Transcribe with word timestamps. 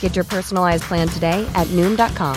Get 0.00 0.16
your 0.16 0.26
personalized 0.26 0.82
plan 0.82 1.08
today 1.08 1.50
at 1.54 1.66
Noom.com. 1.68 2.36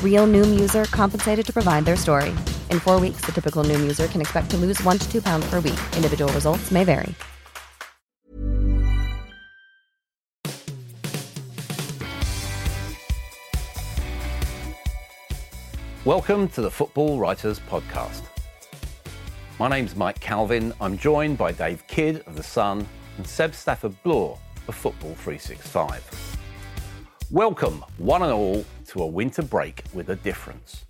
Real 0.00 0.28
Noom 0.28 0.60
user 0.60 0.84
compensated 0.84 1.44
to 1.46 1.52
provide 1.52 1.84
their 1.84 1.96
story. 1.96 2.30
In 2.70 2.78
four 2.78 3.00
weeks, 3.00 3.22
the 3.22 3.32
typical 3.32 3.64
Noom 3.64 3.80
user 3.80 4.06
can 4.06 4.20
expect 4.20 4.50
to 4.50 4.56
lose 4.56 4.80
one 4.84 4.96
to 4.98 5.10
two 5.10 5.20
pounds 5.20 5.44
per 5.50 5.56
week. 5.56 5.80
Individual 5.96 6.32
results 6.32 6.70
may 6.70 6.84
vary. 6.84 7.16
Welcome 16.04 16.48
to 16.48 16.62
the 16.62 16.70
Football 16.70 17.16
Writers 17.16 17.60
Podcast. 17.60 18.22
My 19.60 19.68
name's 19.68 19.94
Mike 19.94 20.18
Calvin. 20.18 20.72
I'm 20.80 20.98
joined 20.98 21.38
by 21.38 21.52
Dave 21.52 21.86
Kidd 21.86 22.24
of 22.26 22.34
The 22.34 22.42
Sun 22.42 22.88
and 23.18 23.26
Seb 23.26 23.54
Stafford 23.54 23.94
Bloor 24.02 24.36
of 24.66 24.74
Football 24.74 25.14
365. 25.14 26.41
Welcome, 27.32 27.82
one 27.96 28.20
and 28.20 28.30
all, 28.30 28.62
to 28.88 29.02
a 29.02 29.06
winter 29.06 29.40
break 29.40 29.84
with 29.94 30.10
a 30.10 30.16
difference. 30.16 30.84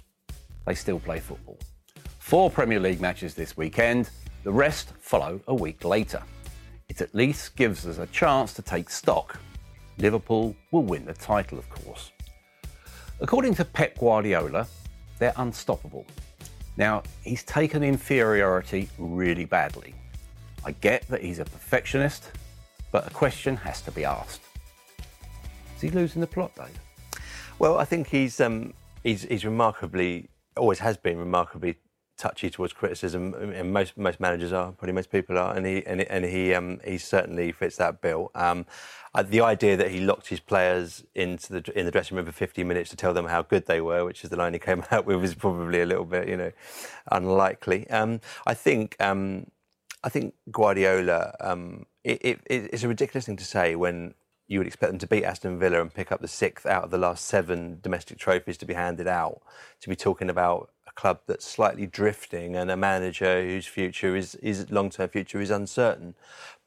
They 0.66 0.74
still 0.74 0.98
play 0.98 1.20
football. 1.20 1.56
Four 2.18 2.50
Premier 2.50 2.80
League 2.80 3.00
matches 3.00 3.34
this 3.34 3.56
weekend, 3.56 4.10
the 4.42 4.50
rest 4.50 4.92
follow 4.98 5.40
a 5.46 5.54
week 5.54 5.84
later. 5.84 6.20
It 6.88 7.00
at 7.00 7.14
least 7.14 7.54
gives 7.54 7.86
us 7.86 7.98
a 7.98 8.08
chance 8.08 8.54
to 8.54 8.62
take 8.62 8.90
stock. 8.90 9.38
Liverpool 9.98 10.56
will 10.72 10.82
win 10.82 11.04
the 11.04 11.14
title, 11.14 11.60
of 11.60 11.70
course. 11.70 12.10
According 13.20 13.54
to 13.54 13.64
Pep 13.64 13.96
Guardiola, 13.96 14.66
they're 15.20 15.34
unstoppable. 15.36 16.04
Now, 16.76 17.04
he's 17.22 17.44
taken 17.44 17.84
inferiority 17.84 18.88
really 18.98 19.44
badly. 19.44 19.94
I 20.64 20.72
get 20.72 21.06
that 21.06 21.22
he's 21.22 21.38
a 21.38 21.44
perfectionist, 21.44 22.32
but 22.90 23.06
a 23.06 23.10
question 23.10 23.54
has 23.58 23.80
to 23.82 23.92
be 23.92 24.04
asked. 24.04 24.40
Is 25.82 25.90
he 25.90 25.98
losing 25.98 26.20
the 26.20 26.28
plot, 26.28 26.54
Dave? 26.54 26.78
Well, 27.58 27.76
I 27.76 27.84
think 27.84 28.06
he's 28.06 28.40
um, 28.40 28.72
he's, 29.02 29.22
he's 29.22 29.44
remarkably, 29.44 30.28
always 30.56 30.78
has 30.78 30.96
been 30.96 31.18
remarkably 31.18 31.76
touchy 32.16 32.50
towards 32.50 32.72
criticism, 32.72 33.34
and 33.34 33.72
most 33.72 33.98
most 33.98 34.20
managers 34.20 34.52
are, 34.52 34.70
probably 34.70 34.92
most 34.92 35.10
people 35.10 35.36
are, 35.36 35.56
and 35.56 35.66
he 35.66 35.84
and, 35.84 36.02
and 36.02 36.24
he 36.24 36.54
um, 36.54 36.78
he 36.84 36.98
certainly 36.98 37.50
fits 37.50 37.78
that 37.78 38.00
bill. 38.00 38.30
Um, 38.36 38.64
uh, 39.12 39.24
the 39.24 39.40
idea 39.40 39.76
that 39.76 39.90
he 39.90 39.98
locked 39.98 40.28
his 40.28 40.38
players 40.38 41.02
into 41.16 41.54
the 41.54 41.72
in 41.76 41.84
the 41.84 41.90
dressing 41.90 42.16
room 42.16 42.26
for 42.26 42.32
50 42.32 42.62
minutes 42.62 42.90
to 42.90 42.96
tell 42.96 43.12
them 43.12 43.26
how 43.26 43.42
good 43.42 43.66
they 43.66 43.80
were, 43.80 44.04
which 44.04 44.22
is 44.22 44.30
the 44.30 44.36
line 44.36 44.52
he 44.52 44.60
came 44.60 44.84
out 44.92 45.04
with, 45.04 45.24
is 45.24 45.34
probably 45.34 45.80
a 45.80 45.86
little 45.86 46.04
bit, 46.04 46.28
you 46.28 46.36
know, 46.36 46.52
unlikely. 47.10 47.90
Um, 47.90 48.20
I 48.46 48.54
think 48.54 48.94
um, 49.00 49.48
I 50.04 50.10
think 50.10 50.34
Guardiola. 50.52 51.34
Um, 51.40 51.86
it, 52.04 52.20
it, 52.22 52.40
it's 52.46 52.82
a 52.82 52.88
ridiculous 52.88 53.26
thing 53.26 53.36
to 53.36 53.44
say 53.44 53.76
when 53.76 54.14
you 54.48 54.58
would 54.58 54.66
expect 54.66 54.92
them 54.92 54.98
to 54.98 55.06
beat 55.06 55.24
Aston 55.24 55.58
Villa 55.58 55.80
and 55.80 55.92
pick 55.92 56.12
up 56.12 56.20
the 56.20 56.28
sixth 56.28 56.66
out 56.66 56.84
of 56.84 56.90
the 56.90 56.98
last 56.98 57.24
seven 57.24 57.78
domestic 57.82 58.18
trophies 58.18 58.58
to 58.58 58.66
be 58.66 58.74
handed 58.74 59.08
out. 59.08 59.40
To 59.80 59.88
be 59.88 59.96
talking 59.96 60.28
about 60.28 60.70
a 60.86 60.92
club 60.92 61.20
that's 61.26 61.46
slightly 61.46 61.86
drifting 61.86 62.56
and 62.56 62.70
a 62.70 62.76
manager 62.76 63.42
whose 63.42 63.66
future 63.66 64.14
is, 64.14 64.34
is 64.36 64.70
long-term 64.70 65.08
future 65.08 65.40
is 65.40 65.50
uncertain. 65.50 66.14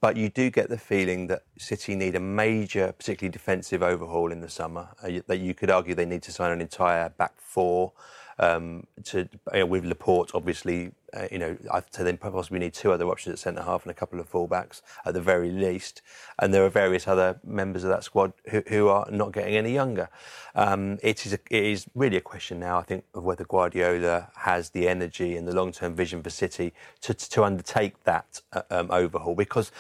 But 0.02 0.18
you 0.18 0.30
do 0.30 0.50
get 0.50 0.70
the 0.70 0.78
feeling 0.78 1.28
that 1.28 1.44
City 1.58 1.96
need 1.96 2.16
a 2.16 2.20
major, 2.20 2.92
particularly 2.92 3.32
defensive 3.32 3.82
overhaul 3.82 4.32
in 4.32 4.42
the 4.42 4.50
summer. 4.50 4.90
Uh, 5.02 5.22
that 5.28 5.38
you 5.38 5.54
could 5.54 5.70
argue 5.70 5.96
they 5.96 6.06
need 6.06 6.24
to 6.24 6.32
sign 6.32 6.52
an 6.52 6.62
entire 6.62 7.10
back 7.10 7.34
four. 7.40 7.94
Um, 8.38 8.88
to 9.06 9.30
you 9.54 9.60
know, 9.60 9.66
with 9.66 9.86
Laporte, 9.86 10.32
obviously, 10.34 10.92
uh, 11.16 11.28
you 11.32 11.38
know, 11.38 11.58
I'd 11.72 11.94
say 11.94 12.12
possibly 12.18 12.60
need 12.60 12.74
two 12.74 12.92
other 12.92 13.06
options 13.06 13.34
at 13.34 13.40
centre 13.40 13.64
half 13.64 13.84
and 13.84 13.92
a 13.92 13.94
couple 13.94 14.20
of 14.20 14.30
fullbacks 14.30 14.82
at 15.06 15.14
the 15.14 15.22
very 15.22 15.52
least. 15.52 16.02
And 16.40 16.54
there 16.54 16.66
are 16.66 16.70
various 16.70 17.08
other 17.08 17.40
members 17.46 17.84
of 17.84 17.90
that 17.92 18.04
squad 18.04 18.34
who, 18.50 18.62
who 18.68 18.90
are 18.90 19.08
not 19.10 19.32
getting 19.32 19.56
any 19.56 19.74
younger. 19.74 20.10
Um, 20.54 20.98
it 21.02 21.26
is 21.26 21.34
a, 21.34 21.40
it 21.50 21.64
is 21.64 21.88
really 21.96 22.18
a 22.18 22.22
question 22.22 22.60
now, 22.60 22.80
I 22.80 22.84
think, 22.84 23.06
of 23.14 23.24
whether 23.24 23.46
Guardiola 23.46 24.30
has 24.36 24.72
the 24.72 24.88
energy 24.88 25.38
and 25.38 25.48
the 25.48 25.56
long-term 25.56 25.96
vision 25.96 26.22
for 26.22 26.30
City 26.30 26.74
to 27.02 27.14
to 27.14 27.44
undertake 27.44 28.04
that 28.04 28.42
uh, 28.52 28.64
um, 28.70 28.92
overhaul 28.92 29.36
because 29.36 29.72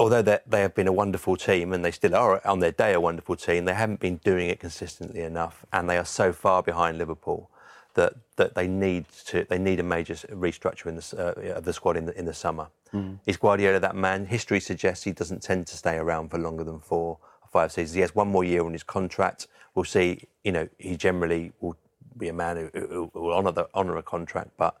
although 0.00 0.22
they 0.22 0.60
have 0.62 0.74
been 0.74 0.88
a 0.88 0.92
wonderful 0.92 1.36
team 1.36 1.74
and 1.74 1.84
they 1.84 1.90
still 1.90 2.14
are 2.16 2.44
on 2.46 2.58
their 2.60 2.72
day 2.72 2.94
a 2.94 3.00
wonderful 3.00 3.36
team, 3.36 3.66
they 3.66 3.74
haven't 3.74 4.00
been 4.00 4.16
doing 4.24 4.48
it 4.48 4.58
consistently 4.58 5.20
enough, 5.20 5.66
and 5.74 5.90
they 5.90 5.98
are 5.98 6.06
so 6.06 6.32
far 6.32 6.62
behind 6.62 6.96
Liverpool 6.96 7.50
that 7.94 8.14
that 8.36 8.54
they 8.54 8.66
need 8.66 9.04
to 9.26 9.44
they 9.50 9.58
need 9.58 9.78
a 9.78 9.82
major 9.82 10.14
restructure 10.14 10.86
in 10.86 10.96
the, 10.96 11.04
uh, 11.52 11.58
of 11.58 11.64
the 11.64 11.72
squad 11.74 11.98
in 11.98 12.06
the 12.06 12.18
in 12.18 12.24
the 12.24 12.32
summer. 12.32 12.68
Mm. 12.94 13.18
Is 13.26 13.36
Guardiola 13.36 13.78
that 13.78 13.94
man? 13.94 14.24
History 14.24 14.58
suggests 14.58 15.04
he 15.04 15.12
doesn't 15.12 15.42
tend 15.42 15.66
to 15.66 15.76
stay 15.76 15.96
around 15.96 16.30
for 16.30 16.38
longer 16.38 16.64
than 16.64 16.80
four 16.80 17.18
or 17.42 17.48
five 17.52 17.70
seasons. 17.70 17.94
He 17.94 18.00
has 18.00 18.14
one 18.14 18.28
more 18.28 18.42
year 18.42 18.64
on 18.64 18.72
his 18.72 18.82
contract. 18.82 19.48
We'll 19.74 19.84
see. 19.84 20.24
You 20.44 20.52
know, 20.52 20.68
he 20.78 20.96
generally 20.96 21.52
will 21.60 21.76
be 22.16 22.28
a 22.28 22.32
man 22.32 22.56
who, 22.56 22.70
who 22.88 23.10
will 23.12 23.34
honour 23.34 23.52
the 23.52 23.68
honour 23.74 23.98
a 23.98 24.02
contract, 24.02 24.50
but 24.56 24.76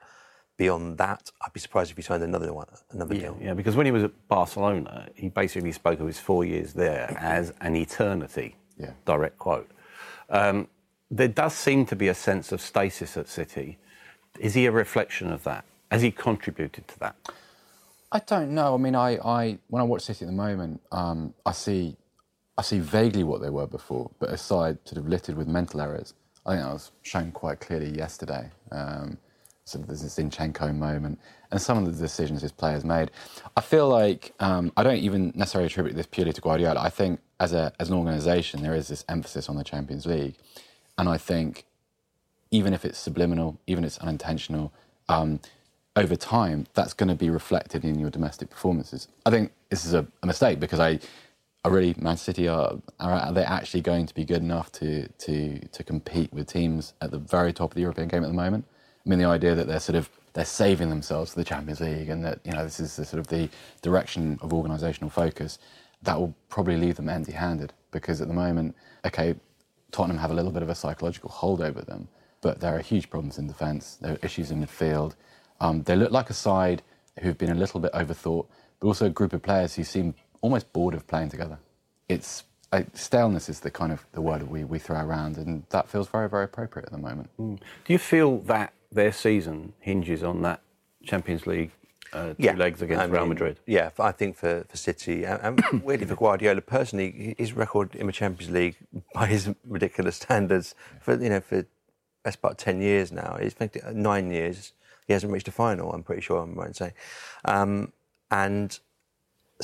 beyond 0.60 0.98
that, 0.98 1.30
I'd 1.40 1.54
be 1.54 1.58
surprised 1.58 1.90
if 1.90 1.96
he 1.96 2.02
signed 2.02 2.22
another 2.22 2.52
one, 2.52 2.66
another 2.90 3.14
yeah, 3.14 3.20
deal. 3.22 3.38
Yeah, 3.40 3.54
because 3.54 3.76
when 3.76 3.86
he 3.86 3.92
was 3.92 4.04
at 4.04 4.12
Barcelona, 4.28 5.08
he 5.14 5.30
basically 5.30 5.72
spoke 5.72 6.00
of 6.00 6.06
his 6.06 6.18
four 6.18 6.44
years 6.44 6.74
there 6.74 7.16
as 7.18 7.54
an 7.62 7.76
eternity. 7.76 8.56
Yeah. 8.76 8.90
Direct 9.06 9.38
quote. 9.38 9.70
Um, 10.28 10.68
there 11.10 11.28
does 11.28 11.54
seem 11.54 11.86
to 11.86 11.96
be 11.96 12.08
a 12.08 12.14
sense 12.14 12.52
of 12.52 12.60
stasis 12.60 13.16
at 13.16 13.26
City. 13.26 13.78
Is 14.38 14.52
he 14.52 14.66
a 14.66 14.70
reflection 14.70 15.32
of 15.32 15.44
that? 15.44 15.64
Has 15.90 16.02
he 16.02 16.10
contributed 16.10 16.86
to 16.88 16.98
that? 16.98 17.16
I 18.12 18.18
don't 18.18 18.50
know. 18.50 18.74
I 18.74 18.76
mean, 18.76 18.94
I, 18.94 19.16
I 19.16 19.58
when 19.68 19.80
I 19.80 19.86
watch 19.86 20.02
City 20.02 20.26
at 20.26 20.28
the 20.28 20.36
moment, 20.36 20.82
um, 20.92 21.32
I 21.46 21.52
see, 21.52 21.96
I 22.58 22.62
see 22.62 22.80
vaguely 22.80 23.24
what 23.24 23.40
they 23.40 23.48
were 23.48 23.66
before, 23.66 24.10
but 24.18 24.28
aside 24.28 24.76
sort 24.84 24.98
of 24.98 25.08
littered 25.08 25.38
with 25.38 25.48
mental 25.48 25.80
errors. 25.80 26.12
I 26.44 26.50
think 26.50 26.64
that 26.64 26.72
was 26.74 26.92
shown 27.00 27.32
quite 27.32 27.60
clearly 27.60 27.96
yesterday. 27.96 28.50
Um, 28.70 29.16
sort 29.70 29.82
of 29.84 29.88
this 29.88 30.02
Zinchenko 30.02 30.74
moment, 30.74 31.18
and 31.50 31.60
some 31.60 31.78
of 31.78 31.86
the 31.86 31.92
decisions 32.00 32.42
his 32.42 32.52
players 32.52 32.84
made. 32.84 33.10
I 33.56 33.60
feel 33.60 33.88
like 33.88 34.34
um, 34.40 34.72
I 34.76 34.82
don't 34.82 34.98
even 34.98 35.32
necessarily 35.34 35.66
attribute 35.66 35.96
this 35.96 36.06
purely 36.06 36.32
to 36.32 36.40
Guardiola. 36.40 36.80
I 36.80 36.90
think 36.90 37.20
as 37.40 37.52
a 37.52 37.72
as 37.80 37.88
an 37.90 37.96
organisation, 37.96 38.62
there 38.62 38.74
is 38.74 38.88
this 38.88 39.04
emphasis 39.08 39.48
on 39.48 39.56
the 39.56 39.64
Champions 39.64 40.06
League, 40.06 40.36
and 40.98 41.08
I 41.08 41.18
think 41.18 41.64
even 42.50 42.74
if 42.74 42.84
it's 42.84 42.98
subliminal, 42.98 43.58
even 43.66 43.84
if 43.84 43.88
it's 43.88 43.98
unintentional, 43.98 44.72
um, 45.08 45.40
over 45.96 46.16
time 46.16 46.66
that's 46.74 46.94
going 46.94 47.08
to 47.08 47.14
be 47.14 47.30
reflected 47.30 47.84
in 47.84 47.98
your 47.98 48.10
domestic 48.10 48.50
performances. 48.50 49.08
I 49.26 49.30
think 49.30 49.52
this 49.70 49.84
is 49.84 49.94
a, 49.94 50.06
a 50.22 50.26
mistake 50.26 50.60
because 50.60 50.80
I. 50.80 51.00
I 51.62 51.68
really, 51.68 51.94
Man 51.98 52.16
City 52.16 52.48
are, 52.48 52.78
are 53.00 53.32
they 53.34 53.44
actually 53.44 53.82
going 53.82 54.06
to 54.06 54.14
be 54.14 54.24
good 54.24 54.40
enough 54.42 54.72
to, 54.72 55.08
to, 55.08 55.58
to 55.58 55.84
compete 55.84 56.32
with 56.32 56.46
teams 56.46 56.94
at 57.02 57.10
the 57.10 57.18
very 57.18 57.52
top 57.52 57.72
of 57.72 57.74
the 57.74 57.82
European 57.82 58.08
game 58.08 58.24
at 58.24 58.28
the 58.28 58.32
moment? 58.32 58.64
I 59.04 59.08
mean, 59.08 59.18
the 59.18 59.24
idea 59.26 59.54
that 59.54 59.66
they're 59.66 59.80
sort 59.80 59.96
of 59.96 60.10
they're 60.32 60.44
saving 60.44 60.90
themselves 60.90 61.32
for 61.32 61.40
the 61.40 61.44
Champions 61.44 61.80
League, 61.80 62.08
and 62.08 62.24
that 62.24 62.40
you 62.44 62.52
know 62.52 62.62
this 62.64 62.80
is 62.80 62.96
the 62.96 63.04
sort 63.04 63.20
of 63.20 63.26
the 63.28 63.48
direction 63.82 64.38
of 64.42 64.50
organisational 64.50 65.10
focus, 65.10 65.58
that 66.02 66.18
will 66.18 66.34
probably 66.48 66.76
leave 66.76 66.96
them 66.96 67.08
empty-handed 67.08 67.72
because 67.90 68.20
at 68.20 68.28
the 68.28 68.34
moment, 68.34 68.76
okay, 69.04 69.34
Tottenham 69.90 70.18
have 70.18 70.30
a 70.30 70.34
little 70.34 70.52
bit 70.52 70.62
of 70.62 70.68
a 70.68 70.74
psychological 70.74 71.30
hold 71.30 71.60
over 71.60 71.82
them, 71.82 72.08
but 72.40 72.60
there 72.60 72.74
are 72.76 72.80
huge 72.80 73.10
problems 73.10 73.38
in 73.38 73.46
defence. 73.46 73.98
There 74.00 74.12
are 74.12 74.18
issues 74.22 74.50
in 74.50 74.64
midfield. 74.64 75.14
Um, 75.60 75.82
they 75.82 75.96
look 75.96 76.12
like 76.12 76.30
a 76.30 76.34
side 76.34 76.82
who've 77.20 77.36
been 77.36 77.50
a 77.50 77.54
little 77.54 77.80
bit 77.80 77.92
overthought, 77.92 78.46
but 78.78 78.86
also 78.86 79.06
a 79.06 79.10
group 79.10 79.32
of 79.32 79.42
players 79.42 79.74
who 79.74 79.84
seem 79.84 80.14
almost 80.40 80.72
bored 80.72 80.94
of 80.94 81.06
playing 81.06 81.30
together. 81.30 81.58
It's 82.08 82.44
I, 82.72 82.86
staleness 82.94 83.48
is 83.48 83.60
the 83.60 83.70
kind 83.70 83.90
of 83.90 84.06
the 84.12 84.20
word 84.20 84.48
we, 84.48 84.62
we 84.62 84.78
throw 84.78 85.00
around, 85.00 85.36
and 85.38 85.64
that 85.70 85.88
feels 85.88 86.08
very, 86.08 86.28
very 86.28 86.44
appropriate 86.44 86.86
at 86.86 86.92
the 86.92 86.98
moment. 86.98 87.28
Do 87.36 87.92
you 87.92 87.98
feel 87.98 88.38
that 88.42 88.72
their 88.92 89.12
season 89.12 89.72
hinges 89.80 90.22
on 90.22 90.42
that 90.42 90.62
Champions 91.04 91.46
League 91.46 91.70
uh, 92.12 92.34
two 92.34 92.52
legs 92.52 92.82
against 92.82 93.02
I 93.02 93.06
Real 93.06 93.26
Madrid? 93.26 93.60
Yeah, 93.66 93.90
I 93.98 94.12
think 94.12 94.36
for, 94.36 94.64
for 94.68 94.76
City, 94.76 95.24
and, 95.24 95.60
and 95.60 95.82
weirdly 95.84 96.06
for 96.06 96.16
Guardiola 96.16 96.60
personally, 96.60 97.34
his 97.38 97.52
record 97.52 97.94
in 97.94 98.06
the 98.06 98.12
Champions 98.12 98.52
League, 98.52 98.76
by 99.14 99.26
his 99.26 99.50
ridiculous 99.66 100.16
standards, 100.16 100.74
for 101.00 101.20
you 101.20 101.28
know 101.28 101.40
for 101.40 101.66
best 102.24 102.42
part 102.42 102.58
ten 102.58 102.80
years 102.80 103.12
now, 103.12 103.38
he's 103.40 103.54
nine 103.92 104.30
years. 104.30 104.72
He 105.06 105.12
hasn't 105.12 105.32
reached 105.32 105.48
a 105.48 105.52
final. 105.52 105.92
I'm 105.92 106.02
pretty 106.02 106.22
sure 106.22 106.38
I'm 106.38 106.54
right 106.54 106.68
in 106.68 106.74
saying, 106.74 106.92
um, 107.44 107.92
and 108.30 108.78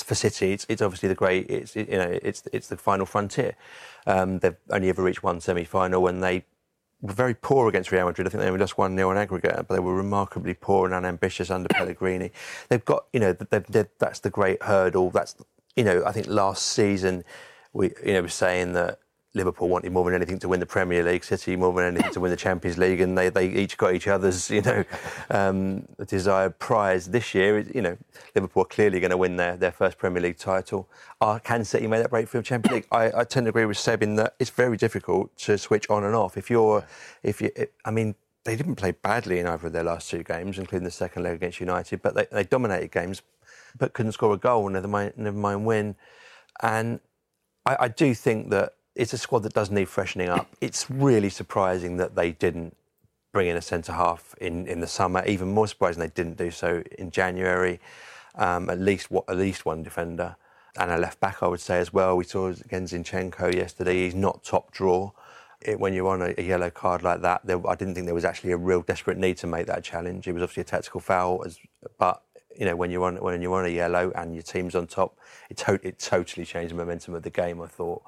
for 0.02 0.14
City, 0.14 0.52
it's, 0.52 0.67
it's 0.69 0.82
obviously 0.82 1.08
the 1.08 1.14
great. 1.14 1.49
It's 1.49 1.76
you 1.76 1.87
know 1.87 2.19
it's 2.23 2.43
it's 2.52 2.69
the 2.69 2.76
final 2.76 3.06
frontier. 3.06 3.55
Um, 4.06 4.38
they've 4.38 4.56
only 4.70 4.88
ever 4.88 5.02
reached 5.02 5.23
one 5.23 5.40
semi-final 5.40 6.02
when 6.02 6.20
they 6.20 6.44
were 7.00 7.12
very 7.12 7.34
poor 7.34 7.69
against 7.69 7.93
Real 7.93 8.06
Madrid. 8.06 8.26
I 8.26 8.31
think 8.31 8.40
they 8.40 8.48
only 8.48 8.60
lost 8.60 8.78
one 8.78 8.96
0 8.96 9.10
on 9.10 9.19
aggregate, 9.19 9.66
but 9.69 9.75
they 9.75 9.81
were 9.81 9.94
remarkably 9.94 10.54
poor 10.54 10.87
and 10.87 10.94
unambitious 10.94 11.50
under 11.50 11.69
Pellegrini. 11.72 12.32
They've 12.69 12.84
got 12.84 13.06
you 13.12 13.20
know 13.20 13.32
they've, 13.32 13.66
they've, 13.66 13.88
that's 13.98 14.20
the 14.20 14.31
great 14.31 14.62
hurdle. 14.62 15.10
That's 15.10 15.37
you 15.75 15.84
know 15.84 16.02
I 16.04 16.12
think 16.12 16.26
last 16.26 16.66
season 16.66 17.25
we 17.72 17.93
you 18.04 18.14
know 18.14 18.22
were 18.22 18.28
saying 18.28 18.72
that 18.72 19.00
Liverpool 19.36 19.68
wanted 19.68 19.92
more 19.92 20.04
than 20.06 20.14
anything 20.14 20.38
to 20.40 20.48
win 20.48 20.60
the 20.60 20.66
Premier 20.66 21.04
League, 21.04 21.22
City 21.22 21.56
more 21.56 21.72
than 21.74 21.94
anything 21.94 22.12
to 22.12 22.20
win 22.20 22.30
the 22.30 22.36
Champions 22.36 22.78
League, 22.78 23.00
and 23.00 23.16
they, 23.16 23.28
they 23.28 23.48
each 23.48 23.76
got 23.76 23.94
each 23.94 24.08
other's, 24.08 24.50
you 24.56 24.62
know, 24.62 24.84
um, 25.30 25.86
desired 26.06 26.58
prize. 26.58 27.06
This 27.06 27.34
year, 27.34 27.58
you 27.58 27.82
know, 27.82 27.96
Liverpool 28.34 28.62
are 28.62 28.66
clearly 28.66 28.98
going 28.98 29.10
to 29.10 29.16
win 29.16 29.36
their, 29.36 29.56
their 29.56 29.70
first 29.70 29.98
Premier 29.98 30.22
League 30.22 30.38
title. 30.38 30.88
Uh, 31.20 31.38
can 31.38 31.64
City 31.64 31.86
make 31.86 32.02
that 32.02 32.10
breakthrough 32.10 32.40
of 32.40 32.46
Champions 32.46 32.74
League? 32.74 32.86
I, 32.90 33.20
I 33.20 33.24
tend 33.24 33.44
to 33.44 33.50
agree 33.50 33.66
with 33.66 33.78
Seb 33.78 34.02
in 34.02 34.16
that 34.16 34.34
it's 34.38 34.50
very 34.50 34.78
difficult 34.78 35.36
to 35.38 35.58
switch 35.58 35.88
on 35.90 36.02
and 36.02 36.14
off. 36.14 36.36
If 36.36 36.50
you're, 36.50 36.84
if 37.22 37.42
you, 37.42 37.50
I 37.84 37.90
mean, 37.90 38.14
they 38.44 38.56
didn't 38.56 38.76
play 38.76 38.92
badly 38.92 39.38
in 39.38 39.46
either 39.46 39.66
of 39.66 39.72
their 39.72 39.84
last 39.84 40.08
two 40.08 40.22
games, 40.22 40.58
including 40.58 40.84
the 40.84 40.90
second 40.90 41.24
leg 41.24 41.34
against 41.34 41.60
United, 41.60 42.00
but 42.00 42.14
they, 42.14 42.26
they 42.32 42.44
dominated 42.44 42.90
games, 42.90 43.20
but 43.76 43.92
couldn't 43.92 44.12
score 44.12 44.32
a 44.32 44.38
goal, 44.38 44.68
never 44.68 44.88
mind, 44.88 45.12
never 45.16 45.36
mind 45.36 45.66
win. 45.66 45.96
And 46.62 47.00
I, 47.66 47.76
I 47.80 47.88
do 47.88 48.14
think 48.14 48.50
that 48.50 48.74
it's 48.96 49.12
a 49.12 49.19
squad 49.19 49.43
that 49.44 49.52
does 49.52 49.70
need 49.70 49.88
freshening 49.88 50.28
up. 50.28 50.48
It's 50.60 50.90
really 50.90 51.28
surprising 51.28 51.98
that 51.98 52.16
they 52.16 52.32
didn't 52.32 52.76
bring 53.32 53.48
in 53.48 53.56
a 53.56 53.62
centre 53.62 53.93
half 53.93 54.34
in, 54.40 54.66
in 54.66 54.81
the 54.81 54.87
summer. 54.87 55.22
Even 55.26 55.52
more 55.52 55.69
surprising 55.69 56.00
they 56.00 56.08
didn't 56.08 56.38
do 56.38 56.50
so 56.50 56.82
in 56.98 57.10
January. 57.10 57.78
Um, 58.34 58.69
at 58.69 58.78
least 58.78 59.08
at 59.28 59.37
least 59.37 59.64
one 59.64 59.82
defender 59.82 60.37
and 60.78 60.90
a 60.90 60.98
left 60.98 61.20
back, 61.20 61.43
I 61.43 61.46
would 61.46 61.60
say 61.60 61.78
as 61.78 61.93
well. 61.93 62.16
We 62.16 62.25
saw 62.25 62.48
again 62.48 62.87
Zinchenko 62.87 63.54
yesterday. 63.54 64.04
He's 64.04 64.14
not 64.14 64.43
top 64.43 64.72
draw. 64.72 65.12
It, 65.60 65.81
when 65.81 65.94
you're 65.94 66.08
on 66.08 66.20
a, 66.20 66.34
a, 66.37 66.42
yellow 66.42 66.69
card 66.69 67.02
like 67.02 67.22
that, 67.22 67.46
there, 67.46 67.66
I 67.66 67.75
didn't 67.75 67.94
think 67.94 68.04
there 68.06 68.14
was 68.14 68.26
actually 68.26 68.52
a 68.52 68.58
real 68.58 68.82
desperate 68.82 69.16
need 69.16 69.38
to 69.38 69.46
make 69.46 69.66
that 69.66 69.82
challenge. 69.82 70.28
It 70.28 70.32
was 70.32 70.42
obviously 70.42 70.62
a 70.62 70.64
tactical 70.64 71.00
foul, 71.00 71.42
as, 71.46 71.58
but 71.99 72.22
you 72.58 72.66
know 72.66 72.76
when 72.76 72.90
you're 72.90 73.04
on 73.04 73.16
when 73.16 73.40
you're 73.40 73.54
on 73.54 73.64
a 73.64 73.70
yellow 73.70 74.12
and 74.14 74.34
your 74.34 74.42
team's 74.42 74.75
on 74.75 74.87
top, 74.87 75.19
it, 75.49 75.56
to, 75.58 75.81
it 75.82 75.99
totally 75.99 76.44
changed 76.44 76.72
the 76.72 76.76
momentum 76.76 77.14
of 77.14 77.22
the 77.22 77.31
game. 77.31 77.60
I 77.62 77.66
thought 77.66 78.02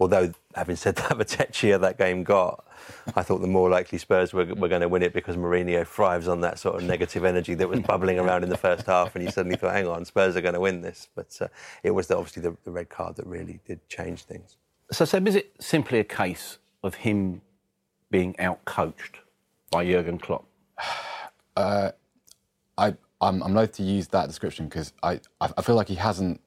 although 0.00 0.32
having 0.54 0.76
said 0.76 0.96
that, 0.96 1.18
the 1.18 1.24
tetchier 1.24 1.80
that 1.80 1.98
game 1.98 2.24
got, 2.24 2.64
I 3.14 3.22
thought 3.22 3.38
the 3.38 3.46
more 3.46 3.70
likely 3.70 3.98
Spurs 3.98 4.32
were, 4.32 4.44
were 4.44 4.68
going 4.68 4.80
to 4.80 4.88
win 4.88 5.02
it 5.02 5.12
because 5.12 5.36
Mourinho 5.36 5.86
thrives 5.86 6.28
on 6.28 6.40
that 6.40 6.58
sort 6.58 6.76
of 6.76 6.82
negative 6.82 7.24
energy 7.24 7.54
that 7.54 7.68
was 7.68 7.80
bubbling 7.88 8.18
around 8.18 8.42
in 8.42 8.48
the 8.48 8.56
first 8.56 8.86
half, 8.86 9.14
and 9.14 9.24
you 9.24 9.30
suddenly 9.30 9.56
thought, 9.56 9.72
hang 9.72 9.86
on, 9.86 10.04
Spurs 10.04 10.36
are 10.36 10.40
going 10.40 10.54
to 10.54 10.60
win 10.60 10.80
this. 10.80 11.08
But 11.14 11.36
uh, 11.40 11.48
it 11.82 11.92
was 11.92 12.08
the, 12.08 12.16
obviously 12.16 12.42
the, 12.42 12.56
the, 12.64 12.70
red 12.70 12.88
card 12.88 13.16
that 13.16 13.26
really 13.26 13.60
did 13.66 13.86
change 13.88 14.24
things. 14.24 14.56
So, 14.90 15.04
Seb, 15.04 15.26
is 15.28 15.36
it 15.36 15.52
simply 15.60 15.98
a 15.98 16.04
case 16.04 16.58
of 16.82 16.96
him 16.96 17.40
being 18.10 18.34
outcoached 18.34 19.20
by 19.70 19.84
Jurgen 19.84 20.18
Klopp? 20.18 20.44
Uh, 21.54 21.90
I, 22.78 22.94
I'm, 23.20 23.42
I'm 23.42 23.52
loath 23.52 23.72
to 23.72 23.82
use 23.82 24.08
that 24.08 24.26
description 24.26 24.68
because 24.68 24.94
I, 25.02 25.20
I 25.38 25.60
feel 25.60 25.74
like 25.74 25.88
he 25.88 25.96
hasn't. 25.96 26.40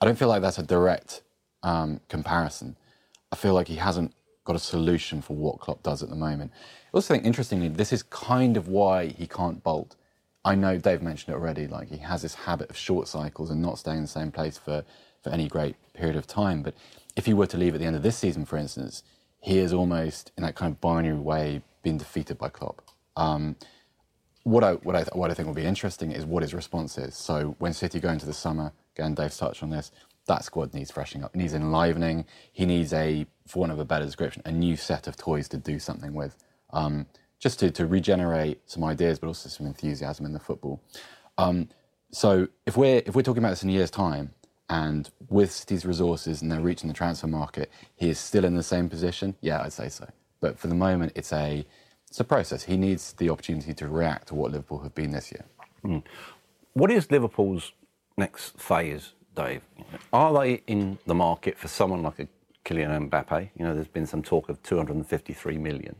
I 0.00 0.04
don't 0.04 0.16
feel 0.16 0.28
like 0.28 0.40
that's 0.40 0.60
a 0.60 0.62
direct 0.62 1.22
um, 1.62 2.00
comparison. 2.08 2.76
I 3.32 3.36
feel 3.36 3.54
like 3.54 3.66
he 3.66 3.76
hasn't 3.76 4.12
got 4.44 4.56
a 4.56 4.60
solution 4.60 5.22
for 5.22 5.34
what 5.34 5.58
Klopp 5.58 5.82
does 5.82 6.02
at 6.02 6.10
the 6.10 6.16
moment. 6.16 6.52
I 6.54 6.90
also 6.92 7.14
think, 7.14 7.24
interestingly, 7.24 7.68
this 7.68 7.92
is 7.92 8.02
kind 8.02 8.56
of 8.56 8.68
why 8.68 9.06
he 9.06 9.26
can't 9.26 9.62
bolt. 9.62 9.96
I 10.44 10.54
know 10.54 10.76
Dave 10.76 11.02
mentioned 11.02 11.34
it 11.34 11.38
already, 11.38 11.66
like 11.66 11.88
he 11.88 11.98
has 11.98 12.22
this 12.22 12.34
habit 12.34 12.68
of 12.68 12.76
short 12.76 13.08
cycles 13.08 13.50
and 13.50 13.62
not 13.62 13.78
staying 13.78 13.98
in 13.98 14.02
the 14.02 14.08
same 14.08 14.32
place 14.32 14.58
for, 14.58 14.84
for 15.22 15.30
any 15.30 15.48
great 15.48 15.76
period 15.94 16.16
of 16.16 16.26
time. 16.26 16.62
But 16.62 16.74
if 17.16 17.26
he 17.26 17.32
were 17.32 17.46
to 17.46 17.56
leave 17.56 17.74
at 17.74 17.80
the 17.80 17.86
end 17.86 17.96
of 17.96 18.02
this 18.02 18.18
season, 18.18 18.44
for 18.44 18.56
instance, 18.56 19.02
he 19.40 19.58
is 19.58 19.72
almost 19.72 20.32
in 20.36 20.42
that 20.42 20.54
kind 20.54 20.72
of 20.72 20.80
binary 20.80 21.18
way 21.18 21.62
being 21.82 21.98
defeated 21.98 22.38
by 22.38 22.48
Klopp. 22.48 22.82
Um, 23.16 23.56
what 24.42 24.64
I, 24.64 24.72
what, 24.74 24.96
I, 24.96 25.02
what 25.12 25.30
I 25.30 25.34
think 25.34 25.46
will 25.46 25.54
be 25.54 25.64
interesting 25.64 26.10
is 26.10 26.26
what 26.26 26.42
his 26.42 26.52
response 26.52 26.98
is. 26.98 27.14
So 27.14 27.54
when 27.58 27.72
City 27.72 28.00
go 28.00 28.10
into 28.10 28.26
the 28.26 28.32
summer, 28.32 28.72
again, 28.96 29.14
Dave's 29.14 29.38
touched 29.38 29.62
on 29.62 29.70
this, 29.70 29.92
that 30.26 30.44
squad 30.44 30.72
needs 30.74 30.90
freshening 30.90 31.24
up. 31.24 31.34
Needs 31.34 31.54
enlivening. 31.54 32.24
He 32.52 32.66
needs 32.66 32.92
a, 32.92 33.26
for 33.46 33.60
want 33.60 33.72
of 33.72 33.78
a 33.78 33.84
better 33.84 34.04
description, 34.04 34.42
a 34.44 34.52
new 34.52 34.76
set 34.76 35.06
of 35.06 35.16
toys 35.16 35.48
to 35.48 35.56
do 35.56 35.78
something 35.78 36.14
with, 36.14 36.36
um, 36.72 37.06
just 37.38 37.58
to, 37.60 37.70
to 37.72 37.86
regenerate 37.86 38.60
some 38.66 38.84
ideas, 38.84 39.18
but 39.18 39.26
also 39.26 39.48
some 39.48 39.66
enthusiasm 39.66 40.24
in 40.24 40.32
the 40.32 40.38
football. 40.38 40.80
Um, 41.38 41.68
so 42.12 42.48
if 42.66 42.76
we're 42.76 43.02
if 43.06 43.14
we're 43.14 43.22
talking 43.22 43.42
about 43.42 43.50
this 43.50 43.62
in 43.62 43.70
a 43.70 43.72
year's 43.72 43.90
time, 43.90 44.32
and 44.68 45.10
with 45.28 45.50
City's 45.50 45.84
resources 45.84 46.40
and 46.40 46.50
they're 46.50 46.60
reaching 46.60 46.88
the 46.88 46.94
transfer 46.94 47.26
market, 47.26 47.70
he 47.96 48.08
is 48.08 48.18
still 48.18 48.44
in 48.44 48.54
the 48.54 48.62
same 48.62 48.88
position. 48.88 49.34
Yeah, 49.40 49.62
I'd 49.62 49.72
say 49.72 49.88
so. 49.88 50.08
But 50.40 50.58
for 50.58 50.68
the 50.68 50.74
moment, 50.74 51.12
it's 51.14 51.32
a 51.32 51.66
it's 52.08 52.20
a 52.20 52.24
process. 52.24 52.64
He 52.64 52.76
needs 52.76 53.14
the 53.14 53.30
opportunity 53.30 53.74
to 53.74 53.88
react 53.88 54.28
to 54.28 54.34
what 54.34 54.50
Liverpool 54.50 54.78
have 54.80 54.94
been 54.94 55.10
this 55.10 55.32
year. 55.32 55.44
Mm. 55.84 56.02
What 56.74 56.90
is 56.90 57.10
Liverpool's 57.10 57.72
next 58.16 58.58
phase 58.60 59.14
Dave. 59.34 59.62
Are 60.12 60.32
they 60.32 60.62
in 60.66 60.98
the 61.06 61.14
market 61.14 61.58
for 61.58 61.68
someone 61.68 62.02
like 62.02 62.18
a 62.18 62.28
Kylian 62.64 63.10
Mbappe? 63.10 63.50
You 63.56 63.64
know, 63.64 63.74
there's 63.74 63.88
been 63.88 64.06
some 64.06 64.22
talk 64.22 64.48
of 64.48 64.62
253 64.62 65.58
million. 65.58 65.96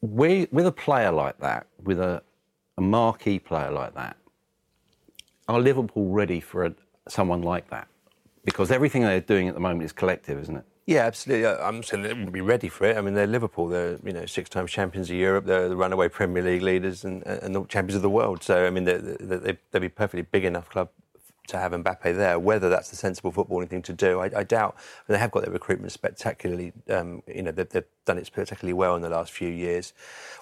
We, 0.00 0.48
with 0.52 0.66
a 0.66 0.72
player 0.72 1.10
like 1.10 1.38
that, 1.38 1.66
with 1.82 2.00
a, 2.00 2.22
a 2.76 2.80
marquee 2.80 3.38
player 3.38 3.70
like 3.70 3.94
that, 3.94 4.16
are 5.48 5.60
Liverpool 5.60 6.10
ready 6.10 6.40
for 6.40 6.66
a, 6.66 6.74
someone 7.08 7.42
like 7.42 7.70
that? 7.70 7.88
Because 8.44 8.70
everything 8.70 9.02
they're 9.02 9.20
doing 9.20 9.48
at 9.48 9.54
the 9.54 9.60
moment 9.60 9.82
is 9.84 9.92
collective, 9.92 10.38
isn't 10.38 10.56
it? 10.56 10.64
Yeah, 10.86 11.00
absolutely. 11.00 11.48
I'm 11.48 11.82
saying 11.82 12.04
they 12.04 12.10
wouldn't 12.10 12.32
be 12.32 12.40
ready 12.40 12.68
for 12.68 12.84
it. 12.84 12.96
I 12.96 13.00
mean, 13.00 13.14
they're 13.14 13.26
Liverpool. 13.26 13.66
They're 13.66 13.98
you 14.04 14.12
know 14.12 14.24
six 14.24 14.48
times 14.48 14.70
champions 14.70 15.10
of 15.10 15.16
Europe. 15.16 15.44
They're 15.44 15.68
the 15.68 15.74
runaway 15.74 16.08
Premier 16.08 16.44
League 16.44 16.62
leaders 16.62 17.04
and, 17.04 17.26
and 17.26 17.56
the 17.56 17.64
champions 17.64 17.96
of 17.96 18.02
the 18.02 18.10
world. 18.10 18.44
So 18.44 18.64
I 18.64 18.70
mean, 18.70 18.84
they 18.84 18.98
would 19.00 19.58
be 19.80 19.88
perfectly 19.88 20.22
big 20.22 20.44
enough 20.44 20.70
club 20.70 20.90
to 21.48 21.58
have 21.58 21.72
Mbappe 21.72 22.16
there. 22.16 22.38
Whether 22.38 22.68
that's 22.68 22.90
the 22.90 22.96
sensible 22.96 23.32
footballing 23.32 23.68
thing 23.68 23.82
to 23.82 23.92
do, 23.92 24.20
I, 24.20 24.30
I 24.36 24.42
doubt. 24.42 24.76
They 25.08 25.18
have 25.18 25.30
got 25.30 25.44
their 25.44 25.52
recruitment 25.52 25.92
spectacularly. 25.92 26.72
Um, 26.88 27.22
you 27.26 27.42
know, 27.42 27.52
they've, 27.52 27.68
they've, 27.68 27.84
done 28.04 28.18
it 28.18 28.26
spectacularly 28.26 28.72
well 28.72 28.94
in 28.94 29.02
the 29.02 29.08
last 29.08 29.32
few 29.32 29.48
years. 29.48 29.92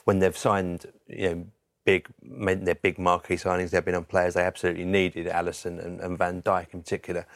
When 0.04 0.18
they've 0.18 0.36
signed, 0.36 0.86
you 1.08 1.28
know. 1.28 1.46
Big, 1.86 2.08
their 2.22 2.76
big 2.76 2.98
marquee 2.98 3.34
signings. 3.34 3.68
They've 3.68 3.84
been 3.84 3.94
on 3.94 4.04
players 4.04 4.32
they 4.32 4.42
absolutely 4.42 4.86
needed, 4.86 5.26
Alisson 5.26 5.84
and, 5.84 6.00
and 6.00 6.16
Van 6.16 6.40
Dijk 6.40 6.72
in 6.72 6.80
particular. 6.80 7.26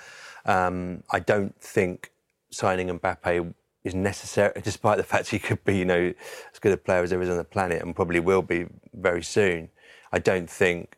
Um, 0.47 1.03
I 1.11 1.19
don't 1.19 1.55
think 1.61 2.13
signing 2.51 2.89
Mbappe 2.99 3.53
is 3.85 3.95
necessary, 3.95 4.53
despite 4.63 4.97
the 4.97 5.03
fact 5.13 5.29
he 5.29 5.39
could 5.39 5.65
be, 5.65 5.77
you 5.77 5.85
know, 5.85 6.13
as 6.53 6.59
good 6.61 6.73
a 6.73 6.77
player 6.77 7.03
as 7.03 7.11
there 7.11 7.23
is 7.23 7.29
on 7.29 7.37
the 7.37 7.45
planet 7.45 7.83
and 7.83 7.95
probably 7.95 8.21
will 8.21 8.43
be 8.43 8.67
very 8.95 9.23
soon. 9.23 9.71
I 10.13 10.19
don't 10.19 10.49
think 10.49 10.98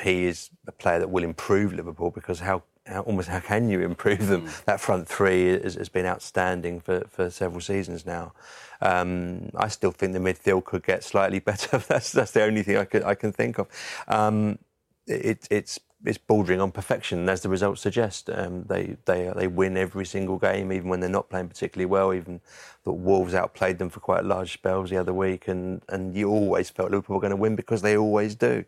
he 0.00 0.26
is 0.26 0.50
a 0.66 0.72
player 0.72 0.98
that 0.98 1.10
will 1.10 1.24
improve 1.24 1.72
Liverpool 1.72 2.10
because 2.10 2.40
how, 2.40 2.62
how 2.86 3.00
almost 3.02 3.28
how 3.28 3.40
can 3.40 3.68
you 3.68 3.80
improve 3.80 4.26
them? 4.26 4.42
Mm. 4.42 4.64
That 4.64 4.80
front 4.80 5.08
three 5.08 5.46
has, 5.60 5.74
has, 5.74 5.88
been 5.88 6.06
outstanding 6.06 6.80
for, 6.80 7.04
for 7.08 7.30
several 7.30 7.60
seasons 7.60 8.06
now. 8.06 8.32
Um, 8.80 9.50
I 9.56 9.68
still 9.68 9.90
think 9.90 10.12
the 10.12 10.18
midfield 10.18 10.64
could 10.64 10.84
get 10.84 11.04
slightly 11.04 11.38
better. 11.50 11.78
that's 11.78 12.12
that's 12.12 12.32
the 12.32 12.42
only 12.42 12.62
thing 12.62 12.76
I 12.76 12.84
can 12.84 13.02
I 13.02 13.14
can 13.14 13.32
think 13.32 13.58
of. 13.58 13.68
Um, 14.08 14.58
it, 15.06 15.46
it's 15.50 15.80
it's 16.04 16.18
bordering 16.18 16.60
on 16.60 16.70
perfection, 16.70 17.28
as 17.28 17.40
the 17.40 17.48
results 17.48 17.80
suggest. 17.80 18.30
Um, 18.30 18.64
they 18.64 18.96
they 19.06 19.32
they 19.34 19.48
win 19.48 19.76
every 19.76 20.04
single 20.06 20.38
game, 20.38 20.72
even 20.72 20.88
when 20.88 21.00
they're 21.00 21.08
not 21.08 21.30
playing 21.30 21.48
particularly 21.48 21.86
well. 21.86 22.12
Even 22.12 22.40
the 22.84 22.92
Wolves 22.92 23.34
outplayed 23.34 23.78
them 23.78 23.88
for 23.88 24.00
quite 24.00 24.24
large 24.24 24.52
spells 24.52 24.90
the 24.90 24.96
other 24.98 25.14
week, 25.14 25.48
and 25.48 25.82
and 25.88 26.14
you 26.14 26.28
always 26.30 26.70
felt 26.70 26.90
Liverpool 26.90 27.16
were 27.16 27.20
going 27.20 27.30
to 27.30 27.36
win 27.36 27.56
because 27.56 27.82
they 27.82 27.96
always 27.96 28.34
do. 28.34 28.64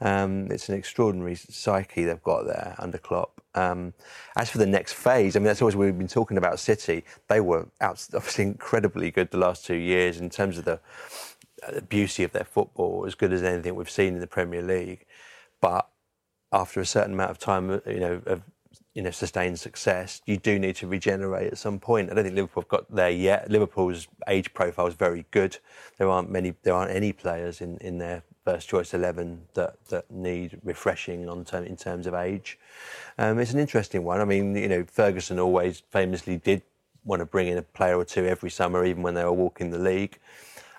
Um, 0.00 0.50
it's 0.50 0.68
an 0.68 0.74
extraordinary 0.76 1.34
psyche 1.34 2.04
they've 2.04 2.22
got 2.22 2.44
there 2.44 2.74
under 2.78 2.98
Klopp. 2.98 3.40
Um, 3.54 3.94
as 4.36 4.50
for 4.50 4.58
the 4.58 4.66
next 4.66 4.92
phase, 4.92 5.34
I 5.34 5.38
mean, 5.38 5.46
that's 5.46 5.62
always 5.62 5.76
we've 5.76 5.96
been 5.96 6.06
talking 6.06 6.36
about 6.36 6.60
City. 6.60 7.04
They 7.28 7.40
were 7.40 7.68
out, 7.80 8.06
obviously 8.14 8.44
incredibly 8.44 9.10
good 9.10 9.30
the 9.30 9.38
last 9.38 9.64
two 9.64 9.76
years 9.76 10.20
in 10.20 10.28
terms 10.28 10.58
of 10.58 10.66
the, 10.66 10.78
uh, 11.66 11.72
the 11.72 11.82
beauty 11.82 12.22
of 12.22 12.32
their 12.32 12.44
football, 12.44 13.04
as 13.06 13.14
good 13.14 13.32
as 13.32 13.42
anything 13.42 13.74
we've 13.74 13.90
seen 13.90 14.14
in 14.14 14.20
the 14.20 14.26
Premier 14.26 14.60
League. 14.60 15.06
But 15.66 15.88
after 16.52 16.78
a 16.80 16.86
certain 16.86 17.14
amount 17.14 17.32
of 17.32 17.38
time, 17.40 17.64
uh, 17.70 17.80
you 17.86 17.98
know, 17.98 18.22
of 18.26 18.42
you 18.94 19.02
know 19.02 19.10
sustained 19.10 19.58
success, 19.58 20.22
you 20.24 20.36
do 20.36 20.60
need 20.60 20.76
to 20.76 20.86
regenerate 20.86 21.48
at 21.52 21.58
some 21.58 21.80
point. 21.80 22.08
I 22.08 22.14
don't 22.14 22.22
think 22.22 22.36
Liverpool 22.36 22.62
have 22.62 22.68
got 22.68 22.84
there 22.94 23.10
yet. 23.10 23.50
Liverpool's 23.50 24.06
age 24.28 24.54
profile 24.54 24.86
is 24.86 24.94
very 24.94 25.24
good. 25.32 25.58
There 25.98 26.08
aren't 26.08 26.30
many, 26.30 26.54
there 26.62 26.72
aren't 26.72 26.92
any 26.92 27.12
players 27.12 27.60
in, 27.60 27.78
in 27.78 27.98
their 27.98 28.22
first 28.44 28.68
choice 28.68 28.94
eleven 28.94 29.26
that, 29.54 29.72
that 29.86 30.08
need 30.08 30.60
refreshing 30.62 31.28
on 31.28 31.44
term, 31.44 31.64
in 31.64 31.76
terms 31.76 32.06
of 32.06 32.14
age. 32.14 32.60
Um, 33.18 33.40
it's 33.40 33.52
an 33.52 33.58
interesting 33.58 34.04
one. 34.04 34.20
I 34.20 34.24
mean, 34.24 34.54
you 34.54 34.68
know, 34.68 34.84
Ferguson 34.84 35.40
always 35.40 35.82
famously 35.90 36.36
did 36.36 36.62
want 37.04 37.20
to 37.20 37.26
bring 37.26 37.48
in 37.48 37.58
a 37.58 37.62
player 37.62 37.96
or 37.98 38.04
two 38.04 38.24
every 38.24 38.50
summer, 38.50 38.84
even 38.84 39.02
when 39.02 39.14
they 39.14 39.24
were 39.24 39.32
walking 39.32 39.70
the 39.70 39.78
league. 39.78 40.20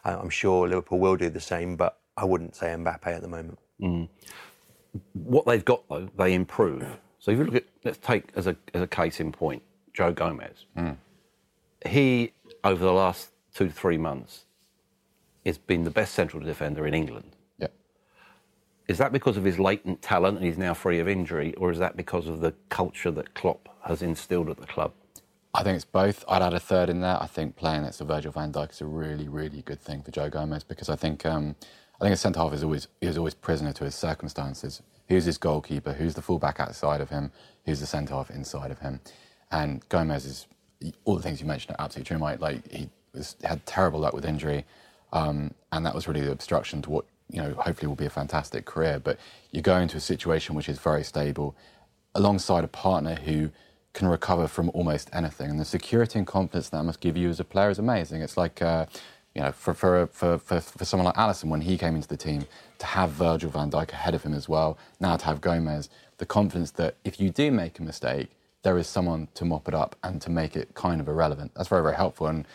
Uh, 0.05 0.17
I'm 0.21 0.29
sure 0.29 0.65
Liverpool 0.65 0.99
will 0.99 1.17
do 1.17 1.29
the 1.29 1.41
same, 1.41 1.75
but 1.75 1.99
I 2.15 2.23
wouldn't 2.23 2.55
say 2.55 2.67
Mbappe 2.67 3.07
at 3.07 3.21
the 3.21 3.27
moment. 3.27 3.59
Mm. 3.81 4.07
What 5.13 5.45
they've 5.45 5.65
got 5.65 5.87
though, 5.89 6.09
they 6.17 6.33
improve. 6.33 6.85
So 7.19 7.31
if 7.31 7.37
you 7.37 7.45
look 7.45 7.55
at, 7.55 7.65
let's 7.83 7.97
take 7.97 8.25
as 8.35 8.47
a, 8.47 8.55
as 8.73 8.81
a 8.81 8.87
case 8.87 9.19
in 9.19 9.31
point, 9.31 9.63
Joe 9.93 10.13
Gomez. 10.13 10.65
Mm. 10.77 10.97
He, 11.85 12.33
over 12.63 12.83
the 12.83 12.93
last 12.93 13.31
two 13.53 13.67
to 13.67 13.73
three 13.73 13.97
months, 13.97 14.45
has 15.45 15.57
been 15.57 15.83
the 15.83 15.89
best 15.91 16.13
central 16.13 16.43
defender 16.43 16.85
in 16.85 16.93
England. 16.93 17.35
Yeah. 17.57 17.67
Is 18.87 18.97
that 18.97 19.11
because 19.11 19.37
of 19.37 19.43
his 19.43 19.59
latent 19.59 20.01
talent 20.01 20.37
and 20.37 20.45
he's 20.45 20.57
now 20.57 20.73
free 20.73 20.99
of 20.99 21.07
injury, 21.07 21.53
or 21.55 21.71
is 21.71 21.79
that 21.79 21.97
because 21.97 22.27
of 22.27 22.41
the 22.41 22.53
culture 22.69 23.11
that 23.11 23.33
Klopp 23.33 23.69
has 23.85 24.01
instilled 24.01 24.49
at 24.49 24.57
the 24.57 24.67
club? 24.67 24.91
I 25.53 25.63
think 25.63 25.75
it's 25.75 25.85
both. 25.85 26.23
I'd 26.27 26.41
add 26.41 26.53
a 26.53 26.59
third 26.59 26.89
in 26.89 27.01
there. 27.01 27.17
I 27.19 27.25
think 27.25 27.55
playing 27.55 27.81
next 27.81 27.97
to 27.97 28.03
Virgil 28.03 28.31
van 28.31 28.51
Dijk 28.51 28.71
is 28.71 28.81
a 28.81 28.85
really, 28.85 29.27
really 29.27 29.63
good 29.63 29.81
thing 29.81 30.03
for 30.03 30.11
Joe 30.11 30.29
Gomez 30.29 30.63
because 30.63 30.89
I 30.89 30.95
think 30.95 31.25
um, 31.25 31.55
I 31.99 32.05
think 32.05 32.13
a 32.13 32.17
centre 32.17 32.39
half 32.39 32.53
is 32.53 32.63
always 32.63 32.87
is 33.01 33.17
always 33.17 33.33
prisoner 33.33 33.73
to 33.73 33.83
his 33.83 33.95
circumstances 33.95 34.81
who's 35.07 35.25
his 35.25 35.37
goalkeeper, 35.37 35.93
who's 35.93 36.15
the 36.15 36.21
fullback 36.21 36.59
outside 36.59 37.01
of 37.01 37.09
him, 37.09 37.31
who's 37.65 37.79
the 37.79 37.85
centre 37.85 38.13
half 38.13 38.29
inside 38.29 38.71
of 38.71 38.79
him. 38.79 38.99
And 39.51 39.87
Gomez 39.89 40.25
is 40.25 40.47
all 41.05 41.15
the 41.15 41.23
things 41.23 41.41
you 41.41 41.47
mentioned 41.47 41.75
are 41.77 41.83
absolutely 41.83 42.07
true, 42.07 42.19
Mike. 42.19 42.39
Like 42.39 42.69
he 42.71 42.89
was, 43.13 43.35
had 43.43 43.65
terrible 43.65 43.99
luck 43.99 44.13
with 44.13 44.25
injury, 44.25 44.65
um, 45.13 45.53
and 45.71 45.85
that 45.85 45.95
was 45.95 46.07
really 46.07 46.21
the 46.21 46.31
obstruction 46.31 46.81
to 46.83 46.89
what 46.89 47.05
you 47.29 47.41
know 47.41 47.53
hopefully 47.53 47.87
will 47.87 47.95
be 47.95 48.05
a 48.05 48.09
fantastic 48.09 48.65
career. 48.65 48.99
But 48.99 49.17
you 49.51 49.61
go 49.61 49.77
into 49.77 49.97
a 49.97 50.01
situation 50.01 50.55
which 50.55 50.69
is 50.69 50.77
very 50.77 51.03
stable, 51.03 51.55
alongside 52.13 52.63
a 52.63 52.67
partner 52.69 53.15
who 53.15 53.51
can 53.93 54.07
recover 54.07 54.47
from 54.47 54.69
almost 54.73 55.09
anything, 55.13 55.49
and 55.49 55.59
the 55.59 55.65
security 55.65 56.19
and 56.19 56.27
confidence 56.27 56.69
that 56.69 56.83
must 56.83 56.99
give 56.99 57.17
you 57.17 57.29
as 57.29 57.39
a 57.39 57.45
player 57.45 57.69
is 57.69 57.79
amazing. 57.79 58.21
It's 58.21 58.37
like. 58.37 58.61
Uh, 58.61 58.85
you 59.37 59.43
know, 59.43 59.51
for, 59.51 59.75
for, 59.75 60.07
for, 60.07 60.39
for, 60.39 60.59
for 60.59 60.83
someone 60.83 61.05
like 61.05 61.15
Alisson, 61.15 61.49
when 61.49 61.61
he 61.61 61.77
came 61.77 61.95
into 61.95 62.07
the 62.07 62.17
team, 62.17 62.43
to 62.79 62.85
have 62.87 63.11
Virgil 63.11 63.51
van 63.51 63.69
Dijk 63.69 63.91
ahead 63.91 64.15
of 64.15 64.23
him 64.23 64.33
as 64.33 64.49
well, 64.49 64.79
now 64.99 65.15
to 65.15 65.25
have 65.25 65.41
Gomez, 65.41 65.89
the 66.17 66.25
confidence 66.25 66.71
that 66.71 66.95
if 67.03 67.19
you 67.19 67.29
do 67.29 67.51
make 67.51 67.77
a 67.77 67.83
mistake, 67.83 68.31
there 68.63 68.79
is 68.79 68.87
someone 68.87 69.27
to 69.35 69.45
mop 69.45 69.67
it 69.67 69.75
up 69.75 69.95
and 70.03 70.19
to 70.23 70.31
make 70.31 70.55
it 70.55 70.73
kind 70.73 70.99
of 70.99 71.07
irrelevant. 71.07 71.51
That's 71.53 71.69
very, 71.69 71.83
very 71.83 71.95
helpful. 71.95 72.25
And 72.25 72.47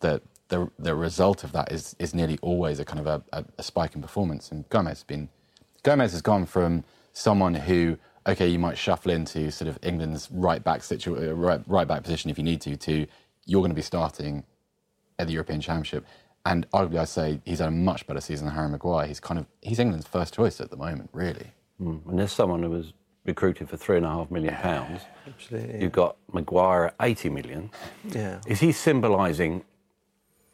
the, 0.00 0.22
the, 0.48 0.70
the 0.78 0.94
result 0.94 1.44
of 1.44 1.52
that 1.52 1.70
is, 1.70 1.94
is 1.98 2.14
nearly 2.14 2.38
always 2.40 2.80
a 2.80 2.86
kind 2.86 3.00
of 3.00 3.06
a, 3.06 3.22
a, 3.34 3.44
a 3.58 3.62
spike 3.62 3.94
in 3.94 4.00
performance. 4.00 4.50
And 4.50 4.66
Gomez 4.70 5.00
has 5.00 5.04
been, 5.04 5.28
Gomez 5.82 6.12
has 6.12 6.22
gone 6.22 6.46
from 6.46 6.84
someone 7.12 7.54
who, 7.54 7.98
okay, 8.26 8.48
you 8.48 8.58
might 8.58 8.78
shuffle 8.78 9.12
into 9.12 9.50
sort 9.50 9.68
of 9.68 9.78
England's 9.82 10.30
right 10.30 10.64
back 10.64 10.82
situ- 10.82 11.18
uh, 11.18 11.34
right, 11.34 11.60
right 11.66 11.86
back 11.86 12.02
position 12.02 12.30
if 12.30 12.38
you 12.38 12.44
need 12.44 12.62
to, 12.62 12.78
to 12.78 13.06
you're 13.44 13.60
going 13.60 13.70
to 13.70 13.74
be 13.74 13.82
starting 13.82 14.44
at 15.18 15.26
the 15.26 15.34
European 15.34 15.60
Championship. 15.60 16.06
And 16.46 16.68
arguably, 16.70 16.98
I 16.98 17.04
say 17.04 17.40
he's 17.44 17.58
had 17.58 17.68
a 17.68 17.72
much 17.72 18.06
better 18.06 18.20
season 18.20 18.46
than 18.46 18.54
Harry 18.54 18.68
Maguire. 18.68 19.06
He's 19.06 19.20
kind 19.20 19.38
of 19.38 19.46
he's 19.60 19.78
England's 19.78 20.06
first 20.06 20.34
choice 20.34 20.60
at 20.60 20.70
the 20.70 20.76
moment, 20.76 21.10
really. 21.12 21.52
Mm. 21.80 22.06
And 22.08 22.18
there's 22.18 22.32
someone 22.32 22.62
who 22.62 22.70
was 22.70 22.92
recruited 23.24 23.68
for 23.68 23.76
three 23.76 23.96
and 23.96 24.06
a 24.06 24.08
half 24.08 24.30
million 24.30 24.54
pounds. 24.54 25.02
Absolutely. 25.26 25.82
You've 25.82 25.92
got 25.92 26.16
Maguire 26.32 26.86
at 26.86 26.94
80 27.00 27.28
million. 27.30 27.70
Yeah. 28.08 28.40
Is 28.46 28.60
he 28.60 28.72
symbolising 28.72 29.64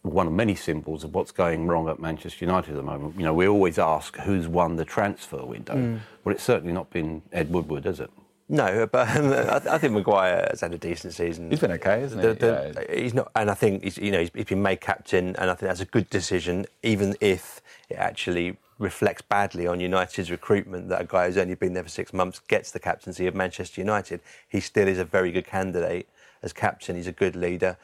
one 0.02 0.26
of 0.26 0.33
many 0.33 0.55
symbols 0.55 1.05
of 1.05 1.14
what's 1.14 1.33
going 1.33 1.66
wrong 1.66 1.88
at 1.88 2.00
Manchester 2.00 2.45
United 2.45 2.71
at 2.71 2.76
the 2.76 2.83
moment? 2.83 3.16
You 3.16 3.25
know, 3.25 3.35
we 3.35 3.47
always 3.47 3.78
ask 3.78 4.16
who's 4.19 4.49
won 4.49 4.76
the 4.76 4.85
transfer 4.85 5.45
window. 5.45 5.75
Mm. 5.75 6.00
Well, 6.25 6.35
it's 6.35 6.45
certainly 6.45 6.73
not 6.73 6.90
been 6.90 7.23
Ed 7.33 7.50
Woodward, 7.50 7.85
has 7.85 8.00
it? 8.00 8.11
No, 8.49 8.87
but 8.93 9.17
um, 9.17 9.33
I, 9.33 9.79
think 9.79 9.93
Maguire 9.93 10.47
has 10.50 10.61
had 10.61 10.73
a 10.73 10.79
decent 10.79 11.15
season. 11.15 11.50
He's 11.50 11.61
been 11.61 11.73
okay, 11.73 12.03
isn't 12.03 12.19
he? 12.19 12.26
The, 12.26 12.35
the, 12.35 12.87
yeah. 12.88 13.03
He's 13.03 13.15
not, 13.15 13.31
and 13.35 13.50
I 13.50 13.55
think 13.55 13.83
he's, 13.83 13.99
you 13.99 14.12
know 14.12 14.21
he's, 14.21 14.31
he's 14.35 14.45
been 14.45 14.62
made 14.62 14.81
captain, 14.81 15.35
and 15.37 15.50
I 15.50 15.55
think 15.55 15.69
that's 15.69 15.81
a 15.81 15.87
good 15.87 16.09
decision, 16.11 16.67
even 16.83 17.17
if 17.21 17.61
it 17.88 17.97
actually 17.97 18.57
reflects 18.79 19.23
badly 19.23 19.67
on 19.67 19.81
United's 19.81 20.31
recruitment 20.31 20.88
that 20.91 21.00
a 21.00 21.05
guy 21.05 21.26
who's 21.26 21.38
only 21.38 21.55
been 21.55 21.73
there 21.73 21.83
for 21.83 21.88
six 21.88 22.12
months 22.12 22.41
gets 22.41 22.71
the 22.71 22.79
captaincy 22.79 23.26
of 23.26 23.35
Manchester 23.35 23.81
United. 23.81 24.21
He 24.49 24.61
still 24.61 24.87
is 24.87 24.99
a 24.99 25.05
very 25.05 25.33
good 25.33 25.47
candidate 25.47 26.09
as 26.43 26.53
captain. 26.53 26.97
He's 26.97 27.07
a 27.07 27.12
good 27.12 27.37
leader. 27.37 27.79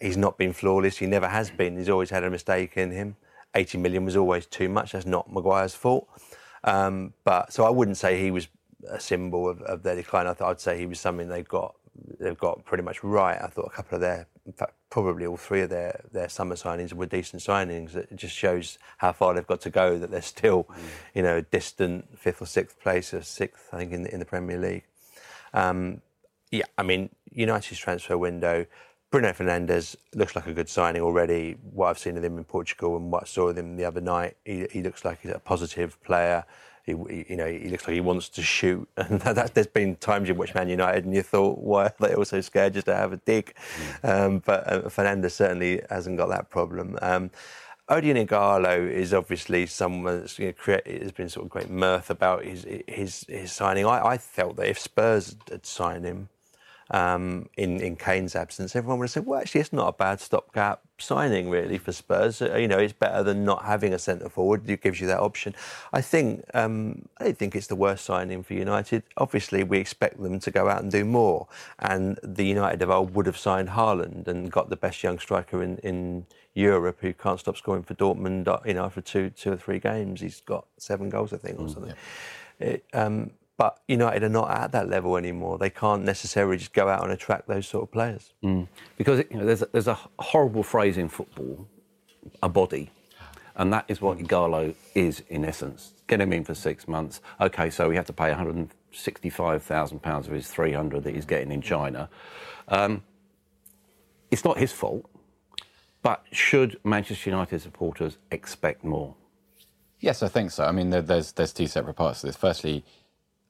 He's 0.00 0.16
not 0.16 0.38
been 0.38 0.52
flawless. 0.52 0.96
He 0.96 1.06
never 1.06 1.28
has 1.28 1.50
been. 1.50 1.76
He's 1.76 1.90
always 1.90 2.10
had 2.10 2.24
a 2.24 2.30
mistake 2.30 2.76
in 2.76 2.90
him. 2.90 3.16
80 3.54 3.78
million 3.78 4.04
was 4.04 4.16
always 4.16 4.46
too 4.46 4.68
much. 4.68 4.92
That's 4.92 5.06
not 5.06 5.32
Maguire's 5.32 5.74
fault. 5.74 6.08
Um, 6.64 7.12
but 7.24 7.52
so 7.52 7.64
I 7.64 7.70
wouldn't 7.70 7.98
say 7.98 8.20
he 8.20 8.30
was 8.30 8.48
a 8.90 9.00
symbol 9.00 9.48
of, 9.48 9.62
of 9.62 9.82
their 9.82 9.96
decline. 9.96 10.26
I 10.26 10.34
thought 10.34 10.50
I'd 10.50 10.60
say 10.60 10.78
he 10.78 10.86
was 10.86 11.00
something 11.00 11.28
they 11.28 11.42
got 11.42 11.74
they've 12.18 12.38
got 12.38 12.64
pretty 12.64 12.82
much 12.82 13.02
right. 13.04 13.40
I 13.40 13.46
thought 13.46 13.66
a 13.66 13.70
couple 13.70 13.96
of 13.96 14.00
their, 14.00 14.26
in 14.46 14.52
fact, 14.52 14.72
probably 14.90 15.26
all 15.26 15.36
three 15.36 15.62
of 15.62 15.70
their, 15.70 16.00
their 16.12 16.28
summer 16.28 16.54
signings 16.54 16.92
were 16.92 17.06
decent 17.06 17.42
signings. 17.42 17.94
It 17.94 18.14
just 18.16 18.34
shows 18.34 18.78
how 18.98 19.12
far 19.12 19.34
they've 19.34 19.46
got 19.46 19.60
to 19.62 19.70
go. 19.70 19.98
That 19.98 20.10
they're 20.10 20.22
still, 20.22 20.64
mm. 20.64 20.76
you 21.14 21.22
know, 21.22 21.40
distant 21.40 22.18
fifth 22.18 22.42
or 22.42 22.46
sixth 22.46 22.80
place, 22.80 23.14
or 23.14 23.22
sixth, 23.22 23.68
I 23.72 23.78
think, 23.78 23.92
in 23.92 24.02
the, 24.02 24.12
in 24.12 24.18
the 24.18 24.24
Premier 24.24 24.58
League. 24.58 24.84
Um, 25.52 26.00
yeah, 26.50 26.64
I 26.76 26.82
mean, 26.82 27.10
United's 27.30 27.78
transfer 27.78 28.18
window. 28.18 28.66
Bruno 29.10 29.32
Fernandes 29.32 29.94
looks 30.14 30.34
like 30.34 30.48
a 30.48 30.52
good 30.52 30.68
signing 30.68 31.00
already. 31.00 31.56
What 31.72 31.86
I've 31.88 31.98
seen 32.00 32.16
of 32.16 32.24
him 32.24 32.36
in 32.36 32.44
Portugal 32.44 32.96
and 32.96 33.12
what 33.12 33.22
I 33.22 33.26
saw 33.26 33.48
of 33.48 33.56
him 33.56 33.76
the 33.76 33.84
other 33.84 34.00
night, 34.00 34.36
he, 34.44 34.66
he 34.72 34.82
looks 34.82 35.04
like 35.04 35.20
he's 35.20 35.30
a 35.30 35.38
positive 35.38 36.02
player 36.02 36.44
he, 36.84 36.92
you 37.28 37.36
know, 37.36 37.46
he 37.46 37.68
looks 37.68 37.86
like 37.86 37.94
he 37.94 38.00
wants 38.00 38.28
to 38.30 38.42
shoot. 38.42 38.88
And 38.96 39.20
that, 39.20 39.54
there's 39.54 39.66
been 39.66 39.96
times 39.96 40.28
in 40.28 40.36
which 40.36 40.54
Man 40.54 40.68
United 40.68 41.04
and 41.04 41.14
you 41.14 41.22
thought, 41.22 41.58
why 41.58 41.86
are 41.86 41.94
they 41.98 42.14
all 42.14 42.24
so 42.24 42.40
scared 42.40 42.74
just 42.74 42.86
to 42.86 42.94
have 42.94 43.12
a 43.12 43.16
dig? 43.16 43.54
Mm. 44.02 44.08
Um, 44.08 44.38
but 44.44 44.72
uh, 44.72 44.82
Fernandes 44.82 45.32
certainly 45.32 45.82
hasn't 45.90 46.16
got 46.16 46.28
that 46.28 46.50
problem. 46.50 46.98
Um, 47.02 47.30
Odion 47.88 48.26
Ighalo 48.26 48.90
is 48.90 49.12
obviously 49.12 49.66
someone 49.66 50.20
that's 50.20 50.38
you 50.38 50.46
know, 50.46 50.52
created, 50.52 51.02
has 51.02 51.12
been 51.12 51.28
sort 51.28 51.44
of 51.44 51.50
great 51.50 51.68
mirth 51.68 52.08
about 52.08 52.44
his 52.44 52.66
his, 52.88 53.26
his 53.28 53.52
signing. 53.52 53.84
I, 53.84 54.02
I 54.06 54.18
felt 54.18 54.56
that 54.56 54.68
if 54.68 54.78
Spurs 54.78 55.36
had 55.50 55.66
signed 55.66 56.06
him, 56.06 56.30
um, 56.90 57.48
in, 57.56 57.80
in 57.80 57.96
Kane's 57.96 58.36
absence, 58.36 58.76
everyone 58.76 58.98
would 58.98 59.04
have 59.06 59.12
said, 59.12 59.26
well, 59.26 59.40
actually, 59.40 59.62
it's 59.62 59.72
not 59.72 59.88
a 59.88 59.92
bad 59.92 60.20
stopgap 60.20 60.82
signing, 60.98 61.48
really, 61.48 61.78
for 61.78 61.92
Spurs. 61.92 62.42
Uh, 62.42 62.56
you 62.56 62.68
know, 62.68 62.78
it's 62.78 62.92
better 62.92 63.22
than 63.22 63.44
not 63.44 63.64
having 63.64 63.94
a 63.94 63.98
centre 63.98 64.28
forward. 64.28 64.68
It 64.68 64.82
gives 64.82 65.00
you 65.00 65.06
that 65.06 65.20
option. 65.20 65.54
I 65.92 66.00
think, 66.00 66.44
um, 66.54 67.08
I 67.18 67.24
don't 67.24 67.38
think 67.38 67.56
it's 67.56 67.66
the 67.66 67.76
worst 67.76 68.04
signing 68.04 68.42
for 68.42 68.54
United. 68.54 69.02
Obviously, 69.16 69.62
we 69.62 69.78
expect 69.78 70.22
them 70.22 70.38
to 70.40 70.50
go 70.50 70.68
out 70.68 70.82
and 70.82 70.90
do 70.90 71.04
more. 71.04 71.48
And 71.78 72.18
the 72.22 72.44
United 72.44 72.82
of 72.82 72.90
old 72.90 73.14
would 73.14 73.26
have 73.26 73.38
signed 73.38 73.70
Haaland 73.70 74.28
and 74.28 74.52
got 74.52 74.68
the 74.68 74.76
best 74.76 75.02
young 75.02 75.18
striker 75.18 75.62
in, 75.62 75.78
in 75.78 76.26
Europe 76.54 76.98
who 77.00 77.12
can't 77.12 77.40
stop 77.40 77.56
scoring 77.56 77.82
for 77.82 77.94
Dortmund, 77.94 78.46
uh, 78.46 78.58
you 78.64 78.74
know, 78.74 78.84
after 78.84 79.00
two, 79.00 79.30
two 79.30 79.52
or 79.52 79.56
three 79.56 79.78
games. 79.78 80.20
He's 80.20 80.40
got 80.42 80.66
seven 80.76 81.08
goals, 81.08 81.32
I 81.32 81.38
think, 81.38 81.58
or 81.58 81.64
mm, 81.64 81.72
something. 81.72 81.94
Yeah. 82.60 82.66
It, 82.66 82.84
um, 82.92 83.32
but 83.56 83.78
United 83.86 84.22
are 84.24 84.28
not 84.28 84.50
at 84.50 84.72
that 84.72 84.88
level 84.88 85.16
anymore. 85.16 85.58
They 85.58 85.70
can't 85.70 86.04
necessarily 86.04 86.56
just 86.56 86.72
go 86.72 86.88
out 86.88 87.04
and 87.04 87.12
attract 87.12 87.46
those 87.46 87.68
sort 87.68 87.84
of 87.84 87.92
players. 87.92 88.32
Mm. 88.42 88.68
Because 88.96 89.24
you 89.30 89.38
know, 89.38 89.44
there's, 89.44 89.62
a, 89.62 89.68
there's 89.70 89.88
a 89.88 89.98
horrible 90.18 90.62
phrase 90.62 90.98
in 90.98 91.08
football, 91.08 91.68
a 92.42 92.48
body. 92.48 92.90
And 93.56 93.72
that 93.72 93.84
is 93.86 94.00
what 94.00 94.18
Ighalo 94.18 94.74
is 94.94 95.22
in 95.28 95.44
essence. 95.44 95.94
Get 96.08 96.20
him 96.20 96.32
in 96.32 96.42
for 96.42 96.54
six 96.54 96.88
months. 96.88 97.20
Okay, 97.40 97.70
so 97.70 97.88
we 97.88 97.94
have 97.94 98.06
to 98.06 98.12
pay 98.12 98.32
£165,000 98.32 100.18
of 100.18 100.32
his 100.32 100.48
300 100.48 101.04
that 101.04 101.14
he's 101.14 101.24
getting 101.24 101.52
in 101.52 101.62
China. 101.62 102.08
Um, 102.66 103.04
it's 104.32 104.44
not 104.44 104.58
his 104.58 104.72
fault, 104.72 105.08
but 106.02 106.24
should 106.32 106.80
Manchester 106.82 107.30
United 107.30 107.60
supporters 107.60 108.18
expect 108.32 108.82
more? 108.82 109.14
Yes, 110.00 110.24
I 110.24 110.28
think 110.28 110.50
so. 110.50 110.64
I 110.64 110.72
mean, 110.72 110.90
there's, 110.90 111.32
there's 111.32 111.52
two 111.52 111.68
separate 111.68 111.94
parts 111.94 112.20
to 112.20 112.26
this. 112.26 112.36
Firstly, 112.36 112.84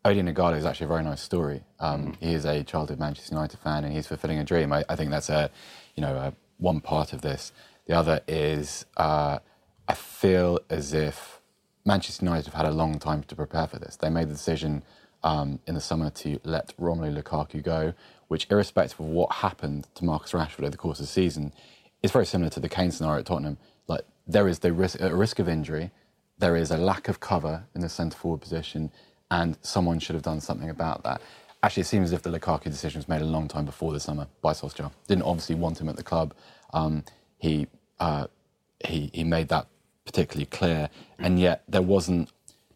Odion 0.04 0.32
Ighalo 0.32 0.58
is 0.58 0.66
actually 0.66 0.84
a 0.84 0.88
very 0.88 1.02
nice 1.02 1.23
story. 1.23 1.62
Um, 1.80 2.08
mm. 2.08 2.16
He 2.20 2.34
is 2.34 2.44
a 2.44 2.62
childhood 2.62 2.99
Manchester 2.99 3.34
United 3.34 3.58
fan, 3.58 3.84
and 3.84 3.92
he's 3.92 4.06
fulfilling 4.06 4.38
a 4.38 4.44
dream. 4.44 4.73
I, 4.73 4.84
I 4.88 4.96
think 4.96 5.11
that's 5.11 5.30
a, 5.30 5.50
you 5.94 6.02
know, 6.02 6.14
a, 6.14 6.34
one 6.58 6.80
part 6.80 7.12
of 7.14 7.23
this. 7.23 7.52
The 7.87 7.96
other 7.96 8.20
is 8.28 8.84
uh, 8.99 9.38
I 9.88 9.94
feel 9.94 10.61
as 10.68 10.92
if 10.92 11.40
Manchester 11.87 12.25
United 12.25 12.46
have 12.46 12.54
had 12.54 12.66
a 12.66 12.70
long 12.70 12.99
time 12.99 13.23
to 13.25 13.34
prepare 13.34 13.66
for 13.66 13.78
this. 13.78 13.96
They 13.96 14.11
made 14.11 14.28
the 14.28 14.34
decision 14.34 14.82
um, 15.23 15.58
in 15.66 15.75
the 15.75 15.80
summer 15.80 16.11
to 16.11 16.38
let 16.44 16.76
Romelu 16.78 17.23
Lukaku 17.23 17.62
go, 17.62 17.94
which, 18.28 18.46
irrespective 18.50 19.00
of 19.00 19.06
what 19.06 19.32
happened 19.32 19.88
to 19.94 20.04
Marcus 20.04 20.32
Rashford 20.32 20.61
over 20.61 20.70
the 20.70 20.76
course 20.76 21.00
of 21.00 21.06
the 21.06 21.12
season, 21.12 21.52
is 22.02 22.12
very 22.12 22.26
similar 22.26 22.50
to 22.50 22.61
the 22.61 22.68
Kane 22.68 22.90
scenario 22.90 23.20
at 23.20 23.26
Tottenham. 23.26 23.56
Like 23.88 24.02
there 24.26 24.49
is 24.49 24.58
the 24.58 24.73
risk, 24.73 25.00
a 25.00 25.14
risk 25.14 25.38
of 25.38 25.49
injury, 25.49 25.92
there 26.38 26.56
is 26.56 26.70
a 26.70 26.76
lack 26.76 27.08
of 27.08 27.20
cover 27.20 27.64
in 27.75 27.80
the 27.80 27.88
centre 27.88 28.18
forward 28.18 28.42
position 28.42 28.90
and 29.35 29.59
someone 29.62 29.99
should 29.99 30.14
have 30.14 30.23
done 30.23 30.41
something 30.41 30.71
about 30.71 31.03
that. 31.03 31.21
actually, 31.62 31.81
it 31.81 31.87
seems 31.87 32.11
as 32.11 32.12
if 32.12 32.23
the 32.23 32.31
Lukaku 32.31 32.64
decision 32.64 32.99
was 33.00 33.09
made 33.09 33.21
a 33.21 33.25
long 33.25 33.49
time 33.49 33.64
before 33.64 33.93
the 33.93 33.99
summer 33.99 34.29
by 34.43 34.53
Solskjaer. 34.53 34.93
Didn't 35.09 35.25
obviously 35.25 35.57
want 35.57 35.81
him 35.81 35.88
at 35.88 35.97
the 35.97 36.05
club. 36.05 36.35
Um, 36.73 37.05
he, 37.38 37.67
uh, 37.99 38.26
he 38.87 39.11
he 39.12 39.25
made 39.25 39.49
that 39.49 39.67
particularly 40.05 40.47
clear, 40.47 40.88
and 41.19 41.41
yet 41.41 41.64
there 41.69 41.83
wasn't 41.83 42.31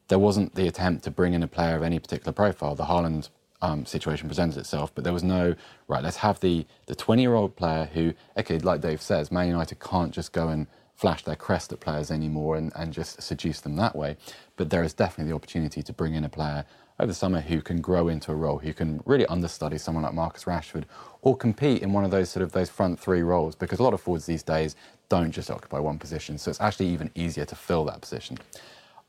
there 0.09 0.19
wasn't 0.19 0.55
the 0.57 0.67
attempt 0.67 1.05
to 1.05 1.11
bring 1.11 1.33
in 1.35 1.43
a 1.43 1.47
player 1.47 1.77
of 1.77 1.83
any 1.83 1.99
particular 2.01 2.33
profile. 2.33 2.75
The 2.75 2.85
Haaland 2.85 3.29
um, 3.63 3.87
situation 3.87 4.29
presents 4.29 4.57
itself, 4.57 4.93
but 4.95 5.05
there 5.05 5.13
was 5.13 5.23
no 5.23 5.55
right. 5.87 6.03
Let's 6.03 6.17
have 6.19 6.41
the 6.41 6.67
the 6.87 6.97
20 6.97 7.23
year 7.23 7.35
old 7.35 7.55
player 7.55 7.85
who, 7.95 8.15
okay, 8.37 8.59
like 8.59 8.81
Dave 8.81 9.01
says, 9.01 9.31
Man 9.31 9.47
United 9.47 9.79
can't 9.79 10.13
just 10.13 10.33
go 10.33 10.49
and 10.49 10.67
flash 10.99 11.23
their 11.23 11.37
crest 11.37 11.73
at 11.73 11.79
players 11.79 12.11
anymore 12.11 12.57
and, 12.57 12.73
and 12.75 12.93
just 12.93 13.23
seduce 13.23 13.61
them 13.61 13.77
that 13.77 13.95
way. 13.95 14.17
But 14.57 14.69
there 14.69 14.83
is 14.83 14.93
definitely 14.93 15.31
the 15.31 15.37
opportunity 15.37 15.81
to 15.81 15.93
bring 15.93 16.15
in 16.15 16.25
a 16.25 16.29
player 16.29 16.65
over 16.99 17.07
the 17.07 17.15
summer 17.15 17.41
who 17.41 17.63
can 17.63 17.81
grow 17.81 18.09
into 18.09 18.33
a 18.33 18.35
role, 18.35 18.59
who 18.59 18.73
can 18.75 19.01
really 19.07 19.25
understudy 19.27 19.79
someone 19.79 20.03
like 20.03 20.13
Marcus 20.13 20.43
Rashford, 20.43 20.83
or 21.23 21.37
compete 21.37 21.83
in 21.83 21.93
one 21.93 22.05
of 22.05 22.11
those 22.11 22.31
sort 22.31 22.43
of 22.43 22.51
those 22.51 22.69
front 22.69 22.99
three 22.99 23.23
roles. 23.23 23.55
Because 23.55 23.79
a 23.79 23.83
lot 23.85 23.95
of 23.95 24.01
forwards 24.01 24.27
these 24.27 24.43
days 24.43 24.75
don't 25.09 25.31
just 25.31 25.53
occupy 25.53 25.79
one 25.79 26.01
position, 26.01 26.37
so 26.37 26.51
it's 26.51 26.61
actually 26.61 26.89
even 26.89 27.13
easier 27.15 27.45
to 27.45 27.55
fill 27.55 27.85
that 27.85 28.01
position. 28.01 28.37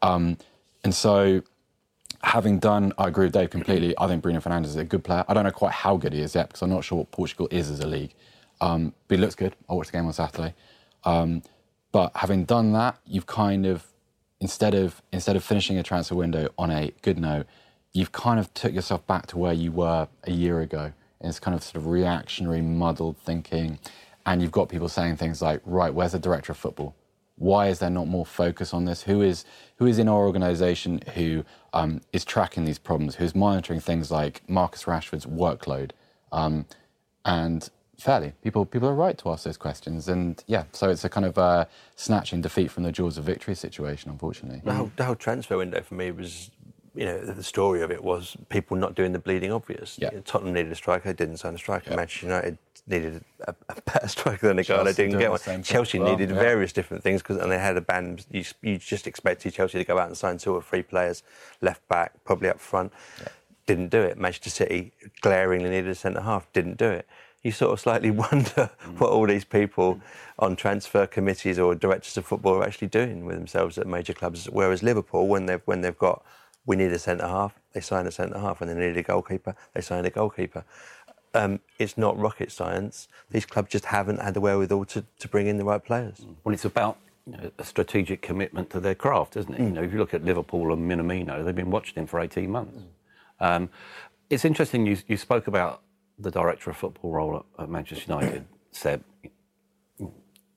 Um, 0.03 0.37
and 0.83 0.93
so 0.93 1.41
having 2.21 2.59
done, 2.59 2.93
I 2.99 3.07
agree 3.07 3.25
with 3.25 3.33
Dave 3.33 3.49
completely. 3.49 3.95
I 3.97 4.05
think 4.05 4.21
Bruno 4.21 4.41
Fernandes 4.41 4.65
is 4.65 4.75
a 4.75 4.83
good 4.83 5.03
player. 5.03 5.25
I 5.27 5.33
don't 5.33 5.43
know 5.43 5.51
quite 5.51 5.71
how 5.71 5.97
good 5.97 6.13
he 6.13 6.21
is 6.21 6.35
yet 6.35 6.49
because 6.49 6.61
I'm 6.61 6.69
not 6.69 6.83
sure 6.83 6.99
what 6.99 7.09
Portugal 7.09 7.47
is 7.49 7.71
as 7.71 7.79
a 7.79 7.87
league. 7.87 8.13
Um, 8.61 8.93
but 9.07 9.15
he 9.15 9.21
looks 9.21 9.35
good. 9.35 9.55
I 9.67 9.73
watched 9.73 9.91
the 9.91 9.97
game 9.97 10.05
on 10.05 10.13
Saturday. 10.13 10.53
Um, 11.03 11.41
but 11.91 12.11
having 12.15 12.45
done 12.45 12.73
that, 12.73 12.99
you've 13.05 13.25
kind 13.25 13.65
of 13.65 13.85
instead 14.39 14.73
of 14.73 15.01
instead 15.11 15.35
of 15.35 15.43
finishing 15.43 15.77
a 15.77 15.83
transfer 15.83 16.15
window 16.15 16.49
on 16.57 16.71
a 16.71 16.91
good 17.01 17.19
note, 17.19 17.45
you've 17.93 18.11
kind 18.11 18.39
of 18.39 18.53
took 18.53 18.73
yourself 18.73 19.05
back 19.07 19.27
to 19.27 19.37
where 19.37 19.53
you 19.53 19.71
were 19.71 20.07
a 20.23 20.31
year 20.31 20.61
ago. 20.61 20.93
And 21.21 21.29
it's 21.29 21.39
kind 21.39 21.55
of 21.55 21.63
sort 21.63 21.75
of 21.75 21.87
reactionary, 21.87 22.61
muddled 22.61 23.17
thinking. 23.17 23.79
And 24.25 24.41
you've 24.41 24.51
got 24.51 24.69
people 24.69 24.87
saying 24.87 25.17
things 25.17 25.41
like, 25.41 25.61
right, 25.65 25.93
where's 25.93 26.13
the 26.13 26.19
director 26.19 26.51
of 26.53 26.57
football? 26.57 26.95
Why 27.35 27.67
is 27.67 27.79
there 27.79 27.89
not 27.89 28.07
more 28.07 28.25
focus 28.25 28.73
on 28.73 28.85
this? 28.85 29.03
Who 29.03 29.21
is 29.21 29.45
who 29.77 29.85
is 29.85 29.97
in 29.97 30.07
our 30.07 30.25
organisation 30.25 31.01
who 31.15 31.45
um, 31.73 32.01
is 32.13 32.25
tracking 32.25 32.65
these 32.65 32.79
problems? 32.79 33.15
Who's 33.15 33.33
monitoring 33.33 33.79
things 33.79 34.11
like 34.11 34.41
Marcus 34.47 34.83
Rashford's 34.83 35.25
workload? 35.25 35.91
Um, 36.31 36.65
and 37.25 37.69
fairly, 37.99 38.33
people 38.43 38.65
people 38.65 38.89
are 38.89 38.95
right 38.95 39.17
to 39.19 39.29
ask 39.29 39.43
those 39.43 39.57
questions. 39.57 40.07
And 40.07 40.43
yeah, 40.47 40.63
so 40.71 40.89
it's 40.89 41.03
a 41.03 41.09
kind 41.09 41.25
of 41.25 41.37
uh, 41.37 41.65
snatching 41.95 42.41
defeat 42.41 42.71
from 42.71 42.83
the 42.83 42.91
jaws 42.91 43.17
of 43.17 43.25
victory 43.25 43.55
situation, 43.55 44.09
unfortunately. 44.09 44.61
The 44.63 44.73
whole, 44.73 44.91
the 44.95 45.05
whole 45.05 45.15
transfer 45.15 45.57
window 45.57 45.81
for 45.81 45.95
me 45.95 46.11
was 46.11 46.51
you 46.95 47.05
know, 47.05 47.19
the 47.19 47.43
story 47.43 47.81
of 47.81 47.91
it 47.91 48.03
was 48.03 48.35
people 48.49 48.75
not 48.75 48.95
doing 48.95 49.13
the 49.13 49.19
bleeding 49.19 49.51
obvious. 49.51 49.97
Yeah. 50.01 50.09
Tottenham 50.25 50.53
needed 50.53 50.71
a 50.71 50.75
striker, 50.75 51.13
didn't 51.13 51.37
sign 51.37 51.55
a 51.55 51.57
striker. 51.57 51.95
Manchester 51.95 52.25
United 52.25 52.57
needed 52.87 53.23
a, 53.41 53.55
a 53.69 53.81
better 53.81 54.07
striker 54.07 54.47
than 54.47 54.57
the 54.57 54.63
guy 54.63 54.83
they 54.83 54.93
didn't 54.93 55.19
get 55.19 55.31
one. 55.31 55.63
Chelsea 55.63 55.99
well, 55.99 56.11
needed 56.11 56.29
yeah. 56.29 56.39
various 56.39 56.73
different 56.73 57.03
things 57.03 57.21
because 57.21 57.37
and 57.37 57.51
they 57.51 57.59
had 57.59 57.77
a 57.77 57.81
band. 57.81 58.25
You, 58.31 58.43
you, 58.61 58.77
just 58.77 59.07
expected 59.07 59.53
Chelsea 59.53 59.77
to 59.77 59.83
go 59.83 59.97
out 59.97 60.07
and 60.07 60.17
sign 60.17 60.37
two 60.39 60.53
or 60.53 60.61
three 60.61 60.81
players, 60.81 61.23
left 61.61 61.87
back, 61.87 62.13
probably 62.23 62.49
up 62.49 62.59
front. 62.59 62.91
Yeah. 63.21 63.27
Didn't 63.65 63.89
do 63.89 64.01
it. 64.01 64.17
Manchester 64.17 64.49
City 64.49 64.91
glaringly 65.21 65.69
needed 65.69 65.89
a 65.89 65.95
centre 65.95 66.21
half. 66.21 66.51
Didn't 66.53 66.77
do 66.77 66.89
it. 66.89 67.07
You 67.43 67.51
sort 67.51 67.71
of 67.73 67.79
slightly 67.79 68.11
wonder 68.25 68.69
mm. 68.85 68.99
what 68.99 69.11
all 69.11 69.27
these 69.27 69.45
people 69.45 69.99
on 70.37 70.55
transfer 70.55 71.07
committees 71.07 71.59
or 71.59 71.75
directors 71.75 72.17
of 72.17 72.25
football 72.25 72.55
are 72.55 72.65
actually 72.65 72.87
doing 72.87 73.25
with 73.25 73.35
themselves 73.35 73.77
at 73.77 73.87
major 73.87 74.13
clubs. 74.13 74.45
Whereas 74.45 74.83
Liverpool, 74.83 75.27
when 75.27 75.45
they've 75.45 75.61
when 75.65 75.81
they've 75.81 75.97
got 75.97 76.23
we 76.69 76.75
need 76.75 76.91
a 76.91 76.99
centre 76.99 77.27
half. 77.27 77.59
They 77.73 77.81
sign 77.81 78.05
a 78.05 78.11
centre 78.11 78.37
half. 78.37 78.59
When 78.59 78.69
they 78.69 78.75
need 78.75 78.95
a 78.95 79.01
goalkeeper, 79.01 79.55
they 79.73 79.81
sign 79.81 80.05
a 80.05 80.11
goalkeeper. 80.11 80.63
Um, 81.33 81.59
it's 81.79 81.97
not 81.97 82.17
rocket 82.17 82.51
science. 82.51 83.07
These 83.31 83.47
clubs 83.47 83.71
just 83.71 83.85
haven't 83.85 84.21
had 84.21 84.35
the 84.35 84.41
wherewithal 84.41 84.85
to, 84.85 85.03
to 85.17 85.27
bring 85.27 85.47
in 85.47 85.57
the 85.57 85.65
right 85.65 85.83
players. 85.83 86.25
Well, 86.43 86.53
it's 86.53 86.65
about 86.65 86.97
you 87.25 87.33
know, 87.33 87.51
a 87.57 87.63
strategic 87.63 88.21
commitment 88.21 88.69
to 88.69 88.79
their 88.79 88.93
craft, 88.93 89.35
isn't 89.37 89.51
it? 89.51 89.59
Mm. 89.59 89.63
You 89.63 89.71
know, 89.71 89.83
if 89.83 89.91
you 89.91 89.97
look 89.97 90.13
at 90.13 90.23
Liverpool 90.23 90.71
and 90.71 90.89
Minamino, 90.89 91.43
they've 91.43 91.55
been 91.55 91.71
watching 91.71 91.95
him 91.95 92.05
for 92.05 92.19
18 92.19 92.51
months. 92.51 92.83
Mm. 93.41 93.55
Um, 93.55 93.69
it's 94.29 94.45
interesting 94.45 94.85
you, 94.85 94.97
you 95.07 95.17
spoke 95.17 95.47
about 95.47 95.81
the 96.19 96.31
director 96.31 96.69
of 96.69 96.77
football 96.77 97.11
role 97.11 97.45
at, 97.57 97.63
at 97.63 97.69
Manchester 97.69 98.13
United, 98.13 98.45
said 98.71 99.03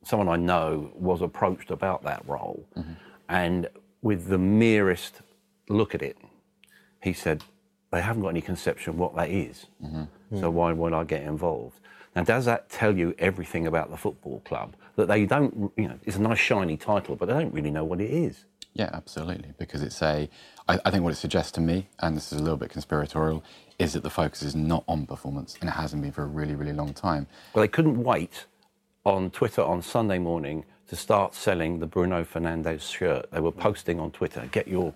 Someone 0.04 0.28
I 0.28 0.36
know 0.36 0.90
was 0.94 1.22
approached 1.22 1.70
about 1.70 2.02
that 2.02 2.26
role, 2.26 2.66
mm-hmm. 2.76 2.94
and 3.28 3.68
with 4.02 4.26
the 4.26 4.38
merest 4.38 5.20
look 5.68 5.94
at 5.94 6.02
it, 6.02 6.16
he 7.00 7.12
said, 7.12 7.44
they 7.92 8.00
haven't 8.00 8.22
got 8.22 8.30
any 8.30 8.40
conception 8.40 8.90
of 8.90 8.98
what 8.98 9.14
that 9.14 9.30
is. 9.30 9.66
Mm-hmm. 9.84 10.40
So 10.40 10.50
why 10.50 10.72
would 10.72 10.92
I 10.92 11.04
get 11.04 11.22
involved? 11.22 11.78
Now, 12.16 12.24
does 12.24 12.46
that 12.46 12.68
tell 12.68 12.96
you 12.96 13.14
everything 13.18 13.66
about 13.66 13.90
the 13.90 13.96
football 13.96 14.40
club? 14.44 14.74
That 14.96 15.08
they 15.08 15.24
don't, 15.24 15.72
you 15.76 15.88
know, 15.88 15.98
it's 16.04 16.16
a 16.16 16.22
nice 16.22 16.38
shiny 16.38 16.76
title, 16.76 17.14
but 17.16 17.26
they 17.26 17.34
don't 17.34 17.54
really 17.54 17.70
know 17.70 17.84
what 17.84 18.00
it 18.00 18.10
is. 18.10 18.44
Yeah, 18.74 18.90
absolutely. 18.92 19.52
Because 19.58 19.82
it's 19.82 20.00
a, 20.02 20.28
I, 20.68 20.78
I 20.84 20.90
think 20.90 21.04
what 21.04 21.12
it 21.12 21.16
suggests 21.16 21.52
to 21.52 21.60
me, 21.60 21.88
and 22.00 22.16
this 22.16 22.32
is 22.32 22.38
a 22.38 22.42
little 22.42 22.56
bit 22.56 22.70
conspiratorial, 22.70 23.44
is 23.78 23.92
that 23.92 24.02
the 24.02 24.10
focus 24.10 24.42
is 24.42 24.54
not 24.54 24.84
on 24.88 25.06
performance, 25.06 25.56
and 25.60 25.68
it 25.68 25.72
hasn't 25.72 26.02
been 26.02 26.12
for 26.12 26.22
a 26.22 26.26
really, 26.26 26.54
really 26.54 26.72
long 26.72 26.94
time. 26.94 27.26
Well, 27.54 27.62
they 27.62 27.68
couldn't 27.68 28.02
wait 28.02 28.46
on 29.04 29.30
Twitter 29.30 29.62
on 29.62 29.82
Sunday 29.82 30.18
morning 30.18 30.64
to 30.88 30.96
start 30.96 31.34
selling 31.34 31.80
the 31.80 31.86
Bruno 31.86 32.24
Fernandes 32.24 32.82
shirt. 32.82 33.30
They 33.30 33.40
were 33.40 33.52
posting 33.52 33.98
on 34.00 34.10
Twitter, 34.10 34.48
get 34.52 34.68
your 34.68 34.94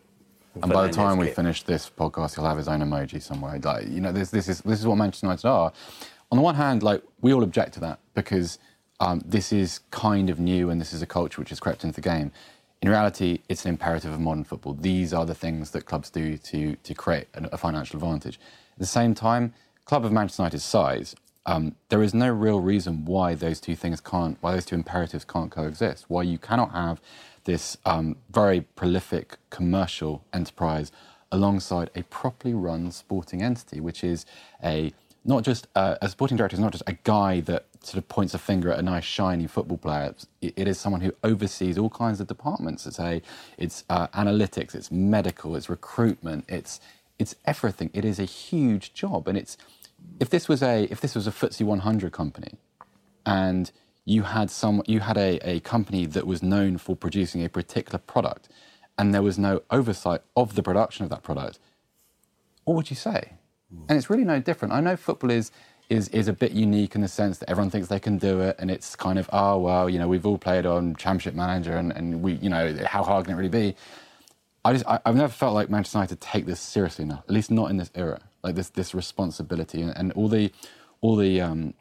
and 0.62 0.72
by 0.72 0.86
the 0.86 0.92
time 0.92 1.18
we 1.18 1.28
finish 1.28 1.62
this 1.62 1.90
podcast, 1.90 2.36
he'll 2.36 2.46
have 2.46 2.56
his 2.56 2.68
own 2.68 2.80
emoji 2.80 3.20
somewhere. 3.20 3.58
Like, 3.62 3.88
you 3.88 4.00
know, 4.00 4.12
this, 4.12 4.30
this 4.30 4.48
is 4.48 4.60
this 4.60 4.80
is 4.80 4.86
what 4.86 4.96
Manchester 4.96 5.26
United 5.26 5.46
are. 5.46 5.72
On 6.32 6.38
the 6.38 6.42
one 6.42 6.54
hand, 6.54 6.82
like 6.82 7.02
we 7.20 7.32
all 7.32 7.42
object 7.42 7.74
to 7.74 7.80
that 7.80 8.00
because 8.14 8.58
um, 9.00 9.22
this 9.24 9.52
is 9.52 9.80
kind 9.90 10.30
of 10.30 10.40
new 10.40 10.70
and 10.70 10.80
this 10.80 10.92
is 10.92 11.02
a 11.02 11.06
culture 11.06 11.40
which 11.40 11.50
has 11.50 11.60
crept 11.60 11.84
into 11.84 11.94
the 11.94 12.00
game. 12.00 12.32
In 12.82 12.88
reality, 12.90 13.40
it's 13.48 13.64
an 13.64 13.70
imperative 13.70 14.12
of 14.12 14.20
modern 14.20 14.44
football. 14.44 14.74
These 14.74 15.12
are 15.12 15.24
the 15.24 15.34
things 15.34 15.70
that 15.70 15.86
clubs 15.86 16.10
do 16.10 16.36
to 16.36 16.76
to 16.76 16.94
create 16.94 17.26
a 17.34 17.58
financial 17.58 17.96
advantage. 17.96 18.38
At 18.72 18.78
the 18.78 18.86
same 18.86 19.14
time, 19.14 19.54
club 19.84 20.04
of 20.04 20.12
Manchester 20.12 20.42
United's 20.42 20.64
size, 20.64 21.16
um, 21.46 21.76
there 21.88 22.02
is 22.02 22.12
no 22.12 22.28
real 22.28 22.60
reason 22.60 23.04
why 23.04 23.34
those 23.34 23.60
two 23.60 23.76
things 23.76 24.00
can't, 24.00 24.36
why 24.40 24.52
those 24.52 24.66
two 24.66 24.74
imperatives 24.74 25.24
can't 25.24 25.50
coexist. 25.50 26.04
Why 26.08 26.22
you 26.22 26.38
cannot 26.38 26.72
have 26.72 27.00
this 27.44 27.78
um, 27.86 28.16
very 28.30 28.60
prolific 28.60 29.38
commercial 29.50 30.24
enterprise 30.32 30.92
alongside 31.32 31.90
a 31.94 32.02
properly 32.04 32.52
run 32.52 32.90
sporting 32.90 33.42
entity, 33.42 33.80
which 33.80 34.04
is 34.04 34.26
a 34.62 34.92
not 35.24 35.42
just 35.42 35.66
uh, 35.74 35.96
a 36.02 36.08
sporting 36.08 36.36
director 36.36 36.54
is 36.54 36.60
not 36.60 36.72
just 36.72 36.84
a 36.86 36.92
guy 37.04 37.40
that 37.40 37.66
sort 37.86 37.98
of 37.98 38.08
points 38.08 38.34
a 38.34 38.38
finger 38.38 38.72
at 38.72 38.78
a 38.78 38.82
nice 38.82 39.04
shiny 39.04 39.46
football 39.46 39.78
player. 39.78 40.14
it, 40.40 40.54
it 40.56 40.68
is 40.68 40.78
someone 40.78 41.00
who 41.00 41.12
oversees 41.22 41.78
all 41.78 41.90
kinds 41.90 42.20
of 42.20 42.26
departments. 42.26 42.86
It's 42.86 42.98
a 42.98 43.22
it's 43.58 43.84
uh, 43.88 44.08
analytics, 44.08 44.74
it's 44.74 44.90
medical, 44.90 45.56
it's 45.56 45.68
recruitment, 45.68 46.44
it's 46.48 46.80
it's 47.18 47.34
everything. 47.44 47.90
It 47.94 48.04
is 48.04 48.18
a 48.18 48.24
huge 48.24 48.92
job, 48.92 49.28
and 49.28 49.38
it's 49.38 49.56
if 50.20 50.30
this 50.30 50.48
was 50.48 50.62
a 50.62 50.84
if 50.90 51.00
this 51.00 51.14
was 51.14 51.26
a 51.26 51.32
FTSE 51.32 51.64
100 51.64 52.12
company, 52.12 52.58
and 53.24 53.70
you 54.04 54.22
had 54.22 54.50
some 54.50 54.82
you 54.86 55.00
had 55.00 55.16
a, 55.16 55.38
a 55.48 55.60
company 55.60 56.06
that 56.06 56.26
was 56.26 56.42
known 56.42 56.78
for 56.78 56.94
producing 56.96 57.44
a 57.44 57.48
particular 57.48 57.98
product 57.98 58.48
and 58.98 59.14
there 59.14 59.22
was 59.22 59.38
no 59.38 59.62
oversight 59.70 60.22
of 60.36 60.54
the 60.54 60.62
production 60.62 61.04
of 61.04 61.10
that 61.10 61.22
product, 61.22 61.58
what 62.64 62.74
would 62.74 62.90
you 62.90 62.96
say? 62.96 63.32
Mm. 63.74 63.84
And 63.88 63.98
it's 63.98 64.10
really 64.10 64.24
no 64.24 64.40
different. 64.40 64.74
I 64.74 64.80
know 64.80 64.96
football 64.96 65.30
is 65.30 65.50
is 65.88 66.08
is 66.08 66.28
a 66.28 66.32
bit 66.32 66.52
unique 66.52 66.94
in 66.94 67.00
the 67.00 67.08
sense 67.08 67.38
that 67.38 67.48
everyone 67.48 67.70
thinks 67.70 67.88
they 67.88 68.00
can 68.00 68.18
do 68.18 68.40
it 68.40 68.56
and 68.58 68.70
it's 68.70 68.96
kind 68.96 69.18
of, 69.18 69.28
oh 69.32 69.58
well, 69.58 69.88
you 69.88 69.98
know, 69.98 70.08
we've 70.08 70.26
all 70.26 70.38
played 70.38 70.66
on 70.66 70.96
Championship 70.96 71.34
Manager 71.34 71.76
and, 71.76 71.92
and 71.92 72.22
we 72.22 72.34
you 72.34 72.50
know, 72.50 72.76
how 72.86 73.02
hard 73.02 73.24
can 73.24 73.34
it 73.34 73.36
really 73.36 73.48
be? 73.48 73.76
I 74.64 74.72
just 74.72 74.86
I, 74.86 75.00
have 75.06 75.14
never 75.14 75.32
felt 75.32 75.54
like 75.54 75.70
Manchester 75.70 75.98
United 75.98 76.20
take 76.20 76.46
this 76.46 76.60
seriously 76.60 77.04
enough, 77.04 77.22
at 77.28 77.30
least 77.30 77.50
not 77.50 77.70
in 77.70 77.76
this 77.76 77.90
era. 77.94 78.20
Like 78.42 78.54
this 78.56 78.70
this 78.70 78.94
responsibility 78.94 79.80
and, 79.82 79.96
and 79.96 80.12
all 80.12 80.28
the 80.28 80.52
all 81.00 81.16
the 81.16 81.40
um, 81.40 81.74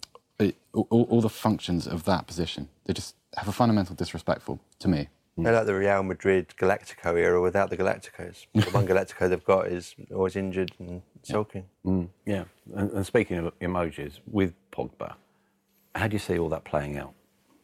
all, 0.73 0.85
all, 0.89 1.21
the 1.21 1.29
functions 1.29 1.87
of 1.87 2.03
that 2.05 2.27
position. 2.27 2.67
They 2.85 2.93
just 2.93 3.15
have 3.37 3.47
a 3.47 3.51
fundamental 3.51 3.95
disrespectful 3.95 4.59
to 4.79 4.87
me. 4.87 5.07
They're 5.37 5.53
like 5.53 5.65
the 5.65 5.75
Real 5.75 6.01
Madrid 6.03 6.53
Galactico 6.57 7.17
era 7.17 7.41
without 7.41 7.69
the 7.69 7.75
Galacticos. 7.75 8.45
the 8.53 8.61
one 8.71 8.87
Galactico 8.87 9.29
they've 9.29 9.43
got 9.43 9.67
is 9.67 9.95
always 10.13 10.35
injured 10.35 10.71
and 10.79 11.01
sulking. 11.23 11.65
Yeah, 11.83 11.91
mm, 11.91 12.07
yeah. 12.25 12.43
And, 12.73 12.91
and, 12.91 13.05
speaking 13.05 13.37
of 13.37 13.59
emojis, 13.59 14.19
with 14.31 14.53
Pogba, 14.71 15.15
how 15.93 16.07
do 16.07 16.13
you 16.13 16.19
see 16.19 16.39
all 16.39 16.49
that 16.49 16.63
playing 16.63 16.97
out? 16.97 17.13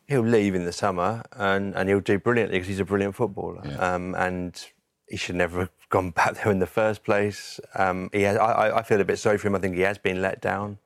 He'll 0.08 0.22
leave 0.22 0.54
in 0.54 0.66
the 0.66 0.74
summer 0.74 1.24
and, 1.32 1.74
and 1.76 1.88
he'll 1.88 2.02
do 2.02 2.20
brilliantly 2.20 2.58
because 2.58 2.68
he's 2.68 2.82
a 2.82 2.86
brilliant 2.86 3.16
footballer. 3.16 3.62
Yeah. 3.64 3.78
Um, 3.78 4.16
and 4.16 4.62
he 5.08 5.16
should 5.16 5.36
never 5.36 5.60
have 5.60 5.70
gone 5.90 6.12
back 6.12 6.36
there 6.36 6.52
in 6.52 6.60
the 6.60 6.68
first 6.68 7.06
place. 7.06 7.62
Um, 7.76 8.10
he 8.12 8.24
has, 8.24 8.36
I, 8.36 8.80
I, 8.80 8.84
feel 8.84 9.00
a 9.00 9.06
bit 9.06 9.18
sorry 9.18 9.38
for 9.38 9.48
him. 9.48 9.56
I 9.56 9.60
think 9.60 9.76
he 9.76 9.82
has 9.82 9.98
been 9.98 10.22
let 10.22 10.42
down 10.42 10.78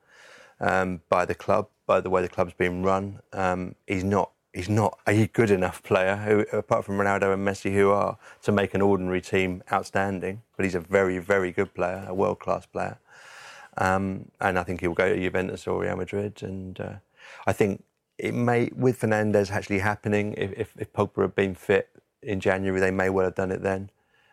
um, 0.60 1.00
by 1.08 1.24
the 1.24 1.34
club 1.34 1.68
by 1.86 2.00
the 2.00 2.10
way 2.10 2.20
the 2.20 2.28
club's 2.28 2.52
been 2.52 2.82
run. 2.82 3.20
Um, 3.32 3.74
he's 3.86 4.04
not 4.04 4.32
he's 4.56 4.70
not 4.70 4.98
a 5.06 5.26
good 5.28 5.50
enough 5.50 5.82
player, 5.82 6.16
who, 6.16 6.56
apart 6.56 6.84
from 6.84 6.96
Ronaldo 6.96 7.34
and 7.34 7.46
Messi, 7.46 7.74
who 7.74 7.90
are 7.90 8.16
to 8.42 8.52
make 8.52 8.72
an 8.72 8.80
ordinary 8.80 9.20
team 9.20 9.62
outstanding. 9.70 10.42
But 10.56 10.64
he's 10.64 10.74
a 10.74 10.80
very 10.80 11.18
very 11.18 11.52
good 11.52 11.74
player, 11.74 12.06
a 12.08 12.14
world 12.14 12.40
class 12.40 12.64
player. 12.64 12.98
Um, 13.76 14.30
and 14.40 14.58
I 14.58 14.62
think 14.62 14.80
he'll 14.80 14.94
go 14.94 15.14
to 15.14 15.20
Juventus 15.20 15.66
or 15.66 15.82
Real 15.82 15.96
Madrid. 15.96 16.42
And 16.42 16.80
uh, 16.80 16.94
I 17.46 17.52
think 17.52 17.84
it 18.16 18.34
may, 18.34 18.70
with 18.74 18.98
Fernandes 18.98 19.50
actually 19.50 19.80
happening, 19.80 20.34
if, 20.38 20.52
if, 20.52 20.72
if 20.78 20.92
Pogba 20.94 21.22
had 21.22 21.34
been 21.34 21.54
fit 21.54 21.90
in 22.22 22.40
January, 22.40 22.80
they 22.80 22.90
may 22.90 23.10
well 23.10 23.26
have 23.26 23.34
done 23.34 23.52
it 23.52 23.62
then. 23.62 23.90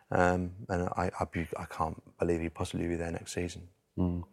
Um, 0.09 0.51
and 0.69 0.83
I, 0.95 1.11
I, 1.19 1.47
I, 1.57 1.65
can't 1.65 2.01
believe 2.19 2.39
he'd 2.39 2.53
possibly 2.53 2.87
be 2.87 2.95
there 2.95 3.11
next 3.11 3.33
season. 3.33 3.63
Mm. 3.97 4.23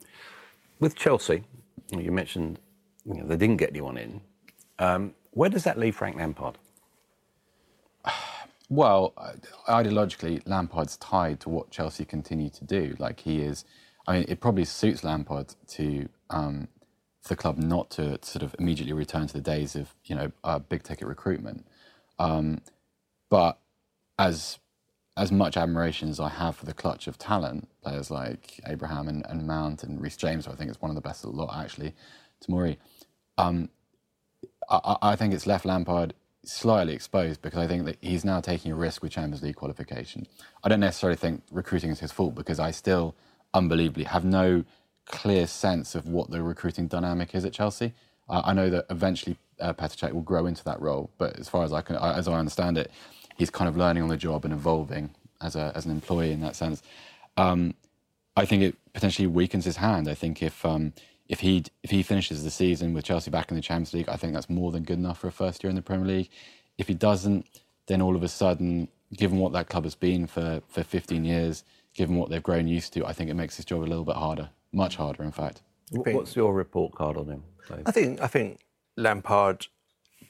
With 0.78 0.94
Chelsea, 0.94 1.42
you 1.90 2.12
mentioned 2.12 2.60
you 3.06 3.14
know, 3.14 3.26
they 3.26 3.36
didn't 3.36 3.56
get 3.56 3.70
anyone 3.70 3.96
in. 3.96 4.20
Um, 4.78 5.14
where 5.32 5.50
does 5.50 5.64
that 5.64 5.78
leave 5.78 5.96
Frank 5.96 6.16
Lampard? 6.16 6.58
Well, 8.70 9.14
ideologically, 9.68 10.42
Lampard's 10.46 10.96
tied 10.96 11.40
to 11.40 11.50
what 11.50 11.70
Chelsea 11.70 12.04
continue 12.06 12.50
to 12.50 12.64
do. 12.64 12.96
Like 12.98 13.20
he 13.20 13.42
is, 13.42 13.64
I 14.08 14.14
mean, 14.14 14.26
it 14.28 14.40
probably 14.40 14.64
suits 14.64 15.04
Lampard 15.04 15.54
to 15.68 16.08
um, 16.30 16.68
the 17.28 17.36
club 17.36 17.58
not 17.58 17.90
to 17.92 18.18
sort 18.22 18.42
of 18.42 18.56
immediately 18.58 18.92
return 18.94 19.26
to 19.28 19.34
the 19.34 19.40
days 19.42 19.76
of 19.76 19.94
you 20.06 20.16
know 20.16 20.32
uh, 20.44 20.58
big 20.60 20.84
ticket 20.84 21.08
recruitment. 21.08 21.66
Um, 22.18 22.62
but 23.30 23.58
as 24.18 24.58
as 25.16 25.32
much 25.32 25.56
admiration 25.56 26.08
as 26.10 26.20
I 26.20 26.30
have 26.30 26.56
for 26.56 26.66
the 26.66 26.74
clutch 26.74 27.06
of 27.08 27.18
talent, 27.18 27.68
players 27.82 28.10
like 28.10 28.60
Abraham 28.66 29.08
and, 29.08 29.26
and 29.28 29.46
Mount 29.46 29.84
and 29.84 30.00
Reece 30.00 30.16
James, 30.18 30.46
who 30.46 30.52
I 30.52 30.56
think 30.56 30.70
is 30.70 30.80
one 30.82 30.90
of 30.90 30.96
the 30.96 31.02
best 31.02 31.24
of 31.24 31.32
the 31.32 31.36
lot 31.36 31.56
actually, 31.56 31.94
Tomori. 32.46 32.78
um, 33.38 33.70
I, 34.68 34.96
I 35.02 35.16
think 35.16 35.34
it's 35.34 35.46
left 35.46 35.64
Lampard 35.64 36.14
slightly 36.44 36.94
exposed 36.94 37.42
because 37.42 37.58
I 37.58 37.66
think 37.66 37.84
that 37.84 37.96
he's 38.00 38.24
now 38.24 38.40
taking 38.40 38.72
a 38.72 38.74
risk 38.74 39.02
with 39.02 39.12
Champions 39.12 39.42
League 39.42 39.56
qualification. 39.56 40.26
I 40.64 40.68
don't 40.68 40.80
necessarily 40.80 41.16
think 41.16 41.42
recruiting 41.50 41.90
is 41.90 42.00
his 42.00 42.12
fault 42.12 42.34
because 42.34 42.58
I 42.58 42.70
still 42.70 43.14
unbelievably 43.52 44.04
have 44.04 44.24
no 44.24 44.64
clear 45.06 45.46
sense 45.46 45.94
of 45.94 46.06
what 46.06 46.30
the 46.30 46.42
recruiting 46.42 46.86
dynamic 46.86 47.34
is 47.34 47.44
at 47.44 47.52
Chelsea. 47.52 47.92
I 48.28 48.52
know 48.52 48.70
that 48.70 48.86
eventually 48.90 49.36
uh, 49.60 49.74
will 50.12 50.20
grow 50.22 50.46
into 50.46 50.62
that 50.64 50.80
role, 50.80 51.10
but 51.18 51.38
as 51.38 51.48
far 51.48 51.64
as 51.64 51.72
I 51.72 51.82
can, 51.82 51.96
as 51.96 52.28
I 52.28 52.34
understand 52.34 52.78
it, 52.78 52.90
he's 53.36 53.50
kind 53.50 53.68
of 53.68 53.76
learning 53.76 54.04
on 54.04 54.08
the 54.08 54.16
job 54.16 54.44
and 54.44 54.54
evolving 54.54 55.10
as 55.40 55.56
a 55.56 55.72
as 55.74 55.84
an 55.84 55.90
employee 55.90 56.32
in 56.32 56.40
that 56.40 56.54
sense. 56.54 56.82
Um, 57.36 57.74
I 58.36 58.44
think 58.46 58.62
it 58.62 58.76
potentially 58.92 59.26
weakens 59.26 59.64
his 59.64 59.76
hand. 59.76 60.08
I 60.08 60.14
think 60.14 60.42
if 60.42 60.64
um, 60.64 60.92
if 61.30 61.38
he 61.38 61.62
if 61.84 61.90
he 61.90 62.02
finishes 62.02 62.42
the 62.42 62.50
season 62.50 62.92
with 62.92 63.04
Chelsea 63.04 63.30
back 63.30 63.50
in 63.50 63.56
the 63.56 63.62
Champions 63.62 63.94
League, 63.94 64.08
I 64.08 64.16
think 64.16 64.34
that's 64.34 64.50
more 64.50 64.72
than 64.72 64.82
good 64.82 64.98
enough 64.98 65.20
for 65.20 65.28
a 65.28 65.32
first 65.32 65.62
year 65.62 65.70
in 65.70 65.76
the 65.76 65.80
Premier 65.80 66.06
League. 66.06 66.28
If 66.76 66.88
he 66.88 66.94
doesn't, 66.94 67.46
then 67.86 68.02
all 68.02 68.16
of 68.16 68.24
a 68.24 68.28
sudden, 68.28 68.88
given 69.14 69.38
what 69.38 69.52
that 69.52 69.68
club 69.68 69.84
has 69.84 69.94
been 69.94 70.26
for, 70.26 70.60
for 70.68 70.82
15 70.82 71.24
years, 71.24 71.62
given 71.94 72.16
what 72.16 72.30
they've 72.30 72.42
grown 72.42 72.66
used 72.66 72.92
to, 72.94 73.06
I 73.06 73.12
think 73.12 73.30
it 73.30 73.34
makes 73.34 73.54
his 73.54 73.64
job 73.64 73.80
a 73.80 73.86
little 73.86 74.04
bit 74.04 74.16
harder, 74.16 74.50
much 74.72 74.96
harder, 74.96 75.22
in 75.22 75.30
fact. 75.30 75.62
What's 75.92 76.34
your 76.34 76.52
report 76.52 76.94
card 76.94 77.16
on 77.16 77.28
him? 77.28 77.44
Dave? 77.68 77.82
I 77.86 77.92
think 77.92 78.20
I 78.20 78.26
think 78.26 78.58
Lampard 78.96 79.68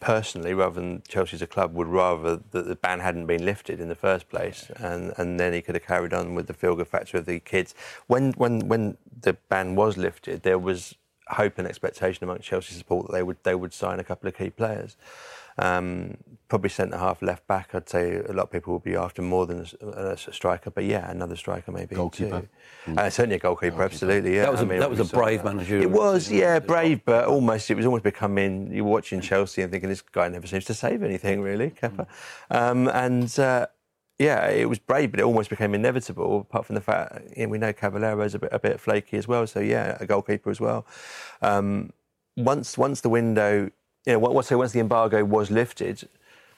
personally, 0.00 0.54
rather 0.54 0.80
than 0.80 1.02
Chelsea 1.06 1.36
as 1.36 1.42
a 1.42 1.46
club, 1.46 1.74
would 1.74 1.86
rather 1.86 2.36
that 2.36 2.66
the 2.66 2.76
ban 2.76 3.00
hadn't 3.00 3.26
been 3.26 3.44
lifted 3.44 3.80
in 3.80 3.88
the 3.88 3.94
first 3.94 4.28
place, 4.28 4.70
and, 4.76 5.12
and 5.16 5.38
then 5.38 5.52
he 5.52 5.62
could 5.62 5.74
have 5.74 5.84
carried 5.84 6.12
on 6.12 6.34
with 6.34 6.46
the 6.46 6.54
feel 6.54 6.74
good 6.74 6.88
factor 6.88 7.18
of 7.18 7.26
the 7.26 7.38
kids. 7.40 7.74
When 8.06 8.32
when 8.32 8.68
when 8.68 8.96
the 9.20 9.34
ban 9.48 9.76
was 9.76 9.96
lifted, 9.96 10.42
there 10.42 10.58
was 10.58 10.94
hope 11.28 11.58
and 11.58 11.68
expectation 11.68 12.24
among 12.24 12.38
Chelsea 12.40 12.74
support 12.74 13.06
that 13.06 13.12
they 13.12 13.22
would 13.22 13.36
they 13.42 13.54
would 13.54 13.72
sign 13.72 14.00
a 14.00 14.04
couple 14.04 14.28
of 14.28 14.36
key 14.36 14.50
players. 14.50 14.96
Um, 15.60 16.16
probably 16.50 16.68
centre 16.68 16.98
half, 16.98 17.22
left 17.22 17.46
back. 17.46 17.70
I'd 17.74 17.88
say 17.88 18.16
a 18.16 18.32
lot 18.32 18.44
of 18.44 18.50
people 18.50 18.72
will 18.72 18.80
be 18.80 18.96
after 18.96 19.22
more 19.22 19.46
than 19.46 19.64
a, 19.80 20.12
a 20.12 20.16
striker, 20.16 20.70
but 20.70 20.84
yeah, 20.84 21.08
another 21.10 21.36
striker 21.36 21.70
maybe. 21.70 21.94
Goalkeeper. 21.94 22.48
Mm. 22.86 22.98
Uh, 22.98 23.08
certainly 23.08 23.36
a 23.36 23.38
goalkeeper, 23.38 23.76
goalkeeper, 23.76 23.84
absolutely. 23.84 24.34
Yeah, 24.34 24.42
that 24.42 24.52
was 24.52 24.60
a, 24.60 24.64
I 24.64 24.68
mean, 24.68 24.80
that 24.80 24.90
was 24.90 25.00
a 25.00 25.04
brave 25.04 25.44
manager. 25.44 25.78
It 25.78 25.90
was, 25.90 26.30
yeah, 26.30 26.58
brave, 26.58 27.04
but 27.04 27.26
almost 27.26 27.70
it 27.70 27.76
was 27.76 27.86
almost 27.86 28.02
becoming. 28.02 28.72
You're 28.72 28.84
watching 28.84 29.20
Chelsea 29.20 29.62
and 29.62 29.70
thinking 29.70 29.88
this 29.88 30.02
guy 30.02 30.28
never 30.28 30.46
seems 30.46 30.64
to 30.66 30.74
save 30.74 31.02
anything 31.02 31.40
really, 31.40 31.70
Kepa, 31.70 32.06
um, 32.50 32.88
and. 32.88 33.38
Uh, 33.38 33.66
yeah, 34.18 34.48
it 34.48 34.68
was 34.68 34.78
brave, 34.78 35.12
but 35.12 35.20
it 35.20 35.22
almost 35.22 35.48
became 35.48 35.74
inevitable. 35.74 36.40
Apart 36.40 36.66
from 36.66 36.74
the 36.74 36.82
fact, 36.82 37.22
you 37.34 37.44
know, 37.44 37.48
we 37.48 37.56
know 37.56 37.72
Caballero's 37.72 38.34
a 38.34 38.38
bit 38.38 38.50
a 38.52 38.58
bit 38.58 38.78
flaky 38.78 39.16
as 39.16 39.26
well. 39.26 39.46
So 39.46 39.60
yeah, 39.60 39.96
a 39.98 40.04
goalkeeper 40.04 40.50
as 40.50 40.60
well. 40.60 40.86
Um, 41.40 41.94
once 42.36 42.76
once 42.76 43.00
the 43.00 43.08
window, 43.08 43.70
you 44.06 44.12
know, 44.12 44.18
once 44.18 44.50
once 44.50 44.72
the 44.72 44.80
embargo 44.80 45.24
was 45.24 45.50
lifted, 45.50 46.08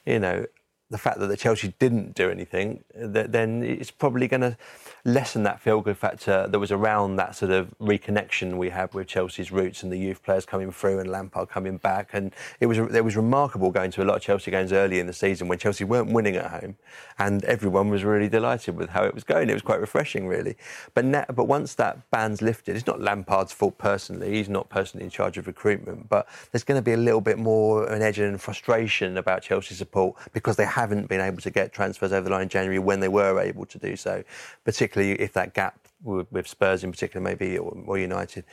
you 0.07 0.19
know, 0.19 0.47
the 0.91 0.99
fact 0.99 1.19
that 1.19 1.27
the 1.27 1.37
Chelsea 1.37 1.75
didn't 1.79 2.15
do 2.15 2.31
anything, 2.31 2.85
then 2.95 3.63
it's 3.63 3.91
probably 3.91 4.29
going 4.29 4.43
to 4.43 4.57
lessen 5.05 5.43
that 5.43 5.61
feel 5.61 5.81
good 5.81 5.97
factor 5.99 6.47
that 6.47 6.59
was 6.59 6.71
around 6.71 7.17
that 7.17 7.35
sort 7.35 7.51
of 7.51 7.75
reconnection 7.81 8.57
we 8.57 8.71
had 8.71 8.93
with 8.95 9.09
Chelsea's 9.09 9.51
roots 9.51 9.83
and 9.83 9.91
the 9.91 9.97
youth 9.97 10.23
players 10.23 10.47
coming 10.47 10.71
through 10.71 11.01
and 11.01 11.11
Lampard 11.11 11.49
coming 11.49 11.79
back. 11.79 12.11
And 12.12 12.33
it 12.61 12.67
was 12.67 12.79
it 12.79 13.05
was 13.05 13.17
remarkable 13.17 13.71
going 13.71 13.91
to 13.93 14.03
a 14.03 14.05
lot 14.05 14.17
of 14.17 14.23
Chelsea 14.23 14.51
games 14.51 14.73
early 14.73 15.01
in 15.01 15.07
the 15.07 15.12
season 15.12 15.49
when 15.49 15.59
Chelsea 15.59 15.85
weren't 15.85 16.12
winning 16.12 16.37
at 16.37 16.51
home, 16.51 16.77
and 17.19 17.45
everyone 17.45 17.88
was 17.88 18.05
really 18.05 18.29
delighted 18.29 18.77
with 18.77 18.91
how 18.91 19.05
it 19.05 19.15
was 19.15 19.25
going. 19.25 19.51
It 19.51 19.55
was 19.55 19.62
quite 19.62 19.81
refreshing, 19.81 20.29
really. 20.29 20.57
But 20.95 21.05
now, 21.05 21.25
but 21.35 21.45
once 21.45 21.75
that 21.75 22.11
ban's 22.11 22.43
lifted, 22.43 22.77
it's 22.77 22.87
not 22.87 23.01
Lampard's 23.01 23.53
fault 23.53 23.79
personally. 23.79 24.33
He's 24.35 24.49
not 24.49 24.69
personally 24.69 25.05
in 25.05 25.11
charge 25.11 25.37
of 25.38 25.47
recruitment, 25.47 26.09
but 26.09 26.29
there's 26.53 26.65
going 26.65 26.79
to 26.79 26.85
be 26.85 26.93
a 26.93 26.97
little 26.97 27.21
bit 27.21 27.38
more 27.38 27.88
an 27.88 28.03
edge 28.03 28.19
and 28.19 28.41
frustration 28.41 29.17
about 29.17 29.43
Chelsea 29.43 29.75
support 29.75 30.17
because 30.33 30.57
they 30.57 30.65
have 30.65 30.83
haven't 30.83 31.09
been 31.09 31.21
able 31.21 31.41
to 31.41 31.51
get 31.51 31.73
transfers 31.73 32.12
over 32.12 32.25
the 32.25 32.31
line 32.31 32.43
in 32.43 32.49
January 32.49 32.79
when 32.79 33.01
they 33.01 33.09
were 33.09 33.41
able 33.41 33.65
to 33.65 33.79
do 33.79 33.97
so, 33.97 34.23
particularly 34.65 34.92
if 34.97 35.33
that 35.33 35.55
gap 35.55 35.89
with, 36.03 36.47
Spurs 36.47 36.85
in 36.85 36.91
particular, 36.91 37.23
maybe, 37.23 37.59
or, 37.59 37.77
or 37.87 37.99
United, 37.99 38.45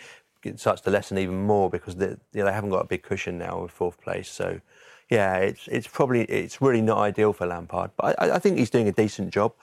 starts 0.56 0.82
to 0.82 0.90
lessen 0.90 1.18
even 1.18 1.44
more 1.44 1.70
because 1.70 1.96
they, 1.96 2.08
you 2.08 2.18
know, 2.34 2.46
they 2.46 2.54
haven't 2.54 2.70
got 2.70 2.82
a 2.82 2.88
big 2.88 3.04
cushion 3.04 3.38
now 3.38 3.62
with 3.62 3.72
fourth 3.72 4.00
place. 4.00 4.30
So, 4.30 4.62
yeah, 5.10 5.38
it's 5.38 5.68
it's 5.68 5.88
probably 5.88 6.24
it's 6.24 6.62
really 6.62 6.82
not 6.82 7.00
ideal 7.00 7.34
for 7.34 7.46
Lampard, 7.48 7.92
but 7.98 8.16
I, 8.22 8.36
I 8.36 8.40
think 8.40 8.58
he's 8.58 8.70
doing 8.70 8.88
a 8.88 8.92
decent 8.92 9.34
job. 9.34 9.54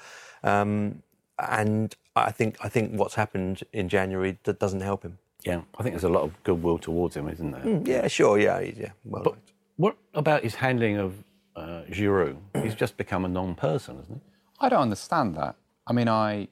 Um, 0.42 1.02
and 1.38 1.94
I 2.14 2.30
think 2.30 2.56
I 2.62 2.68
think 2.68 2.92
what's 2.92 3.14
happened 3.14 3.62
in 3.72 3.88
January 3.88 4.38
doesn't 4.44 4.80
help 4.80 5.02
him. 5.02 5.18
Yeah, 5.44 5.60
I 5.78 5.82
think 5.82 5.94
there's 5.94 6.04
a 6.04 6.08
lot 6.08 6.24
of 6.24 6.42
goodwill 6.42 6.78
towards 6.78 7.16
him, 7.16 7.28
isn't 7.28 7.52
there? 7.52 7.62
Mm, 7.62 7.86
yeah, 7.86 8.08
sure, 8.08 8.38
yeah, 8.38 8.58
yeah. 8.60 8.90
Well 9.04 9.22
but 9.22 9.36
what 9.76 9.96
about 10.14 10.42
his 10.42 10.56
handling 10.56 10.96
of 10.96 11.14
uh, 11.56 11.82
Giroud. 11.90 12.36
He's 12.62 12.74
just 12.74 12.96
become 12.96 13.24
a 13.24 13.28
non-person, 13.28 13.98
isn't 14.02 14.14
he? 14.14 14.20
I 14.60 14.68
don't 14.68 14.82
understand 14.82 15.34
that. 15.36 15.56
I 15.86 15.92
mean, 15.92 16.08
I, 16.08 16.48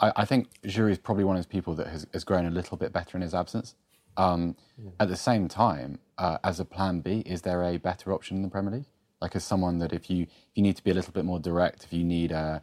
I, 0.00 0.12
I 0.16 0.24
think 0.24 0.48
Giroud 0.64 0.90
is 0.90 0.98
probably 0.98 1.24
one 1.24 1.36
of 1.36 1.42
those 1.42 1.46
people 1.46 1.74
that 1.74 1.86
has, 1.88 2.06
has 2.12 2.24
grown 2.24 2.46
a 2.46 2.50
little 2.50 2.76
bit 2.76 2.92
better 2.92 3.16
in 3.16 3.22
his 3.22 3.34
absence. 3.34 3.74
Um, 4.16 4.56
yeah. 4.78 4.90
At 5.00 5.08
the 5.08 5.16
same 5.16 5.48
time, 5.48 5.98
uh, 6.18 6.38
as 6.44 6.60
a 6.60 6.64
plan 6.64 7.00
B, 7.00 7.22
is 7.26 7.42
there 7.42 7.62
a 7.62 7.78
better 7.78 8.12
option 8.12 8.36
in 8.36 8.42
the 8.42 8.48
Premier 8.48 8.72
League? 8.72 8.86
Like 9.20 9.34
as 9.34 9.44
someone 9.44 9.78
that 9.78 9.92
if 9.92 10.10
you 10.10 10.22
if 10.24 10.28
you 10.54 10.62
need 10.62 10.76
to 10.76 10.84
be 10.84 10.90
a 10.90 10.94
little 10.94 11.12
bit 11.12 11.24
more 11.24 11.40
direct, 11.40 11.84
if 11.84 11.92
you 11.92 12.04
need, 12.04 12.30
a, 12.30 12.62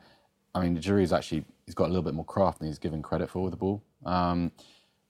I 0.54 0.60
I 0.60 0.64
mean, 0.64 0.78
Giroud's 0.78 1.12
actually 1.12 1.46
he's 1.66 1.76
got 1.76 1.86
a 1.86 1.88
little 1.88 2.04
bit 2.04 2.14
more 2.14 2.26
craft 2.26 2.60
than 2.60 2.68
he's 2.68 2.78
given 2.78 3.02
credit 3.02 3.30
for 3.30 3.44
with 3.44 3.52
the 3.52 3.58
ball. 3.58 3.82
Um, 4.06 4.52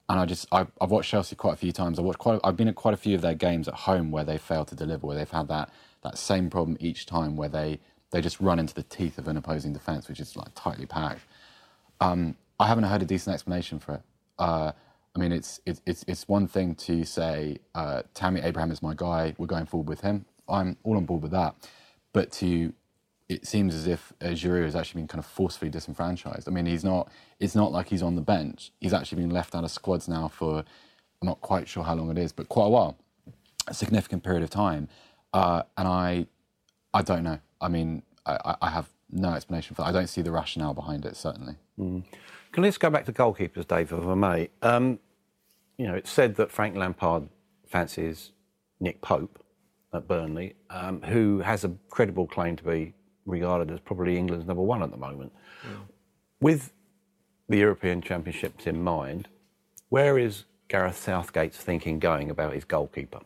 and 0.07 0.19
I 0.19 0.25
just 0.25 0.47
I, 0.51 0.67
have 0.79 0.91
watched 0.91 1.09
Chelsea 1.09 1.35
quite 1.35 1.53
a 1.53 1.57
few 1.57 1.71
times. 1.71 1.99
I 1.99 2.01
watched 2.01 2.19
quite 2.19 2.39
I've 2.43 2.57
been 2.57 2.67
at 2.67 2.75
quite 2.75 2.93
a 2.93 2.97
few 2.97 3.15
of 3.15 3.21
their 3.21 3.33
games 3.33 3.67
at 3.67 3.73
home 3.73 4.11
where 4.11 4.23
they 4.23 4.37
failed 4.37 4.67
to 4.69 4.75
deliver, 4.75 5.05
where 5.07 5.17
they've 5.17 5.29
had 5.29 5.47
that 5.49 5.69
that 6.03 6.17
same 6.17 6.49
problem 6.49 6.77
each 6.79 7.05
time 7.05 7.35
where 7.35 7.49
they 7.49 7.79
they 8.11 8.21
just 8.21 8.39
run 8.39 8.59
into 8.59 8.73
the 8.73 8.83
teeth 8.83 9.17
of 9.17 9.27
an 9.27 9.37
opposing 9.37 9.73
defence, 9.73 10.07
which 10.07 10.19
is 10.19 10.35
like 10.35 10.49
tightly 10.55 10.85
packed. 10.85 11.21
Um, 12.01 12.35
I 12.59 12.67
haven't 12.67 12.83
heard 12.83 13.01
a 13.01 13.05
decent 13.05 13.33
explanation 13.33 13.79
for 13.79 13.95
it. 13.95 14.01
Uh, 14.37 14.71
I 15.15 15.19
mean, 15.19 15.31
it's, 15.31 15.61
it's 15.65 15.81
it's 15.85 16.03
it's 16.07 16.27
one 16.27 16.47
thing 16.47 16.75
to 16.75 17.03
say 17.03 17.57
uh, 17.75 18.03
Tammy 18.13 18.41
Abraham 18.41 18.71
is 18.71 18.81
my 18.81 18.93
guy. 18.95 19.35
We're 19.37 19.47
going 19.47 19.65
forward 19.65 19.87
with 19.87 20.01
him. 20.01 20.25
I'm 20.49 20.77
all 20.83 20.97
on 20.97 21.05
board 21.05 21.21
with 21.21 21.31
that. 21.31 21.55
But 22.13 22.31
to 22.33 22.73
it 23.29 23.47
seems 23.47 23.73
as 23.73 23.87
if 23.87 24.11
uh, 24.21 24.27
Giroud 24.27 24.65
has 24.65 24.75
actually 24.75 25.01
been 25.01 25.07
kind 25.07 25.19
of 25.19 25.25
forcefully 25.25 25.71
disenfranchised. 25.71 26.47
I 26.47 26.51
mean, 26.51 26.65
he's 26.65 26.83
not. 26.83 27.09
It's 27.39 27.55
not 27.55 27.71
like 27.71 27.87
he's 27.87 28.03
on 28.03 28.15
the 28.15 28.21
bench. 28.21 28.71
He's 28.81 28.93
actually 28.93 29.21
been 29.21 29.31
left 29.31 29.55
out 29.55 29.63
of 29.63 29.71
squads 29.71 30.07
now 30.07 30.27
for 30.27 30.65
I'm 31.21 31.27
not 31.27 31.41
quite 31.41 31.67
sure 31.67 31.83
how 31.83 31.95
long 31.95 32.09
it 32.09 32.17
is, 32.17 32.31
but 32.31 32.49
quite 32.49 32.65
a 32.65 32.69
while, 32.69 32.97
a 33.67 33.73
significant 33.73 34.23
period 34.23 34.43
of 34.43 34.49
time. 34.49 34.89
Uh, 35.33 35.63
and 35.77 35.87
I, 35.87 36.25
I 36.93 37.03
don't 37.03 37.23
know. 37.23 37.39
I 37.61 37.67
mean, 37.67 38.01
I, 38.25 38.55
I, 38.61 38.69
have 38.69 38.89
no 39.11 39.33
explanation 39.33 39.75
for 39.75 39.81
that. 39.83 39.89
I 39.89 39.91
don't 39.91 40.07
see 40.07 40.21
the 40.21 40.31
rationale 40.31 40.73
behind 40.73 41.05
it, 41.05 41.15
certainly. 41.15 41.55
Mm. 41.79 42.03
Can 42.51 42.63
let's 42.63 42.77
go 42.77 42.89
back 42.89 43.05
to 43.05 43.13
goalkeepers, 43.13 43.67
Dave, 43.67 43.91
if 43.91 44.05
I 44.05 44.15
may. 44.15 44.49
Um, 44.61 44.99
you 45.77 45.87
know, 45.87 45.95
it's 45.95 46.11
said 46.11 46.35
that 46.35 46.51
Frank 46.51 46.75
Lampard 46.75 47.29
fancies 47.67 48.31
Nick 48.79 49.01
Pope 49.01 49.43
at 49.93 50.07
Burnley, 50.07 50.55
um, 50.69 51.01
who 51.01 51.39
has 51.39 51.63
a 51.63 51.71
credible 51.89 52.27
claim 52.27 52.55
to 52.57 52.63
be 52.63 52.93
regarded 53.25 53.71
as 53.71 53.79
probably 53.79 54.17
England's 54.17 54.45
number 54.45 54.63
one 54.63 54.83
at 54.83 54.91
the 54.91 54.97
moment. 54.97 55.31
Yeah. 55.63 55.77
With 56.39 56.73
the 57.47 57.57
European 57.57 58.01
Championships 58.01 58.67
in 58.67 58.83
mind, 58.83 59.27
where 59.89 60.17
is 60.17 60.45
Gareth 60.67 60.97
Southgate's 60.97 61.57
thinking 61.57 61.99
going 61.99 62.29
about 62.29 62.53
his 62.53 62.63
goalkeeper? 62.63 63.19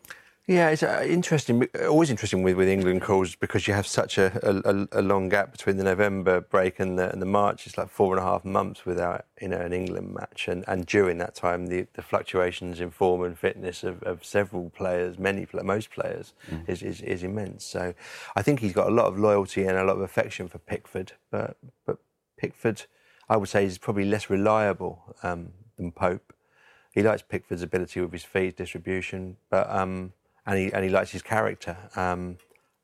Yeah, 0.48 0.70
it's 0.70 0.84
uh, 0.84 1.04
interesting. 1.08 1.68
Always 1.90 2.12
interesting 2.12 2.44
with, 2.44 2.56
with 2.56 2.70
England 2.70 3.02
calls 3.02 3.36
because 3.36 3.68
you 3.68 3.74
have 3.74 3.88
such 3.88 4.20
a, 4.20 4.32
a, 4.44 5.00
a 5.00 5.02
long 5.02 5.28
gap 5.28 5.52
between 5.52 5.78
the 5.78 5.84
November 5.84 6.40
break 6.40 6.80
and 6.80 7.00
the, 7.00 7.12
and 7.12 7.20
the 7.20 7.26
March. 7.26 7.66
It's 7.66 7.80
like 7.80 7.90
four 7.90 8.16
and 8.16 8.24
a 8.24 8.24
half 8.24 8.46
months 8.46 8.86
without 8.86 9.26
you 9.42 9.48
know 9.48 9.58
an 9.58 9.74
England 9.74 10.14
match, 10.14 10.48
and, 10.48 10.64
and 10.68 10.86
during 10.86 11.18
that 11.18 11.34
time, 11.34 11.66
the, 11.66 11.88
the 11.94 12.04
fluctuations 12.04 12.80
in 12.80 12.92
form 12.92 13.24
and 13.24 13.36
fitness 13.36 13.84
of, 13.84 14.04
of 14.04 14.24
several 14.24 14.70
players, 14.70 15.18
many 15.18 15.48
most 15.64 15.90
players, 15.90 16.34
mm. 16.52 16.70
is, 16.70 16.84
is, 16.84 17.02
is 17.02 17.24
immense. 17.24 17.66
So, 17.66 17.96
I 18.36 18.44
think 18.44 18.60
he's 18.60 18.74
got 18.74 18.88
a 18.88 18.94
lot 18.94 19.08
of 19.08 19.18
loyalty 19.18 19.64
and 19.64 19.80
a 19.80 19.84
lot 19.84 19.96
of 19.96 20.02
affection 20.02 20.48
for 20.48 20.60
Pickford, 20.60 21.14
but 21.32 21.58
but 21.88 21.98
Pickford, 22.38 22.84
I 23.28 23.38
would 23.38 23.50
say, 23.50 23.66
is 23.66 23.80
probably 23.80 24.06
less 24.06 24.30
reliable 24.30 25.16
um, 25.24 25.54
than 25.78 25.92
Pope. 25.92 26.34
He 26.94 27.02
likes 27.02 27.24
Pickford's 27.24 27.64
ability 27.64 28.00
with 28.00 28.12
his 28.12 28.24
feet 28.24 28.58
distribution, 28.58 29.38
but. 29.50 29.68
Um, 29.72 30.14
and 30.46 30.60
he 30.60 30.74
and 30.74 30.84
he 30.84 30.90
likes 30.90 31.12
his 31.12 31.22
character. 31.22 31.78
Um, 31.96 32.38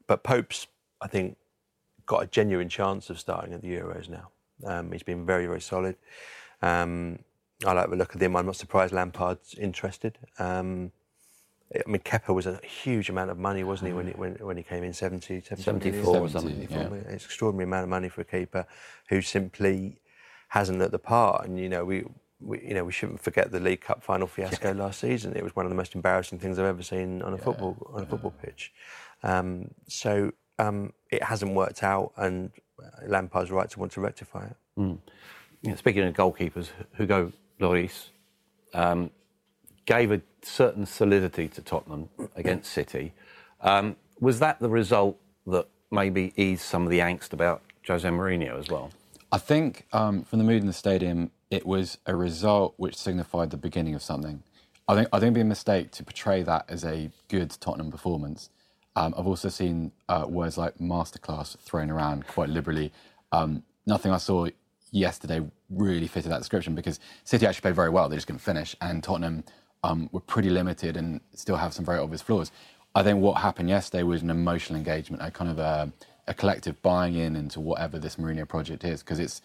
but 0.07 0.23
Pope's, 0.23 0.67
I 1.01 1.07
think, 1.07 1.37
got 2.05 2.23
a 2.23 2.27
genuine 2.27 2.69
chance 2.69 3.09
of 3.09 3.19
starting 3.19 3.53
at 3.53 3.61
the 3.61 3.69
Euros 3.69 4.09
now. 4.09 4.29
Um, 4.65 4.91
he's 4.91 5.03
been 5.03 5.25
very 5.25 5.45
very 5.45 5.61
solid. 5.61 5.95
Um, 6.61 7.19
I 7.65 7.73
like 7.73 7.89
the 7.89 7.95
look 7.95 8.15
of 8.15 8.21
him. 8.21 8.35
I'm 8.35 8.45
not 8.45 8.55
surprised 8.55 8.93
Lampard's 8.93 9.53
interested. 9.55 10.17
Um, 10.39 10.91
I 11.73 11.89
mean, 11.89 12.01
Kepa 12.01 12.33
was 12.33 12.47
a 12.47 12.59
huge 12.65 13.09
amount 13.09 13.31
of 13.31 13.37
money, 13.37 13.63
wasn't 13.63 13.89
he, 13.89 13.93
when 13.93 14.07
he, 14.07 14.13
when, 14.13 14.33
when 14.35 14.57
he 14.57 14.63
came 14.63 14.83
in 14.83 14.91
70, 14.93 15.41
70 15.41 15.63
74 15.63 16.17
or 16.17 16.29
something. 16.29 16.67
Yeah. 16.69 16.89
It's 16.93 17.07
an 17.07 17.13
extraordinary 17.13 17.63
amount 17.63 17.83
of 17.83 17.89
money 17.89 18.09
for 18.09 18.21
a 18.21 18.25
keeper 18.25 18.65
who 19.07 19.21
simply 19.21 19.99
hasn't 20.49 20.79
looked 20.79 20.91
the 20.91 20.99
part. 20.99 21.45
And, 21.45 21.57
you 21.57 21.69
know, 21.69 21.85
we, 21.85 22.03
we, 22.41 22.61
you 22.61 22.73
know, 22.73 22.83
we 22.83 22.91
shouldn't 22.91 23.21
forget 23.21 23.51
the 23.51 23.59
League 23.59 23.81
Cup 23.81 24.03
final 24.03 24.27
fiasco 24.27 24.69
yeah. 24.69 24.83
last 24.83 24.99
season. 24.99 25.35
It 25.35 25.43
was 25.43 25.55
one 25.55 25.65
of 25.65 25.69
the 25.69 25.75
most 25.75 25.95
embarrassing 25.95 26.39
things 26.39 26.59
I've 26.59 26.65
ever 26.65 26.83
seen 26.83 27.21
on 27.21 27.33
a 27.33 27.37
yeah. 27.37 27.43
football 27.43 27.91
on 27.93 28.03
a 28.03 28.05
football 28.05 28.33
pitch. 28.41 28.73
Um, 29.23 29.71
so 29.87 30.31
um, 30.59 30.93
it 31.09 31.23
hasn't 31.23 31.53
worked 31.53 31.83
out, 31.83 32.11
and 32.17 32.51
Lampard's 33.05 33.51
right 33.51 33.69
to 33.69 33.79
want 33.79 33.91
to 33.93 34.01
rectify 34.01 34.45
it. 34.45 34.55
Mm. 34.77 34.97
Yeah, 35.61 35.75
speaking 35.75 36.03
of 36.03 36.13
goalkeepers, 36.13 36.69
Hugo 36.97 37.31
Lloris 37.59 38.09
um, 38.73 39.11
gave 39.85 40.11
a 40.11 40.21
certain 40.41 40.85
solidity 40.85 41.47
to 41.49 41.61
Tottenham 41.61 42.09
against 42.35 42.71
City. 42.73 43.13
Um, 43.61 43.95
was 44.19 44.39
that 44.39 44.59
the 44.59 44.69
result 44.69 45.19
that 45.47 45.67
maybe 45.91 46.33
eased 46.35 46.61
some 46.61 46.83
of 46.83 46.89
the 46.89 46.99
angst 46.99 47.33
about 47.33 47.61
Jose 47.87 48.07
Mourinho 48.07 48.57
as 48.57 48.69
well? 48.69 48.91
I 49.31 49.37
think 49.37 49.85
um, 49.93 50.23
from 50.23 50.39
the 50.39 50.45
mood 50.45 50.61
in 50.61 50.67
the 50.67 50.73
stadium, 50.73 51.31
it 51.51 51.67
was 51.67 51.99
a 52.07 52.15
result 52.15 52.73
which 52.77 52.95
signified 52.97 53.51
the 53.51 53.57
beginning 53.57 53.95
of 53.95 54.03
something. 54.03 54.43
I 54.87 54.95
think 54.95 55.09
I 55.13 55.17
think 55.17 55.25
it'd 55.27 55.35
be 55.35 55.41
a 55.41 55.45
mistake 55.45 55.91
to 55.91 56.03
portray 56.03 56.43
that 56.43 56.65
as 56.69 56.85
a 56.85 57.11
good 57.29 57.51
Tottenham 57.61 57.91
performance. 57.91 58.49
Um, 58.95 59.13
I've 59.17 59.27
also 59.27 59.49
seen 59.49 59.91
uh, 60.09 60.25
words 60.27 60.57
like 60.57 60.77
masterclass 60.79 61.57
thrown 61.59 61.91
around 61.91 62.27
quite 62.27 62.49
liberally. 62.49 62.91
Um, 63.31 63.63
nothing 63.85 64.11
I 64.11 64.17
saw 64.17 64.47
yesterday 64.91 65.41
really 65.69 66.07
fitted 66.07 66.31
that 66.31 66.39
description 66.39 66.75
because 66.75 66.99
City 67.23 67.45
actually 67.45 67.61
played 67.61 67.75
very 67.75 67.89
well. 67.89 68.09
They 68.09 68.17
just 68.17 68.27
couldn't 68.27 68.39
finish, 68.41 68.75
and 68.81 69.03
Tottenham 69.03 69.43
um, 69.83 70.09
were 70.11 70.21
pretty 70.21 70.49
limited 70.49 70.97
and 70.97 71.21
still 71.35 71.57
have 71.57 71.73
some 71.73 71.85
very 71.85 71.99
obvious 71.99 72.21
flaws. 72.21 72.51
I 72.95 73.03
think 73.03 73.21
what 73.21 73.35
happened 73.41 73.69
yesterday 73.69 74.03
was 74.03 74.21
an 74.21 74.29
emotional 74.29 74.77
engagement, 74.77 75.23
a 75.23 75.31
kind 75.31 75.49
of 75.51 75.59
a, 75.59 75.91
a 76.27 76.33
collective 76.33 76.81
buying 76.81 77.15
in 77.15 77.35
into 77.37 77.61
whatever 77.61 77.99
this 77.99 78.17
Mourinho 78.17 78.47
project 78.47 78.83
is, 78.83 79.01
because 79.01 79.19
it's 79.19 79.41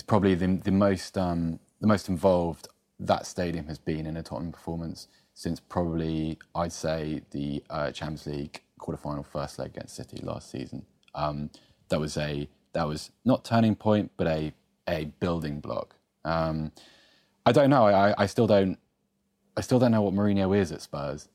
it's 0.00 0.06
probably 0.06 0.34
the, 0.34 0.46
the 0.64 0.70
most 0.70 1.18
um, 1.18 1.60
the 1.82 1.86
most 1.86 2.08
involved 2.08 2.68
that 3.00 3.26
stadium 3.26 3.66
has 3.66 3.78
been 3.78 4.06
in 4.06 4.16
a 4.16 4.22
Tottenham 4.22 4.50
performance 4.50 5.08
since 5.34 5.60
probably 5.60 6.38
I'd 6.54 6.72
say 6.72 7.20
the 7.32 7.62
uh, 7.68 7.90
Champions 7.90 8.26
League 8.26 8.62
quarterfinal 8.80 9.26
first 9.26 9.58
leg 9.58 9.72
against 9.76 9.96
City 9.96 10.22
last 10.22 10.50
season. 10.50 10.86
Um, 11.14 11.50
that 11.90 12.00
was 12.00 12.16
a 12.16 12.48
that 12.72 12.88
was 12.88 13.10
not 13.26 13.44
turning 13.44 13.76
point, 13.76 14.10
but 14.16 14.26
a 14.26 14.54
a 14.88 15.04
building 15.20 15.60
block. 15.60 15.94
Um, 16.24 16.72
I 17.44 17.52
don't 17.52 17.68
know. 17.68 17.84
I, 17.84 18.14
I 18.16 18.24
still 18.24 18.46
don't. 18.46 18.78
I 19.54 19.60
still 19.60 19.78
don't 19.78 19.92
know 19.92 20.00
what 20.00 20.14
Mourinho 20.14 20.56
is 20.56 20.72
at 20.72 20.80
Spurs. 20.80 21.28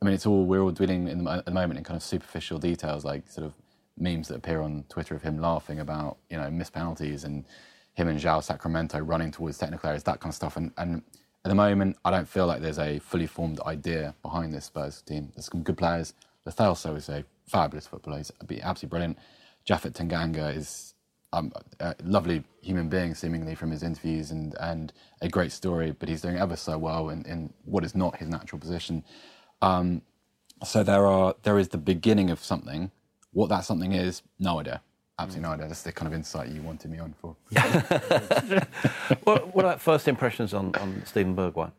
I 0.00 0.04
mean, 0.04 0.14
it's 0.14 0.26
all 0.26 0.46
we're 0.46 0.62
all 0.62 0.70
dwelling 0.70 1.08
in 1.08 1.24
the, 1.24 1.30
at 1.32 1.44
the 1.44 1.50
moment 1.50 1.78
in 1.78 1.82
kind 1.82 1.96
of 1.96 2.04
superficial 2.04 2.60
details, 2.60 3.04
like 3.04 3.28
sort 3.28 3.48
of 3.48 3.54
memes 3.98 4.28
that 4.28 4.36
appear 4.36 4.60
on 4.60 4.84
Twitter 4.88 5.16
of 5.16 5.22
him 5.22 5.40
laughing 5.40 5.80
about 5.80 6.18
you 6.30 6.36
know 6.36 6.48
missed 6.52 6.72
penalties 6.72 7.24
and 7.24 7.44
him 7.94 8.08
and 8.08 8.18
João 8.18 8.42
Sacramento 8.42 8.98
running 8.98 9.30
towards 9.30 9.58
technical 9.58 9.88
areas, 9.88 10.02
that 10.04 10.20
kind 10.20 10.30
of 10.30 10.34
stuff. 10.34 10.56
And, 10.56 10.72
and 10.78 11.02
at 11.44 11.48
the 11.48 11.54
moment, 11.54 11.96
I 12.04 12.10
don't 12.10 12.28
feel 12.28 12.46
like 12.46 12.60
there's 12.60 12.78
a 12.78 12.98
fully 13.00 13.26
formed 13.26 13.60
idea 13.60 14.14
behind 14.22 14.54
this 14.54 14.66
Spurs 14.66 15.02
team. 15.02 15.32
There's 15.34 15.46
some 15.46 15.62
good 15.62 15.76
players. 15.76 16.14
Lo 16.46 16.52
Celso 16.52 16.96
is 16.96 17.08
a 17.08 17.24
fabulous 17.46 17.86
footballer. 17.86 18.18
He's 18.18 18.32
absolutely 18.62 18.88
brilliant. 18.88 19.18
Japhet 19.66 19.92
Tanganga 19.92 20.56
is 20.56 20.94
um, 21.32 21.52
a 21.80 21.94
lovely 22.04 22.44
human 22.60 22.88
being, 22.88 23.14
seemingly 23.14 23.54
from 23.54 23.70
his 23.70 23.82
interviews, 23.82 24.30
and, 24.30 24.54
and 24.60 24.92
a 25.20 25.28
great 25.28 25.52
story. 25.52 25.92
But 25.92 26.08
he's 26.08 26.20
doing 26.20 26.36
ever 26.36 26.56
so 26.56 26.78
well 26.78 27.10
in, 27.10 27.24
in 27.26 27.52
what 27.64 27.84
is 27.84 27.94
not 27.94 28.16
his 28.16 28.28
natural 28.28 28.58
position. 28.58 29.04
Um, 29.60 30.02
so 30.64 30.82
there 30.82 31.06
are 31.06 31.34
there 31.42 31.58
is 31.58 31.68
the 31.68 31.78
beginning 31.78 32.30
of 32.30 32.42
something. 32.42 32.90
What 33.32 33.48
that 33.48 33.64
something 33.64 33.92
is, 33.92 34.22
no 34.38 34.60
idea. 34.60 34.82
Absolutely 35.22 35.48
no 35.48 35.54
idea. 35.54 35.68
That's 35.68 35.82
the 35.82 35.92
kind 35.92 36.08
of 36.08 36.14
insight 36.14 36.48
you 36.50 36.62
wanted 36.62 36.90
me 36.90 36.98
on 36.98 37.14
for. 37.20 37.36
what, 39.22 39.54
what 39.54 39.64
about 39.64 39.80
first 39.80 40.08
impressions 40.08 40.52
on, 40.52 40.74
on 40.76 41.02
Steven 41.06 41.36
Bergwijn? 41.36 41.72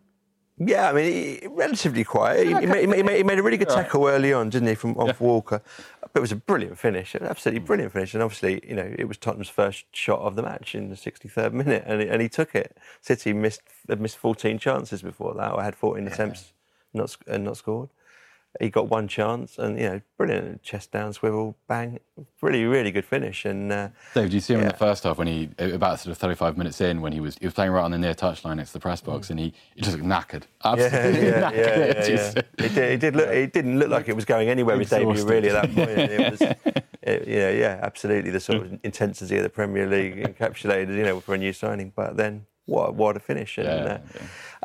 Yeah, 0.58 0.90
I 0.90 0.94
mean, 0.94 1.12
he, 1.12 1.48
relatively 1.48 2.04
quiet. 2.04 2.48
He, 2.48 2.54
he, 2.54 2.66
made, 2.66 2.82
he, 2.82 3.04
made, 3.04 3.18
he, 3.18 3.24
made, 3.24 3.40
a 3.40 3.44
really 3.44 3.58
good 3.58 3.70
tackle 3.70 4.08
early 4.08 4.32
on, 4.32 4.50
didn't 4.50 4.68
he, 4.68 4.76
from 4.76 4.96
off 4.98 5.08
yeah. 5.08 5.16
Walker? 5.20 5.62
But 6.02 6.20
it 6.20 6.22
was 6.22 6.32
a 6.32 6.38
brilliant 6.38 6.78
finish, 6.78 7.16
an 7.16 7.24
absolutely 7.24 7.60
brilliant 7.60 7.92
finish. 7.92 8.14
And 8.14 8.22
obviously, 8.22 8.62
you 8.68 8.76
know, 8.76 8.94
it 8.98 9.08
was 9.08 9.18
Tottenham's 9.18 9.50
first 9.50 9.86
shot 9.92 10.20
of 10.20 10.36
the 10.36 10.44
match 10.44 10.76
in 10.76 10.90
the 10.90 10.96
63rd 10.96 11.54
minute, 11.54 11.84
and, 11.88 12.02
and 12.02 12.22
he 12.22 12.30
took 12.30 12.54
it. 12.54 12.78
City 13.02 13.34
missed 13.34 13.62
missed 13.98 14.18
14 14.18 14.60
chances 14.60 15.02
before 15.02 15.34
that, 15.34 15.52
or 15.52 15.64
had 15.64 15.76
14 15.76 16.04
yeah. 16.04 16.14
attempts, 16.14 16.54
not 16.94 17.18
and 17.28 17.48
uh, 17.48 17.50
not 17.50 17.58
scored 17.58 17.90
he 18.60 18.70
got 18.70 18.90
one 18.90 19.08
chance 19.08 19.58
and 19.58 19.78
you 19.78 19.86
know 19.86 20.02
brilliant 20.18 20.62
chest 20.62 20.92
down 20.92 21.12
swivel 21.12 21.56
bang 21.68 22.00
really 22.42 22.66
really 22.66 22.92
good 22.92 23.06
finish. 23.06 23.46
And 23.46 23.72
uh, 23.72 23.90
Dave 24.14 24.30
do 24.30 24.36
you 24.36 24.42
see 24.42 24.54
him 24.54 24.60
yeah. 24.60 24.68
in 24.68 24.72
the 24.72 24.78
first 24.78 25.04
half 25.04 25.18
when 25.18 25.28
he 25.28 25.50
about 25.58 26.00
sort 26.00 26.12
of 26.12 26.18
35 26.18 26.58
minutes 26.58 26.80
in 26.82 27.02
when 27.02 27.14
he 27.14 27.20
was 27.20 27.36
he 27.40 27.48
was 27.48 27.54
playing 27.54 27.72
right 27.72 27.84
on 27.84 27.92
the 27.92 27.98
near 27.98 28.14
touchline 28.14 28.58
next 28.58 28.70
to 28.70 28.74
the 28.74 28.80
press 28.80 29.02
box 29.02 29.28
mm. 29.28 29.32
and 29.32 29.40
he, 29.40 29.54
he 29.76 29.82
just 29.82 29.98
looked 29.98 30.08
knackered. 30.08 30.44
Absolutely 30.64 31.28
yeah, 31.28 31.52
yeah, 31.52 31.52
knackered. 31.52 32.10
Yeah. 32.10 32.66
It, 32.66 32.74
did, 32.74 32.78
it 32.78 33.00
did 33.00 33.16
look 33.16 33.30
it 33.30 33.54
didn't 33.54 33.80
look 33.80 33.90
like 33.90 34.08
it 34.08 34.16
was 34.16 34.26
going 34.26 34.50
anywhere 34.50 34.78
with 34.78 34.90
debut 34.90 35.26
really 35.26 35.50
at 35.50 35.62
that 35.62 35.76
point. 35.76 35.90
It 35.90 36.32
was 36.32 36.42
it, 37.02 37.28
you 37.28 37.40
know 37.40 37.50
yeah 37.50 37.80
absolutely 37.82 38.32
the 38.32 38.40
sort 38.40 38.60
of 38.60 38.80
intensity 38.84 39.38
of 39.38 39.44
the 39.44 39.50
Premier 39.50 39.88
League 39.88 40.16
encapsulated 40.18 40.96
you 40.96 41.04
know 41.04 41.20
for 41.20 41.34
a 41.34 41.38
new 41.38 41.54
signing. 41.54 41.92
But 41.96 42.18
then 42.18 42.46
what 42.66 42.96
what 42.96 43.18
a 43.18 43.20
finish. 43.20 43.58
And 43.58 43.68
uh, 43.68 43.98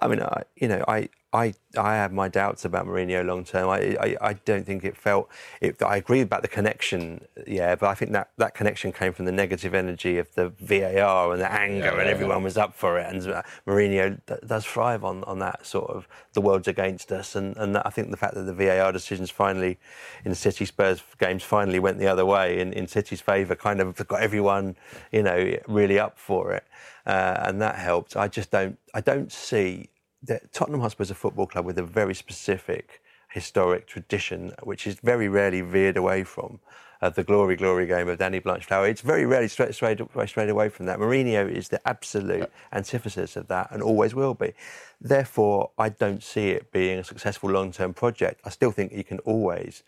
I 0.01 0.09
mean 0.09 0.21
I 0.23 0.43
you 0.57 0.69
know 0.69 0.85
I 0.89 1.09
I, 1.31 1.53
I 1.77 1.97
have 1.97 2.11
my 2.11 2.29
doubts 2.29 2.65
about 2.65 2.87
Mourinho 2.87 3.25
long 3.25 3.45
term. 3.45 3.69
I, 3.69 3.97
I, 4.01 4.17
I, 4.29 4.33
don't 4.33 4.65
think 4.65 4.83
it 4.83 4.97
felt. 4.97 5.29
It, 5.61 5.83
I 5.83 5.99
agree 5.99 6.23
about 6.23 6.41
the 6.41 6.49
connection, 6.49 7.27
yeah, 7.47 7.75
but 7.75 7.89
I 7.91 7.95
think 7.95 8.13
that, 8.13 8.31
that 8.39 8.55
connection 8.55 8.93
came 8.93 9.13
from 9.13 9.27
the 9.27 9.33
negative 9.33 9.75
energy 9.75 10.17
of 10.17 10.35
the 10.37 10.49
VAR 10.59 11.33
and 11.33 11.43
the 11.43 11.53
anger, 11.53 11.85
yeah, 11.85 11.93
yeah, 11.93 12.01
and 12.01 12.09
everyone 12.09 12.39
yeah. 12.39 12.45
was 12.45 12.57
up 12.57 12.73
for 12.73 12.99
it. 12.99 13.13
And 13.13 13.23
Mourinho 13.67 14.19
does 14.47 14.65
thrive 14.65 15.05
on, 15.05 15.23
on 15.25 15.39
that 15.41 15.67
sort 15.67 15.91
of 15.91 16.09
the 16.33 16.41
world's 16.41 16.67
against 16.67 17.13
us. 17.13 17.37
And, 17.37 17.55
and 17.59 17.77
I 17.77 17.91
think 17.91 18.11
the 18.11 18.17
fact 18.17 18.33
that 18.33 18.45
the 18.45 18.55
VAR 18.55 18.91
decisions 18.91 19.31
finally 19.31 19.79
in 20.25 20.35
City 20.35 20.65
Spurs 20.65 21.03
games 21.19 21.43
finally 21.43 21.79
went 21.79 21.99
the 21.99 22.07
other 22.07 22.25
way 22.25 22.59
in, 22.59 22.73
in 22.73 22.87
City's 22.87 23.21
favour 23.21 23.55
kind 23.55 23.83
of 23.83 23.95
got 24.09 24.23
everyone, 24.23 24.77
you 25.13 25.23
know, 25.23 25.59
really 25.69 25.99
up 25.99 26.19
for 26.19 26.55
it. 26.55 26.65
Uh, 27.09 27.43
and 27.47 27.63
that 27.63 27.77
helped. 27.77 28.17
I 28.17 28.29
just 28.29 28.51
don't. 28.51 28.79
I 28.95 29.01
don't 29.01 29.33
see 29.33 29.91
that 30.23 30.53
Tottenham 30.53 30.81
Hotspur 30.81 31.03
is 31.05 31.11
a 31.11 31.15
football 31.15 31.47
club 31.47 31.65
with 31.65 31.79
a 31.79 31.83
very 31.83 32.15
specific 32.15 33.01
historic 33.31 33.87
tradition, 33.87 34.53
which 34.63 34.87
is 34.87 34.97
very 34.97 35.29
rarely 35.29 35.61
veered 35.61 35.97
away 35.97 36.25
from. 36.25 36.61
Uh, 37.01 37.09
the 37.09 37.23
glory, 37.23 37.55
glory 37.55 37.87
game 37.87 38.09
of 38.09 38.19
Danny 38.19 38.41
Blanchflower. 38.41 38.89
It's 38.89 39.03
very 39.03 39.25
rarely 39.25 39.47
straight, 39.47 39.73
straight, 39.73 40.01
straight 40.27 40.49
away 40.49 40.69
from 40.69 40.87
that. 40.87 40.99
Mourinho 40.99 41.49
is 41.49 41.69
the 41.69 41.81
absolute 41.87 42.51
antithesis 42.73 43.37
of 43.37 43.47
that 43.47 43.71
and 43.71 43.81
always 43.81 44.17
will 44.17 44.35
be. 44.35 44.53
Therefore, 45.01 45.71
I 45.79 45.91
don't 45.91 46.25
see 46.25 46.49
it 46.51 46.73
being 46.73 46.99
a 46.99 47.05
successful 47.05 47.51
long 47.51 47.71
term 47.71 47.95
project. 47.95 48.41
I 48.45 48.51
still 48.51 48.73
think 48.73 48.93
you 48.93 49.05
can 49.05 49.21
always 49.21 49.85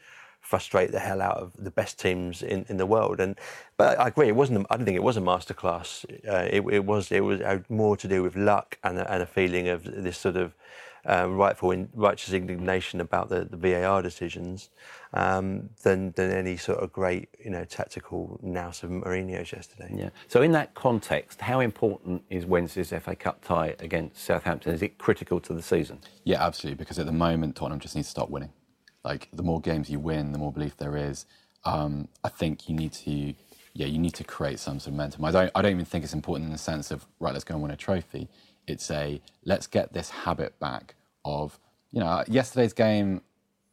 frustrate 0.51 0.91
the 0.91 0.99
hell 0.99 1.23
out 1.23 1.37
of 1.37 1.53
the 1.57 1.71
best 1.71 2.01
teams 2.01 2.43
in, 2.43 2.67
in 2.69 2.77
the 2.77 2.87
world. 2.87 3.21
And 3.21 3.39
but 3.77 3.99
I 4.01 4.09
agree, 4.09 4.27
it 4.27 4.35
wasn't. 4.35 4.67
I 4.69 4.77
don't 4.77 4.85
think 4.85 4.97
it 4.97 5.03
was 5.03 5.17
a 5.17 5.21
masterclass. 5.21 6.05
Uh, 6.29 6.49
it, 6.51 6.63
it, 6.73 6.85
was. 6.85 7.13
It 7.13 7.25
was 7.25 7.41
more 7.69 7.97
to 7.97 8.09
do 8.09 8.23
with 8.25 8.35
luck 8.37 8.77
and 8.83 8.99
a, 8.99 9.13
and 9.13 9.23
a 9.23 9.27
feeling 9.27 9.69
of 9.69 9.85
this 9.85 10.19
sort 10.19 10.37
of 10.37 10.53
um, 11.07 11.37
rightful, 11.37 11.71
in, 11.71 11.89
righteous 11.95 12.33
indignation 12.33 13.01
about 13.01 13.29
the, 13.29 13.45
the 13.45 13.57
VAR 13.57 14.03
decisions 14.03 14.71
um, 15.15 15.71
than 15.83 16.13
than 16.13 16.31
any 16.33 16.57
sort 16.57 16.81
of 16.81 16.93
great, 16.93 17.29
you 17.43 17.51
know, 17.51 17.65
tactical 17.65 18.39
nous 18.43 18.83
of 18.83 18.91
Mourinho's 18.91 19.53
yesterday. 19.53 19.91
Yeah. 19.95 20.11
So 20.27 20.43
in 20.43 20.53
that 20.53 20.75
context, 20.75 21.41
how 21.41 21.61
important 21.61 22.23
is 22.29 22.45
Wednesday's 22.45 22.91
FA 22.91 23.15
Cup 23.15 23.45
tie 23.45 23.77
against 23.79 24.25
Southampton? 24.25 24.75
Is 24.75 24.83
it 24.83 24.99
critical 24.99 25.41
to 25.41 25.55
the 25.55 25.63
season? 25.63 26.01
Yeah, 26.25 26.45
absolutely. 26.45 26.77
Because 26.77 26.99
at 26.99 27.07
the 27.07 27.13
moment, 27.13 27.55
Tottenham 27.55 27.81
just 27.81 27.95
needs 27.95 28.09
to 28.09 28.11
stop 28.11 28.31
winning. 28.31 28.53
Like 29.05 29.29
the 29.33 29.43
more 29.43 29.61
games 29.61 29.91
you 29.91 29.99
win, 29.99 30.33
the 30.33 30.39
more 30.39 30.53
belief 30.53 30.77
there 30.77 30.97
is. 30.97 31.27
Um, 31.65 32.09
I 32.25 32.29
think 32.29 32.69
you 32.69 32.75
need 32.77 32.93
to, 32.95 33.35
yeah, 33.75 33.87
you 33.87 33.99
need 33.99 34.15
to 34.15 34.25
create 34.25 34.61
some 34.61 34.81
sort 34.81 34.89
of 34.89 34.95
momentum. 34.95 35.25
I 35.25 35.31
don't, 35.31 35.51
I 35.55 35.63
don't 35.63 35.73
even 35.73 35.85
think 35.85 36.05
it's 36.05 36.15
important 36.15 36.47
in 36.47 36.53
the 36.53 36.59
sense 36.59 36.91
of 36.91 37.07
right, 37.21 37.33
let's 37.33 37.45
go 37.45 37.55
and 37.55 37.63
win 37.63 37.73
a 37.73 37.77
trophy. 37.77 38.29
It's 38.67 38.91
a 38.91 39.21
let's 39.45 39.67
get 39.67 39.93
this 39.93 40.11
habit 40.11 40.59
back 40.61 40.95
of, 41.25 41.59
you 41.93 42.01
know, 42.01 42.25
yesterday's 42.29 42.73
game. 42.73 43.23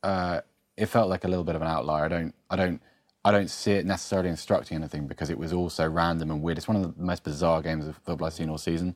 Uh, 0.03 0.41
it 0.77 0.87
felt 0.87 1.09
like 1.09 1.23
a 1.23 1.27
little 1.27 1.43
bit 1.43 1.55
of 1.55 1.61
an 1.61 1.67
outlier. 1.67 2.05
I 2.05 2.07
don't, 2.07 2.35
I 2.49 2.55
don't, 2.55 2.81
I 3.25 3.31
don't 3.31 3.49
see 3.49 3.73
it 3.73 3.85
necessarily 3.85 4.29
instructing 4.29 4.77
anything 4.77 5.07
because 5.07 5.29
it 5.29 5.37
was 5.37 5.53
also 5.53 5.87
random 5.89 6.31
and 6.31 6.41
weird. 6.41 6.57
It's 6.57 6.67
one 6.67 6.77
of 6.77 6.83
the 6.97 7.03
most 7.03 7.23
bizarre 7.23 7.61
games 7.61 7.87
of 7.87 7.97
football 8.05 8.27
I've 8.27 8.33
seen 8.33 8.49
all 8.49 8.57
season, 8.57 8.95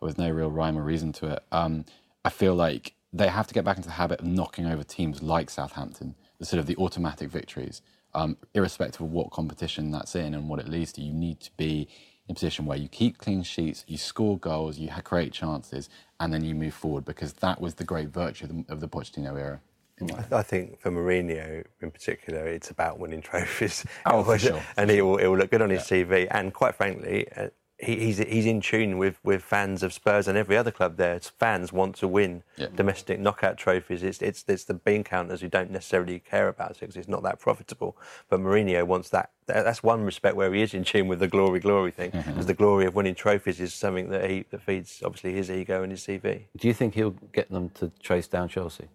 There 0.00 0.06
was 0.06 0.18
no 0.18 0.30
real 0.30 0.50
rhyme 0.50 0.78
or 0.78 0.82
reason 0.82 1.12
to 1.14 1.28
it. 1.34 1.44
Um, 1.52 1.84
I 2.24 2.30
feel 2.30 2.54
like 2.54 2.95
they 3.16 3.28
have 3.28 3.46
to 3.46 3.54
get 3.54 3.64
back 3.64 3.76
into 3.76 3.88
the 3.88 3.94
habit 3.94 4.20
of 4.20 4.26
knocking 4.26 4.66
over 4.66 4.82
teams 4.82 5.22
like 5.22 5.50
Southampton, 5.50 6.14
the 6.38 6.44
sort 6.44 6.60
of 6.60 6.66
the 6.66 6.76
automatic 6.76 7.30
victories, 7.30 7.82
um, 8.14 8.36
irrespective 8.54 9.00
of 9.00 9.10
what 9.10 9.30
competition 9.30 9.90
that's 9.90 10.14
in 10.14 10.34
and 10.34 10.48
what 10.48 10.58
it 10.58 10.68
leads 10.68 10.92
to. 10.92 11.02
You 11.02 11.12
need 11.12 11.40
to 11.40 11.50
be 11.56 11.88
in 12.28 12.32
a 12.32 12.34
position 12.34 12.66
where 12.66 12.78
you 12.78 12.88
keep 12.88 13.18
clean 13.18 13.42
sheets, 13.42 13.84
you 13.86 13.96
score 13.96 14.38
goals, 14.38 14.78
you 14.78 14.90
create 15.04 15.32
chances, 15.32 15.88
and 16.18 16.32
then 16.32 16.44
you 16.44 16.54
move 16.54 16.74
forward 16.74 17.04
because 17.04 17.34
that 17.34 17.60
was 17.60 17.74
the 17.74 17.84
great 17.84 18.08
virtue 18.08 18.44
of 18.46 18.50
the, 18.50 18.64
of 18.68 18.80
the 18.80 18.88
Pochettino 18.88 19.38
era. 19.38 19.60
I, 20.00 20.36
I 20.36 20.42
think 20.42 20.80
for 20.80 20.90
Mourinho 20.90 21.64
in 21.80 21.90
particular, 21.90 22.46
it's 22.46 22.70
about 22.70 22.98
winning 22.98 23.22
trophies. 23.22 23.86
Oh, 24.04 24.22
for 24.22 24.38
sure. 24.38 24.62
And 24.76 24.90
it 24.90 25.00
will, 25.02 25.16
it 25.16 25.26
will 25.26 25.38
look 25.38 25.50
good 25.50 25.62
on 25.62 25.70
his 25.70 25.90
yeah. 25.90 26.04
CV. 26.04 26.28
And 26.30 26.52
quite 26.52 26.74
frankly, 26.74 27.26
uh, 27.34 27.48
he, 27.78 27.96
he's 27.96 28.18
he's 28.18 28.46
in 28.46 28.60
tune 28.60 28.96
with, 28.96 29.18
with 29.22 29.42
fans 29.42 29.82
of 29.82 29.92
Spurs 29.92 30.28
and 30.28 30.38
every 30.38 30.56
other 30.56 30.70
club 30.70 30.96
there. 30.96 31.20
Fans 31.20 31.72
want 31.72 31.96
to 31.96 32.08
win 32.08 32.42
yeah. 32.56 32.68
domestic 32.74 33.20
knockout 33.20 33.58
trophies. 33.58 34.02
It's, 34.02 34.22
it's 34.22 34.44
it's 34.48 34.64
the 34.64 34.74
bean 34.74 35.04
counters 35.04 35.42
who 35.42 35.48
don't 35.48 35.70
necessarily 35.70 36.20
care 36.20 36.48
about 36.48 36.72
it 36.72 36.80
because 36.80 36.96
it's 36.96 37.08
not 37.08 37.22
that 37.24 37.38
profitable. 37.38 37.96
But 38.30 38.40
Mourinho 38.40 38.84
wants 38.86 39.10
that. 39.10 39.30
That's 39.46 39.82
one 39.82 40.04
respect 40.04 40.36
where 40.36 40.52
he 40.52 40.62
is 40.62 40.74
in 40.74 40.84
tune 40.84 41.06
with 41.06 41.18
the 41.18 41.28
glory 41.28 41.60
glory 41.60 41.90
thing. 41.90 42.10
Because 42.10 42.26
mm-hmm. 42.26 42.40
the 42.42 42.54
glory 42.54 42.86
of 42.86 42.94
winning 42.94 43.14
trophies 43.14 43.60
is 43.60 43.74
something 43.74 44.08
that 44.08 44.28
he 44.28 44.46
that 44.50 44.62
feeds 44.62 45.02
obviously 45.04 45.34
his 45.34 45.50
ego 45.50 45.82
and 45.82 45.92
his 45.92 46.00
CV. 46.00 46.44
Do 46.56 46.68
you 46.68 46.74
think 46.74 46.94
he'll 46.94 47.16
get 47.32 47.50
them 47.50 47.70
to 47.70 47.92
chase 48.00 48.26
down 48.26 48.48
Chelsea? 48.48 48.88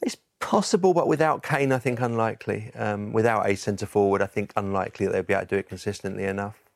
It's 0.00 0.16
possible, 0.38 0.94
but 0.94 1.06
without 1.06 1.42
Kane, 1.42 1.70
I 1.70 1.78
think 1.78 2.00
unlikely. 2.00 2.72
Um, 2.74 3.12
without 3.12 3.46
a 3.46 3.56
centre 3.56 3.84
forward, 3.84 4.22
I 4.22 4.26
think 4.26 4.54
unlikely 4.56 5.06
that 5.06 5.12
they'll 5.12 5.22
be 5.22 5.34
able 5.34 5.42
to 5.42 5.48
do 5.48 5.58
it 5.58 5.68
consistently 5.68 6.24
enough. 6.24 6.69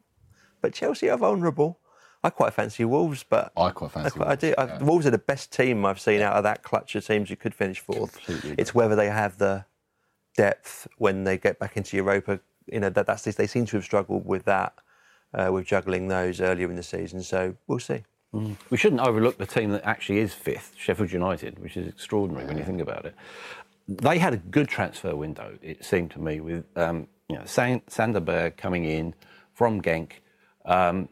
But 0.65 0.73
Chelsea 0.73 1.11
are 1.11 1.19
vulnerable. 1.19 1.79
I 2.23 2.31
quite 2.31 2.55
fancy 2.55 2.87
Wolves, 2.87 3.23
but 3.23 3.53
I 3.55 3.69
quite 3.69 3.91
fancy. 3.91 4.07
I, 4.07 4.11
quite, 4.11 4.29
I 4.29 4.35
do. 4.35 4.55
I, 4.57 4.83
Wolves 4.83 5.05
are 5.05 5.11
the 5.11 5.19
best 5.19 5.53
team 5.53 5.85
I've 5.85 6.01
seen 6.01 6.23
out 6.23 6.37
of 6.37 6.43
that 6.45 6.63
clutch 6.63 6.95
of 6.95 7.07
teams 7.07 7.29
who 7.29 7.37
could 7.37 7.55
finish 7.55 7.81
fourth. 7.81 8.15
Completely 8.15 8.55
it's 8.57 8.75
whether 8.75 8.97
they 8.97 9.11
have 9.11 9.37
the 9.37 9.67
depth 10.39 10.89
when 10.97 11.25
they 11.25 11.37
get 11.37 11.59
back 11.59 11.77
into 11.77 11.99
Europa. 11.99 12.41
You 12.65 12.81
know 12.81 12.89
that 12.89 13.07
that's 13.07 13.25
they 13.25 13.47
seem 13.47 13.67
to 13.67 13.77
have 13.77 13.85
struggled 13.85 14.25
with 14.25 14.47
that, 14.47 14.73
uh, 15.35 15.51
with 15.53 15.67
juggling 15.67 16.09
those 16.09 16.41
earlier 16.41 16.71
in 16.71 16.77
the 16.77 16.83
season. 16.83 17.23
So 17.23 17.57
we'll 17.67 17.79
see. 17.79 18.05
Mm. 18.33 18.57
We 18.71 18.79
shouldn't 18.79 19.03
overlook 19.03 19.37
the 19.37 19.45
team 19.45 19.69
that 19.73 19.85
actually 19.85 20.21
is 20.21 20.33
fifth, 20.33 20.77
Sheffield 20.79 21.13
United, 21.13 21.59
which 21.59 21.77
is 21.77 21.87
extraordinary 21.87 22.45
yeah. 22.45 22.49
when 22.49 22.57
you 22.57 22.65
think 22.65 22.81
about 22.81 23.05
it. 23.05 23.15
They 23.87 24.19
had 24.19 24.33
a 24.33 24.39
good 24.39 24.69
transfer 24.69 25.15
window, 25.15 25.59
it 25.61 25.85
seemed 25.85 26.13
to 26.13 26.21
me, 26.21 26.41
with 26.41 26.65
um, 26.75 27.07
you 27.29 27.37
know, 27.37 27.45
Sander 27.45 28.21
Berge 28.21 28.57
coming 28.57 28.87
in 28.87 29.15
from 29.53 29.83
Genk 29.83 30.13
um, 30.65 31.09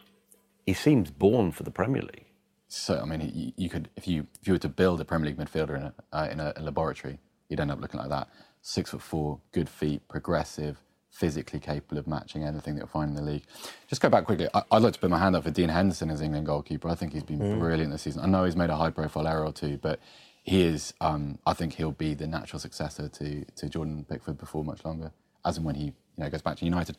he 0.66 0.72
seems 0.72 1.10
born 1.10 1.52
for 1.52 1.62
the 1.62 1.70
Premier 1.70 2.02
League. 2.02 2.26
So 2.68 2.98
I 3.00 3.04
mean, 3.04 3.30
you, 3.34 3.52
you 3.56 3.68
could 3.68 3.90
if 3.96 4.08
you 4.08 4.26
if 4.40 4.46
you 4.48 4.54
were 4.54 4.58
to 4.60 4.68
build 4.68 5.00
a 5.00 5.04
Premier 5.04 5.28
League 5.28 5.38
midfielder 5.38 5.76
in 5.76 5.82
a 5.82 5.94
uh, 6.12 6.28
in 6.30 6.40
a, 6.40 6.52
a 6.56 6.62
laboratory, 6.62 7.18
you'd 7.48 7.60
end 7.60 7.70
up 7.70 7.80
looking 7.80 8.00
like 8.00 8.08
that. 8.08 8.28
Six 8.62 8.90
foot 8.90 9.02
four, 9.02 9.40
good 9.52 9.68
feet, 9.68 10.06
progressive, 10.08 10.78
physically 11.10 11.60
capable 11.60 11.98
of 11.98 12.06
matching 12.06 12.44
anything 12.44 12.74
that 12.74 12.80
you'll 12.80 12.88
find 12.88 13.10
in 13.10 13.16
the 13.16 13.30
league. 13.30 13.42
Just 13.88 14.00
go 14.00 14.08
back 14.08 14.24
quickly. 14.24 14.48
I, 14.54 14.62
would 14.72 14.82
like 14.82 14.94
to 14.94 15.00
put 15.00 15.10
my 15.10 15.18
hand 15.18 15.36
up 15.36 15.44
for 15.44 15.50
Dean 15.50 15.68
Henderson 15.68 16.10
as 16.10 16.22
England 16.22 16.46
goalkeeper. 16.46 16.88
I 16.88 16.94
think 16.94 17.12
he's 17.12 17.22
been 17.22 17.40
mm. 17.40 17.58
brilliant 17.58 17.92
this 17.92 18.02
season. 18.02 18.22
I 18.22 18.26
know 18.26 18.44
he's 18.44 18.56
made 18.56 18.70
a 18.70 18.76
high 18.76 18.90
profile 18.90 19.26
error 19.26 19.44
or 19.44 19.52
two, 19.52 19.76
but 19.76 20.00
he 20.42 20.62
is. 20.62 20.94
Um, 21.00 21.38
I 21.46 21.52
think 21.52 21.74
he'll 21.74 21.92
be 21.92 22.14
the 22.14 22.26
natural 22.26 22.58
successor 22.58 23.08
to 23.08 23.44
to 23.44 23.68
Jordan 23.68 24.06
Pickford 24.08 24.38
before 24.38 24.64
much 24.64 24.84
longer, 24.84 25.12
as 25.44 25.58
and 25.58 25.66
when 25.66 25.74
he 25.74 25.84
you 25.84 25.92
know 26.16 26.30
goes 26.30 26.42
back 26.42 26.56
to 26.56 26.64
United. 26.64 26.96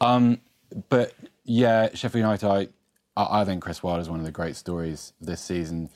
Um, 0.00 0.40
but 0.90 1.14
yeah, 1.44 1.90
Sheffield 1.94 2.22
United. 2.22 2.48
I, 2.48 2.68
I 3.16 3.44
think 3.44 3.62
Chris 3.62 3.82
Wilder 3.82 4.02
is 4.02 4.10
one 4.10 4.20
of 4.20 4.26
the 4.26 4.32
great 4.32 4.56
stories 4.56 5.12
this 5.20 5.40
season. 5.42 5.90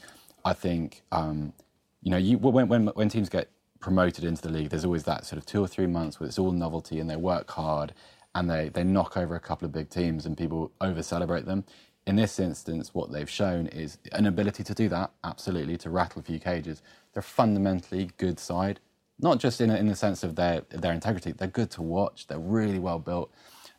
I 0.44 0.54
think 0.54 1.02
um, 1.12 1.54
you 2.02 2.10
know 2.10 2.18
you, 2.18 2.38
when, 2.38 2.68
when 2.68 2.88
when 2.88 3.10
teams 3.10 3.28
get 3.28 3.50
promoted 3.80 4.24
into 4.24 4.42
the 4.42 4.50
league, 4.50 4.70
there's 4.70 4.84
always 4.84 5.04
that 5.04 5.26
sort 5.26 5.38
of 5.38 5.46
two 5.46 5.62
or 5.62 5.68
three 5.68 5.86
months 5.86 6.20
where 6.20 6.28
it's 6.28 6.38
all 6.38 6.52
novelty 6.52 7.00
and 7.00 7.10
they 7.10 7.16
work 7.16 7.50
hard 7.52 7.94
and 8.34 8.50
they 8.50 8.70
they 8.70 8.84
knock 8.84 9.16
over 9.16 9.36
a 9.36 9.40
couple 9.40 9.66
of 9.66 9.72
big 9.72 9.90
teams 9.90 10.26
and 10.26 10.36
people 10.38 10.72
over 10.80 11.02
celebrate 11.02 11.46
them. 11.46 11.64
In 12.06 12.16
this 12.16 12.40
instance, 12.40 12.94
what 12.94 13.12
they've 13.12 13.30
shown 13.30 13.66
is 13.68 13.98
an 14.12 14.26
ability 14.26 14.64
to 14.64 14.74
do 14.74 14.88
that, 14.90 15.10
absolutely, 15.24 15.76
to 15.78 15.90
rattle 15.90 16.20
a 16.20 16.24
few 16.24 16.38
cages. 16.40 16.82
They're 17.12 17.20
a 17.20 17.24
fundamentally 17.24 18.10
good 18.18 18.40
side, 18.40 18.80
not 19.20 19.40
just 19.40 19.60
in, 19.60 19.70
in 19.70 19.88
the 19.88 19.96
sense 19.96 20.24
of 20.24 20.36
their, 20.36 20.62
their 20.70 20.92
integrity, 20.94 21.32
they're 21.32 21.48
good 21.48 21.70
to 21.72 21.82
watch, 21.82 22.26
they're 22.28 22.38
really 22.38 22.78
well 22.78 22.98
built. 22.98 23.32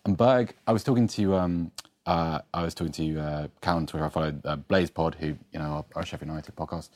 And 0.10 0.17
Berge, 0.17 0.54
I 0.65 0.72
was 0.74 0.84
talking 0.84 1.08
to 1.08 1.36
um, 1.36 1.72
uh, 2.08 2.39
I 2.52 2.63
was 2.63 2.74
talking 2.74 2.93
to 2.93 3.19
uh, 3.19 3.48
Cal 3.62 3.76
on 3.76 3.86
Twitter. 3.86 4.08
I 4.08 4.10
followed 4.10 4.43
uh, 4.43 4.56
Blaze 4.56 4.89
Pod, 4.89 5.13
who 5.13 5.28
you 5.28 5.60
know 5.60 5.86
our, 5.95 6.04
Sheffield 6.04 6.30
United 6.30 6.56
podcast, 6.56 6.89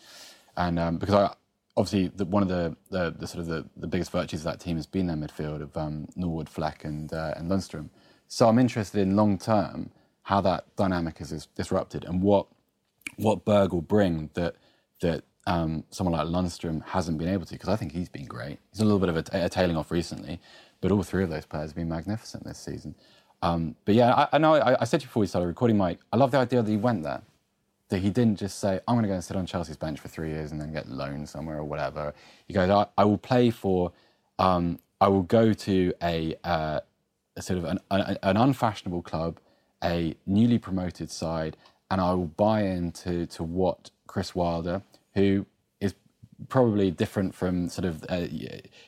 and 0.58 0.80
um, 0.80 0.98
because 0.98 1.14
I 1.14 1.32
obviously 1.78 2.08
the, 2.08 2.26
one 2.26 2.42
of 2.42 2.50
the, 2.50 2.76
the, 2.90 3.12
the, 3.12 3.28
sort 3.28 3.42
of 3.42 3.46
the, 3.46 3.70
the 3.78 3.86
biggest 3.86 4.12
virtues 4.12 4.40
of 4.40 4.46
that 4.46 4.60
team 4.60 4.78
has 4.78 4.88
been 4.88 5.06
their 5.06 5.16
midfield 5.16 5.62
of 5.62 5.78
um, 5.78 6.08
Norwood, 6.16 6.50
Fleck, 6.50 6.86
and 6.86 7.14
uh, 7.14 7.36
and 7.38 7.52
Lundstram. 7.52 7.90
So 8.30 8.50
I'm 8.50 8.58
interested 8.58 9.00
in 9.02 9.16
long 9.16 9.38
term 9.38 9.92
how 10.24 10.42
that 10.42 10.76
dynamic 10.76 11.22
is, 11.22 11.32
is, 11.32 11.46
disrupted 11.46 12.06
and 12.06 12.20
what 12.20 12.48
what 13.18 13.46
Berg 13.46 13.74
will 13.74 13.84
bring 13.84 14.32
that 14.34 14.56
that 15.02 15.24
um, 15.46 15.84
someone 15.92 16.18
like 16.18 16.26
Lundstram 16.26 16.84
hasn't 16.84 17.20
been 17.20 17.30
able 17.30 17.46
to 17.46 17.54
because 17.54 17.70
I 17.70 17.76
think 17.76 17.92
he's 17.92 18.10
been 18.10 18.26
great. 18.26 18.58
He's 18.72 18.80
a 18.80 18.86
little 18.86 18.98
bit 18.98 19.10
of 19.10 19.18
a, 19.18 19.46
a 19.46 19.50
tailing 19.50 19.78
off 19.78 19.92
recently, 19.92 20.40
but 20.84 20.92
all 20.92 21.02
three 21.02 21.24
of 21.24 21.30
those 21.30 21.46
players 21.46 21.70
have 21.70 21.78
been 21.78 21.88
magnificent 21.88 22.44
this 22.44 22.60
season. 22.60 22.94
Um, 23.42 23.76
but 23.86 23.96
yeah, 23.96 24.14
I, 24.14 24.28
I 24.34 24.38
know 24.38 24.56
I, 24.56 24.82
I, 24.82 24.84
said 24.84 25.00
to 25.00 25.06
you 25.06 25.08
before 25.08 25.22
we 25.22 25.28
started 25.28 25.48
recording, 25.48 25.78
Mike, 25.78 26.00
I 26.12 26.18
love 26.18 26.32
the 26.32 26.38
idea 26.38 26.62
that 26.62 26.70
he 26.70 26.76
went 26.76 27.04
there. 27.04 27.22
That 27.88 28.00
he 28.00 28.10
didn't 28.10 28.38
just 28.38 28.60
say, 28.60 28.82
I'm 28.86 28.96
going 28.96 29.04
to 29.04 29.08
go 29.08 29.14
and 29.14 29.24
sit 29.24 29.38
on 29.38 29.46
Chelsea's 29.46 29.78
bench 29.78 30.02
for 30.02 30.10
three 30.10 30.30
years 30.32 30.52
and 30.52 30.60
then 30.60 30.74
get 30.74 30.90
loaned 30.90 31.30
somewhere 31.30 31.58
or 31.58 31.64
whatever. 31.64 32.14
He 32.48 32.54
goes, 32.54 32.70
I, 32.70 32.86
I 32.98 33.06
will 33.06 33.18
play 33.18 33.50
for, 33.50 33.94
um, 34.40 34.78
I 35.00 35.08
will 35.08 35.24
go 35.24 35.54
to 35.54 35.94
a, 36.04 36.36
uh, 36.44 36.82
a 37.38 37.42
sort 37.42 37.60
of 37.60 37.66
an, 37.66 37.80
an, 37.90 38.18
an, 38.22 38.36
unfashionable 38.36 39.04
club, 39.04 39.40
a 39.82 40.16
newly 40.26 40.60
promoted 40.60 41.10
side, 41.10 41.56
and 41.92 42.02
I 42.02 42.14
will 42.14 42.28
buy 42.28 42.64
into 42.64 43.26
to 43.28 43.44
what 43.44 43.90
Chris 44.06 44.36
Wilder, 44.36 44.82
who 45.16 45.46
probably 46.50 46.92
different 46.92 47.34
from 47.36 47.70
sort 47.70 47.86
of 47.86 48.04
uh, 48.04 48.28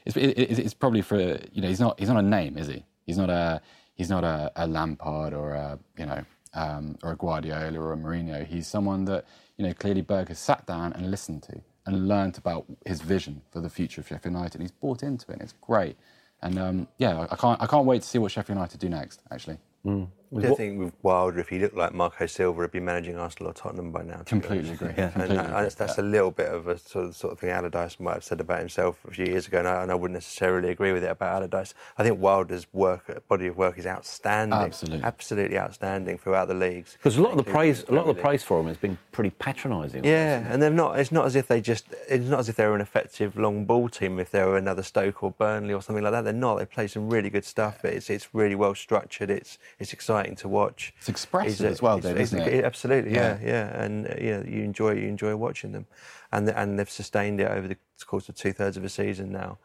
it's, 0.06 0.16
it, 0.16 0.38
it's 0.38 0.74
probably 0.74 1.02
for 1.02 1.20
you 1.52 1.62
know 1.62 1.68
he's 1.68 1.80
not 1.80 2.00
he's 2.00 2.10
not 2.10 2.18
a 2.18 2.28
name 2.28 2.58
is 2.58 2.68
he 2.68 2.86
he's 3.06 3.18
not 3.18 3.30
a 3.30 3.62
he's 3.96 4.10
not 4.10 4.24
a, 4.24 4.52
a 4.56 4.68
Lampard 4.68 5.34
or 5.34 5.54
a 5.54 5.80
you 5.98 6.06
know 6.06 6.24
um, 6.54 6.98
or 7.04 7.12
a 7.12 7.16
Guardiola 7.16 7.80
or 7.80 7.94
a 7.94 7.98
Mourinho 7.98 8.46
he's 8.46 8.68
someone 8.68 9.06
that 9.06 9.26
you 9.58 9.66
know 9.66 9.74
clearly 9.74 10.02
Berg 10.02 10.30
has 10.30 10.40
sat 10.40 10.66
down 10.66 10.94
and 10.94 11.12
listened 11.12 11.44
to 11.44 11.62
and 11.86 12.08
learnt 12.08 12.38
about 12.38 12.66
his 12.86 13.02
vision 13.02 13.42
for 13.52 13.60
the 13.60 13.70
future 13.70 14.02
of 14.02 14.08
Sheffield 14.08 14.34
United 14.36 14.62
he's 14.62 14.72
bought 14.72 15.04
into 15.04 15.30
it 15.32 15.34
and 15.34 15.42
it's 15.42 15.54
great 15.62 15.98
and 16.42 16.58
um, 16.60 16.88
yeah 16.98 17.28
I 17.30 17.36
can't 17.36 17.62
I 17.62 17.68
can't 17.68 17.86
wait 17.86 18.02
to 18.02 18.08
see 18.08 18.18
what 18.18 18.32
Sheffield 18.32 18.58
United 18.58 18.80
do 18.80 18.90
next 18.90 19.22
actually. 19.32 19.58
Mm. 19.86 20.08
I 20.38 20.54
think 20.54 20.80
with 20.80 20.94
Wilder, 21.04 21.40
if 21.40 21.50
he 21.50 21.60
looked 21.60 21.76
like 21.76 21.94
Marco 21.94 22.26
Silva, 22.26 22.64
he'd 22.64 22.72
be 22.72 22.80
managing 22.80 23.18
Arsenal 23.18 23.52
or 23.52 23.54
Tottenham 23.54 23.92
by 23.92 24.04
now. 24.04 24.22
Completely 24.26 24.72
agree. 24.72 24.94
Yeah. 24.98 25.10
Completely 25.12 25.38
and 25.38 25.54
that's, 25.54 25.76
that's 25.76 25.98
a 25.98 26.02
little 26.02 26.32
bit 26.32 26.48
of 26.48 26.68
a 26.68 26.78
sort 26.78 27.06
of, 27.06 27.16
sort 27.16 27.34
of 27.34 27.40
thing 27.40 27.50
Allardyce 27.50 28.00
might 28.00 28.16
have 28.16 28.24
said 28.24 28.42
about 28.42 28.60
himself 28.60 28.98
a 29.08 29.12
few 29.12 29.26
years 29.26 29.48
ago, 29.48 29.60
and 29.60 29.68
I, 29.68 29.84
and 29.84 29.92
I, 29.92 29.96
wouldn't 29.96 30.16
necessarily 30.16 30.70
agree 30.70 30.92
with 30.92 31.04
it 31.04 31.12
about 31.12 31.36
Allardyce. 31.36 31.74
I 31.98 32.04
think 32.04 32.20
Wilder's 32.20 32.68
work, 32.74 33.28
body 33.28 33.48
of 33.48 33.58
work, 33.58 33.78
is 33.78 33.86
outstanding. 33.86 34.58
Absolutely, 34.60 35.04
absolutely 35.04 35.58
outstanding 35.58 36.18
throughout 36.18 36.48
the 36.48 36.54
leagues. 36.54 36.94
Because 36.94 37.18
a 37.18 37.22
lot 37.22 37.32
of 37.32 37.38
the 37.38 37.52
praise, 37.52 37.86
a 37.88 37.94
lot 37.94 38.08
of 38.08 38.16
the 38.16 38.22
praise 38.22 38.44
for 38.44 38.60
him 38.60 38.68
has 38.68 38.78
been 38.78 38.98
pretty 39.12 39.32
patronising. 39.32 40.04
Yeah, 40.04 40.46
and 40.50 40.62
they're 40.62 40.70
not. 40.70 41.00
It's 41.00 41.12
not 41.12 41.26
as 41.26 41.36
if 41.36 41.48
they 41.48 41.62
just. 41.62 41.86
It's 42.10 42.26
not 42.26 42.40
as 42.40 42.50
if 42.50 42.56
they're 42.56 42.76
an 42.76 42.82
effective 42.82 43.38
long 43.38 43.66
ball 43.66 43.90
team. 43.90 44.20
If 44.20 44.32
they 44.32 44.44
were 44.44 44.58
another 44.58 44.84
Stoke 44.84 45.24
or 45.24 45.32
Burnley 45.32 45.74
or 45.74 45.82
something 45.82 46.04
like 46.04 46.14
that, 46.14 46.24
they're 46.24 46.34
not. 46.34 46.56
They 46.56 46.66
play 46.66 46.88
some 46.88 47.10
really 47.10 47.30
good 47.30 47.46
stuff. 47.46 47.86
It's 47.86 48.10
it's 48.10 48.34
really 48.34 48.56
well 48.56 48.76
structured. 48.76 49.30
It's 49.30 49.58
it's 49.80 49.94
exciting 49.94 50.25
to 50.34 50.48
watch. 50.48 50.94
It's 50.98 51.10
expressive 51.10 51.68
as 51.68 51.82
well, 51.82 52.00
Dave, 52.00 52.18
isn't 52.18 52.40
it? 52.40 52.66
Absolutely, 52.66 53.14
yeah, 53.14 53.38
yeah, 53.42 53.48
yeah. 53.48 53.84
and 53.84 54.08
uh, 54.08 54.16
yeah, 54.20 54.44
you 54.44 54.64
enjoy 54.64 54.94
you 54.94 55.08
enjoy 55.08 55.36
watching 55.36 55.72
them, 55.72 55.86
and 56.32 56.50
and 56.50 56.80
they've 56.80 56.90
sustained 56.90 57.40
it 57.42 57.52
over 57.52 57.68
the 57.68 57.78
course 58.06 58.30
of 58.30 58.36
two 58.36 58.54
thirds 58.54 58.78
of 58.78 58.84
a 58.84 58.90
season 58.90 59.32
now. 59.32 59.58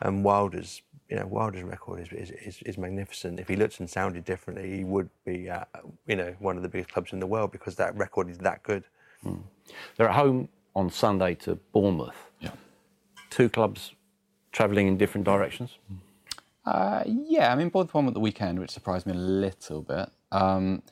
And 0.00 0.24
Wilder's, 0.24 0.82
you 1.08 1.16
know, 1.16 1.26
Wilder's 1.26 1.64
record 1.64 2.08
is, 2.12 2.30
is, 2.30 2.62
is, 2.62 2.78
magnificent. 2.78 3.40
If 3.40 3.48
he 3.48 3.56
looked 3.56 3.80
and 3.80 3.90
sounded 3.90 4.24
differently, 4.24 4.76
he 4.76 4.84
would 4.84 5.10
be, 5.24 5.48
at, 5.48 5.68
you 6.06 6.14
know, 6.14 6.36
one 6.38 6.56
of 6.56 6.62
the 6.62 6.68
biggest 6.68 6.92
clubs 6.92 7.12
in 7.12 7.18
the 7.18 7.26
world 7.26 7.50
because 7.50 7.74
that 7.76 7.96
record 7.96 8.30
is 8.30 8.38
that 8.38 8.62
good. 8.62 8.84
Mm. 9.24 9.42
They're 9.96 10.08
at 10.08 10.14
home 10.14 10.48
on 10.76 10.88
Sunday 10.88 11.34
to 11.36 11.56
Bournemouth. 11.72 12.30
Yeah. 12.38 12.50
Two 13.30 13.48
clubs 13.48 13.94
travelling 14.52 14.86
in 14.86 14.96
different 14.96 15.24
directions? 15.24 15.78
Uh, 16.68 17.02
yeah, 17.06 17.50
I 17.50 17.54
mean, 17.54 17.70
Bournemouth 17.70 17.94
won 17.94 18.08
at 18.08 18.14
the 18.14 18.20
weekend, 18.20 18.58
which 18.58 18.70
surprised 18.70 19.06
me 19.06 19.14
a 19.14 19.16
little 19.16 19.80
bit. 19.80 20.10
Um, 20.30 20.82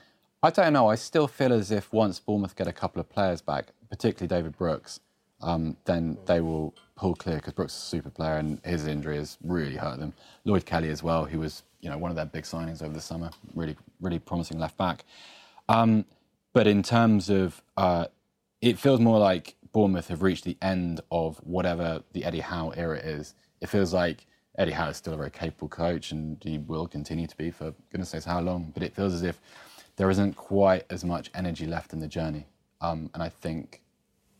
I 0.43 0.49
don't 0.49 0.73
know. 0.73 0.89
I 0.89 0.95
still 0.95 1.29
feel 1.29 1.53
as 1.53 1.71
if 1.71 1.93
once 1.93 2.19
Bournemouth 2.19 2.57
get 2.57 2.67
a 2.67 2.73
couple 2.73 2.99
of 2.99 3.11
players 3.11 3.43
back, 3.43 3.67
particularly 3.91 4.27
David 4.27 4.57
Brooks, 4.57 5.01
um, 5.43 5.77
then 5.85 6.17
they 6.25 6.41
will 6.41 6.75
pull 6.97 7.15
clear 7.15 7.37
because 7.37 7.53
Brooks 7.53 7.75
is 7.75 7.83
a 7.83 7.87
super 7.87 8.09
player 8.09 8.39
and 8.39 8.59
his 8.65 8.87
injury 8.87 9.17
has 9.17 9.37
really 9.45 9.77
hurt 9.77 9.99
them. 9.99 10.15
Lloyd 10.47 10.65
Kelly 10.65 10.89
as 10.89 11.03
well, 11.03 11.27
who 11.27 11.41
was 11.41 11.63
you 11.83 11.91
know 11.91 11.99
one 11.99 12.11
of 12.11 12.17
their 12.17 12.25
big 12.25 12.45
signings 12.45 12.83
over 12.83 12.95
the 12.95 13.01
summer, 13.01 13.29
really 13.55 13.77
really 14.01 14.19
promising 14.19 14.59
left 14.59 14.79
back. 14.79 15.05
Um, 15.69 16.07
but 16.55 16.67
in 16.67 16.83
terms 16.83 17.29
of, 17.29 17.61
uh, 17.77 18.07
it 18.63 18.79
feels 18.79 19.01
more 19.01 19.19
like 19.19 19.57
Bournemouth 19.73 20.09
have 20.09 20.23
reached 20.23 20.45
the 20.45 20.57
end 20.63 21.03
of 21.11 21.37
whatever 21.39 22.03
the 22.15 22.25
Eddie 22.25 22.41
Howe 22.41 22.71
era 22.71 22.97
is. 22.97 23.35
It 23.61 23.69
feels 23.69 23.93
like 23.93 24.27
Eddie 24.59 24.73
Howe 24.73 24.89
is 24.89 24.97
still 24.97 25.15
a 25.15 25.17
very 25.17 25.31
capable 25.31 25.69
coach 25.69 26.13
and 26.13 26.39
he 26.43 26.59
will 26.59 26.87
continue 26.87 27.27
to 27.27 27.37
be 27.37 27.51
for 27.51 27.75
goodness 27.91 28.11
sakes 28.11 28.25
how 28.25 28.41
long. 28.41 28.71
But 28.73 28.83
it 28.83 28.95
feels 28.95 29.13
as 29.13 29.23
if 29.23 29.41
there 29.97 30.11
isn't 30.11 30.35
quite 30.37 30.85
as 30.91 31.05
much 31.05 31.31
energy 31.35 31.67
left 31.67 31.93
in 31.93 32.01
the 32.01 32.09
journey. 32.09 32.47
Um, 32.81 33.11
and 33.15 33.23
I 33.23 33.29
think 33.29 33.83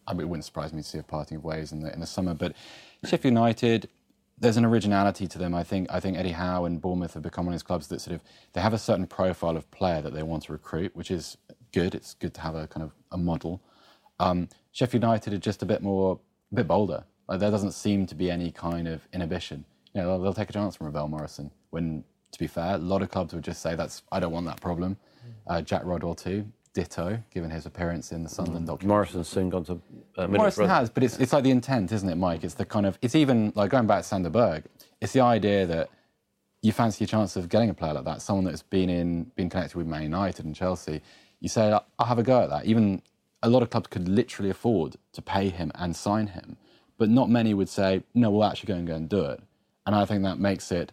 I 0.07 0.13
mean, 0.13 0.23
it 0.23 0.29
wouldn't 0.29 0.45
surprise 0.45 0.73
me 0.73 0.83
to 0.83 0.89
see 0.89 0.99
a 0.99 1.03
parting 1.03 1.39
of 1.39 1.45
ways 1.45 1.73
in 1.73 1.81
the 1.81 1.93
in 1.93 2.01
the 2.01 2.07
summer. 2.07 2.35
But 2.35 2.55
Sheffield 3.05 3.33
United, 3.33 3.89
there's 4.39 4.57
an 4.57 4.65
originality 4.65 5.27
to 5.27 5.39
them. 5.39 5.55
I 5.55 5.65
think 5.65 5.89
I 5.91 6.01
think 6.01 6.17
Eddie 6.17 6.33
Howe 6.33 6.65
and 6.65 6.81
Bournemouth 6.81 7.15
have 7.15 7.23
become 7.23 7.47
one 7.47 7.55
of 7.55 7.59
those 7.59 7.65
clubs 7.65 7.89
that 7.89 8.01
sort 8.01 8.15
of 8.15 8.23
they 8.53 8.61
have 8.61 8.73
a 8.73 8.79
certain 8.79 9.07
profile 9.07 9.57
of 9.57 9.71
player 9.71 10.01
that 10.03 10.15
they 10.15 10.23
want 10.23 10.45
to 10.45 10.53
recruit, 10.53 10.95
which 10.95 11.11
is 11.11 11.37
good. 11.73 11.95
It's 11.95 12.15
good 12.15 12.35
to 12.35 12.41
have 12.41 12.55
a 12.55 12.67
kind 12.67 12.85
of 12.85 12.93
a 13.13 13.19
model. 13.19 13.61
Um, 14.21 14.49
Sheffield 14.73 15.03
United 15.03 15.33
are 15.33 15.39
just 15.39 15.63
a 15.63 15.67
bit 15.67 15.83
more, 15.83 16.21
a 16.53 16.55
bit 16.55 16.69
bolder. 16.69 17.05
Like 17.29 17.41
there 17.41 17.51
doesn't 17.51 17.73
seem 17.73 18.07
to 18.07 18.15
be 18.15 18.31
any 18.31 18.51
kind 18.53 18.87
of 18.87 19.07
inhibition. 19.13 19.65
You 19.97 20.03
know, 20.03 20.09
they'll, 20.09 20.21
they'll 20.25 20.35
take 20.35 20.51
a 20.51 20.53
chance 20.53 20.77
from 20.77 20.89
Ravel 20.89 21.09
Morrison. 21.09 21.51
When, 21.71 22.05
to 22.31 22.39
be 22.39 22.47
fair, 22.47 22.75
a 22.75 22.79
lot 22.79 23.01
of 23.01 23.11
clubs 23.11 23.33
would 23.33 23.43
just 23.43 23.63
say 23.63 23.75
that's 23.75 24.03
I 24.13 24.21
don't 24.21 24.31
want 24.31 24.45
that 24.45 24.61
problem. 24.61 24.99
Uh, 25.47 25.63
Jack 25.63 25.83
Rodwell 25.87 26.15
too, 26.15 26.45
ditto, 26.75 27.19
given 27.33 27.49
his 27.49 27.65
appearance 27.65 28.13
in 28.13 28.23
the 28.23 28.29
Sunderland 28.29 28.67
documentary. 28.67 28.89
Morrison's 28.89 29.29
soon 29.29 29.49
gone 29.49 29.65
to 29.65 29.81
uh, 30.19 30.27
Morrison 30.27 30.69
has, 30.69 30.91
but 30.91 31.03
it's, 31.03 31.19
it's 31.19 31.33
like 31.33 31.45
the 31.45 31.51
intent, 31.51 31.93
isn't 31.93 32.09
it, 32.11 32.17
Mike? 32.17 32.45
It's 32.45 32.53
the 32.53 32.67
kind 32.67 32.85
of, 32.85 32.99
it's 33.01 33.15
even 33.15 33.55
like 33.57 33.71
going 33.71 33.87
back 33.87 34.03
to 34.03 34.07
Sander 34.07 34.29
Berge, 34.29 34.65
it's 35.01 35.15
the 35.15 35.21
idea 35.21 35.65
that 35.65 35.89
you 36.61 36.73
fancy 36.73 37.05
a 37.05 37.07
chance 37.07 37.35
of 37.37 37.49
getting 37.49 37.71
a 37.71 37.75
player 37.75 37.95
like 37.95 38.05
that, 38.05 38.21
someone 38.21 38.45
that's 38.45 38.63
been 38.63 38.91
in, 38.91 39.25
been 39.35 39.49
connected 39.49 39.79
with 39.79 39.87
Man 39.87 40.03
United 40.03 40.45
and 40.45 40.55
Chelsea. 40.55 41.01
You 41.41 41.49
say, 41.49 41.73
I'll 41.99 42.07
have 42.07 42.19
a 42.19 42.23
go 42.23 42.43
at 42.43 42.51
that. 42.51 42.67
Even 42.67 43.01
a 43.43 43.49
lot 43.49 43.63
of 43.63 43.71
clubs 43.71 43.87
could 43.87 44.09
literally 44.09 44.51
afford 44.51 44.97
to 45.13 45.23
pay 45.23 45.49
him 45.49 45.73
and 45.75 45.97
sign 45.97 46.27
him, 46.27 46.59
but 46.99 47.09
not 47.09 47.31
many 47.31 47.55
would 47.55 47.71
say, 47.71 48.03
no, 48.15 48.31
we'll 48.31 48.45
actually 48.45 48.69
go 48.69 48.75
and 48.75 48.87
go 48.87 48.95
and 48.95 49.09
do 49.09 49.25
it. 49.25 49.43
And 49.87 49.95
I 49.95 50.05
think 50.05 50.25
that 50.25 50.39
makes 50.39 50.71
it 50.73 50.93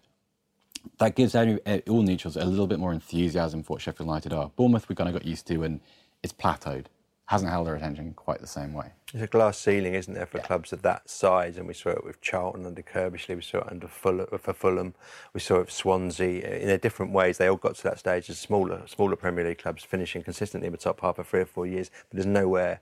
that 0.99 1.15
gives 1.15 1.35
any, 1.35 1.59
eh, 1.65 1.81
all 1.89 2.01
neutrals 2.01 2.35
a 2.35 2.45
little 2.45 2.67
bit 2.67 2.79
more 2.79 2.93
enthusiasm 2.93 3.63
for 3.63 3.73
what 3.73 3.81
Sheffield 3.81 4.07
United 4.07 4.33
are. 4.33 4.51
Bournemouth, 4.55 4.89
we 4.89 4.95
kind 4.95 5.07
of 5.07 5.13
got 5.13 5.25
used 5.25 5.47
to, 5.47 5.63
and 5.63 5.79
it's 6.21 6.33
plateaued. 6.33 6.85
Hasn't 7.27 7.49
held 7.49 7.67
their 7.67 7.75
attention 7.75 8.13
quite 8.15 8.41
the 8.41 8.47
same 8.47 8.73
way. 8.73 8.91
There's 9.13 9.23
a 9.23 9.27
glass 9.27 9.57
ceiling, 9.57 9.93
isn't 9.93 10.13
there, 10.13 10.25
for 10.25 10.39
yeah. 10.39 10.43
clubs 10.43 10.73
of 10.73 10.81
that 10.81 11.09
size? 11.09 11.57
And 11.57 11.67
we 11.67 11.73
saw 11.73 11.91
it 11.91 12.03
with 12.03 12.19
Charlton 12.19 12.65
under 12.65 12.81
Curbishley, 12.81 13.35
we 13.35 13.41
saw 13.41 13.59
it 13.59 13.71
under 13.71 13.87
Fulham, 13.87 14.27
for 14.37 14.53
Fulham, 14.53 14.93
we 15.33 15.39
saw 15.39 15.55
it 15.55 15.59
with 15.59 15.71
Swansea. 15.71 16.45
Eh, 16.45 16.57
in 16.57 16.67
their 16.67 16.77
different 16.77 17.13
ways, 17.13 17.37
they 17.37 17.47
all 17.47 17.55
got 17.55 17.75
to 17.75 17.83
that 17.83 17.99
stage 17.99 18.29
as 18.29 18.39
smaller, 18.39 18.83
smaller 18.87 19.15
Premier 19.15 19.45
League 19.45 19.59
clubs 19.59 19.83
finishing 19.83 20.21
consistently 20.21 20.67
in 20.67 20.73
the 20.73 20.77
top 20.77 20.99
half 20.99 21.15
for 21.15 21.23
three 21.23 21.41
or 21.41 21.45
four 21.45 21.65
years. 21.65 21.89
But 22.09 22.17
there's 22.17 22.25
nowhere 22.25 22.81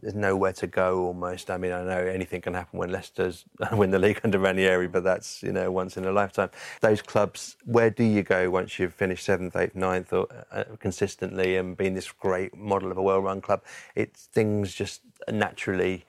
there's 0.00 0.14
nowhere 0.14 0.52
to 0.54 0.66
go 0.66 1.04
almost. 1.04 1.50
I 1.50 1.56
mean, 1.56 1.72
I 1.72 1.82
know 1.82 1.98
anything 1.98 2.40
can 2.40 2.54
happen 2.54 2.78
when 2.78 2.90
Leicester's 2.90 3.44
win 3.72 3.90
the 3.90 3.98
league 3.98 4.20
under 4.24 4.38
Ranieri, 4.38 4.88
but 4.88 5.04
that's 5.04 5.42
you 5.42 5.52
know 5.52 5.70
once 5.70 5.96
in 5.96 6.04
a 6.04 6.12
lifetime. 6.12 6.50
Those 6.80 7.02
clubs, 7.02 7.56
where 7.64 7.90
do 7.90 8.04
you 8.04 8.22
go 8.22 8.50
once 8.50 8.78
you've 8.78 8.94
finished 8.94 9.24
seventh, 9.24 9.56
eighth, 9.56 9.74
ninth, 9.74 10.12
or 10.12 10.26
uh, 10.52 10.64
consistently 10.78 11.56
and 11.56 11.76
been 11.76 11.94
this 11.94 12.10
great 12.10 12.56
model 12.56 12.90
of 12.90 12.98
a 12.98 13.02
well-run 13.02 13.40
club? 13.40 13.62
It's 13.94 14.26
things 14.26 14.74
just 14.74 15.02
naturally. 15.30 16.04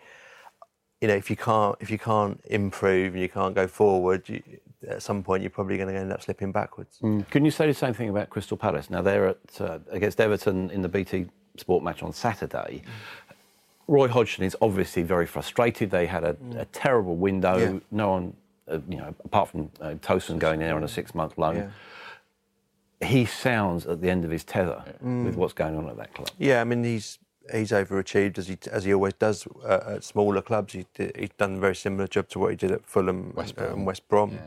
You 1.01 1.07
know, 1.07 1.15
if 1.15 1.29
you 1.29 1.35
can't 1.35 1.75
if 1.79 1.89
you 1.89 1.97
can't 1.97 2.39
improve 2.45 3.13
and 3.13 3.21
you 3.21 3.29
can't 3.29 3.55
go 3.55 3.67
forward, 3.67 4.29
you, 4.29 4.41
at 4.87 5.01
some 5.01 5.23
point 5.23 5.43
you're 5.43 5.49
probably 5.49 5.77
going 5.77 5.93
to 5.93 5.99
end 5.99 6.11
up 6.11 6.21
slipping 6.21 6.51
backwards. 6.51 6.97
Mm. 7.01 7.29
Can 7.29 7.45
you 7.45 7.51
say 7.51 7.67
the 7.67 7.73
same 7.73 7.93
thing 7.93 8.09
about 8.09 8.29
Crystal 8.29 8.57
Palace? 8.57 8.89
Now 8.89 9.01
they're 9.01 9.29
at 9.29 9.61
uh, 9.61 9.79
against 9.89 10.19
Everton 10.19 10.69
in 10.71 10.81
the 10.81 10.89
BT 10.89 11.27
Sport 11.57 11.83
match 11.83 12.01
on 12.01 12.13
Saturday. 12.13 12.81
Roy 13.91 14.07
Hodgson 14.07 14.45
is 14.45 14.55
obviously 14.61 15.03
very 15.03 15.25
frustrated. 15.25 15.91
They 15.91 16.05
had 16.05 16.23
a, 16.23 16.33
mm. 16.35 16.57
a 16.57 16.65
terrible 16.65 17.17
window. 17.17 17.57
Yeah. 17.57 17.79
No 17.91 18.11
one, 18.11 18.33
uh, 18.69 18.79
you 18.87 18.95
know, 18.95 19.13
apart 19.25 19.49
from 19.49 19.69
uh, 19.81 19.95
Tosun 19.95 20.39
going 20.39 20.61
in 20.61 20.67
there 20.67 20.77
on 20.77 20.83
a 20.85 20.87
six-month 20.87 21.37
loan. 21.37 21.57
Yeah. 21.57 23.05
He 23.05 23.25
sounds 23.25 23.85
at 23.85 23.99
the 23.99 24.09
end 24.09 24.23
of 24.23 24.31
his 24.31 24.45
tether 24.45 24.81
mm. 25.03 25.25
with 25.25 25.35
what's 25.35 25.51
going 25.51 25.75
on 25.77 25.89
at 25.89 25.97
that 25.97 26.13
club. 26.13 26.29
Yeah, 26.37 26.61
I 26.61 26.63
mean 26.63 26.85
he's 26.85 27.19
he's 27.51 27.71
overachieved 27.71 28.37
as 28.37 28.47
he 28.47 28.57
as 28.71 28.85
he 28.85 28.93
always 28.93 29.13
does 29.13 29.45
uh, 29.65 29.95
at 29.95 30.03
smaller 30.05 30.41
clubs. 30.41 30.71
He 30.73 30.85
he's 30.95 31.31
done 31.37 31.55
a 31.55 31.59
very 31.59 31.75
similar 31.75 32.07
job 32.07 32.29
to 32.29 32.39
what 32.39 32.51
he 32.51 32.55
did 32.55 32.71
at 32.71 32.85
Fulham 32.85 33.33
West 33.35 33.55
Brom. 33.55 33.73
and 33.73 33.85
West 33.85 34.07
Brom. 34.07 34.31
Yeah. 34.31 34.39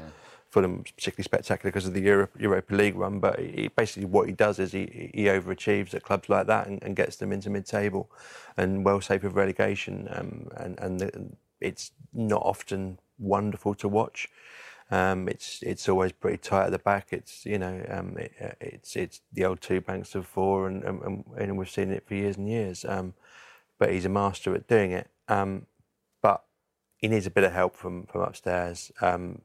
Fulham 0.54 0.84
particularly 0.84 1.24
spectacular 1.24 1.72
because 1.72 1.88
of 1.88 1.94
the 1.94 2.00
Europe, 2.00 2.30
Europa 2.38 2.74
League 2.76 2.94
run, 2.94 3.18
but 3.18 3.40
he, 3.40 3.66
basically 3.74 4.04
what 4.04 4.28
he 4.28 4.32
does 4.32 4.60
is 4.60 4.70
he, 4.70 5.10
he 5.12 5.24
overachieves 5.24 5.92
at 5.94 6.04
clubs 6.04 6.28
like 6.28 6.46
that 6.46 6.68
and, 6.68 6.80
and 6.84 6.94
gets 6.94 7.16
them 7.16 7.32
into 7.32 7.50
mid-table 7.50 8.08
and 8.56 8.84
well 8.84 9.00
safe 9.00 9.24
of 9.24 9.34
relegation. 9.34 10.06
Um, 10.12 10.48
and 10.56 10.78
and 10.78 11.00
the, 11.00 11.30
it's 11.60 11.90
not 12.12 12.40
often 12.42 13.00
wonderful 13.18 13.74
to 13.74 13.88
watch. 13.88 14.28
Um, 14.92 15.28
it's 15.28 15.60
it's 15.62 15.88
always 15.88 16.12
pretty 16.12 16.38
tight 16.38 16.66
at 16.66 16.70
the 16.70 16.78
back. 16.78 17.08
It's 17.10 17.44
you 17.44 17.58
know 17.58 17.84
um, 17.90 18.16
it, 18.16 18.32
it's 18.60 18.94
it's 18.94 19.22
the 19.32 19.44
old 19.46 19.60
two 19.60 19.80
banks 19.80 20.14
of 20.14 20.24
four, 20.24 20.68
and 20.68 20.84
and, 20.84 21.24
and 21.36 21.58
we've 21.58 21.68
seen 21.68 21.90
it 21.90 22.06
for 22.06 22.14
years 22.14 22.36
and 22.36 22.48
years. 22.48 22.84
Um, 22.84 23.14
but 23.80 23.90
he's 23.90 24.04
a 24.04 24.08
master 24.08 24.54
at 24.54 24.68
doing 24.68 24.92
it. 24.92 25.08
Um, 25.26 25.66
but 26.22 26.44
he 26.96 27.08
needs 27.08 27.26
a 27.26 27.30
bit 27.30 27.42
of 27.42 27.52
help 27.52 27.74
from 27.74 28.06
from 28.06 28.20
upstairs. 28.20 28.92
Um, 29.00 29.40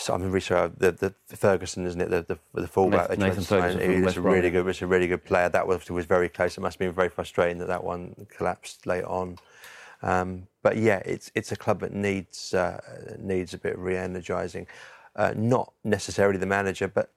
Simon 0.00 0.30
Riso, 0.30 0.72
the, 0.76 0.92
the, 0.92 1.14
the, 1.28 1.36
Ferguson, 1.36 1.86
isn't 1.86 2.00
it? 2.00 2.10
The, 2.10 2.22
the, 2.54 2.60
the 2.62 2.66
fullback. 2.66 3.10
Nathan, 3.10 3.20
Nathan 3.20 3.44
Ferguson. 3.44 4.02
He's 4.02 4.16
a 4.16 4.20
really 4.20 4.50
good, 4.50 4.64
was 4.64 4.80
a 4.80 4.86
really 4.86 5.06
good 5.06 5.24
player. 5.24 5.48
That 5.48 5.66
was 5.66 5.88
was 5.90 6.06
very 6.06 6.28
close. 6.28 6.56
It 6.56 6.60
must 6.62 6.74
have 6.74 6.78
been 6.78 6.94
very 6.94 7.10
frustrating 7.10 7.58
that 7.58 7.68
that 7.68 7.84
one 7.84 8.26
collapsed 8.34 8.86
late 8.86 9.04
on. 9.04 9.36
Um, 10.02 10.46
but 10.62 10.78
yeah, 10.78 11.02
it's 11.04 11.30
it's 11.34 11.52
a 11.52 11.56
club 11.56 11.80
that 11.80 11.92
needs 11.92 12.54
uh, 12.54 12.80
needs 13.18 13.52
a 13.52 13.58
bit 13.58 13.74
of 13.74 13.80
re-energising. 13.80 14.66
Uh, 15.14 15.34
not 15.36 15.72
necessarily 15.84 16.38
the 16.38 16.46
manager, 16.46 16.88
but 16.88 17.10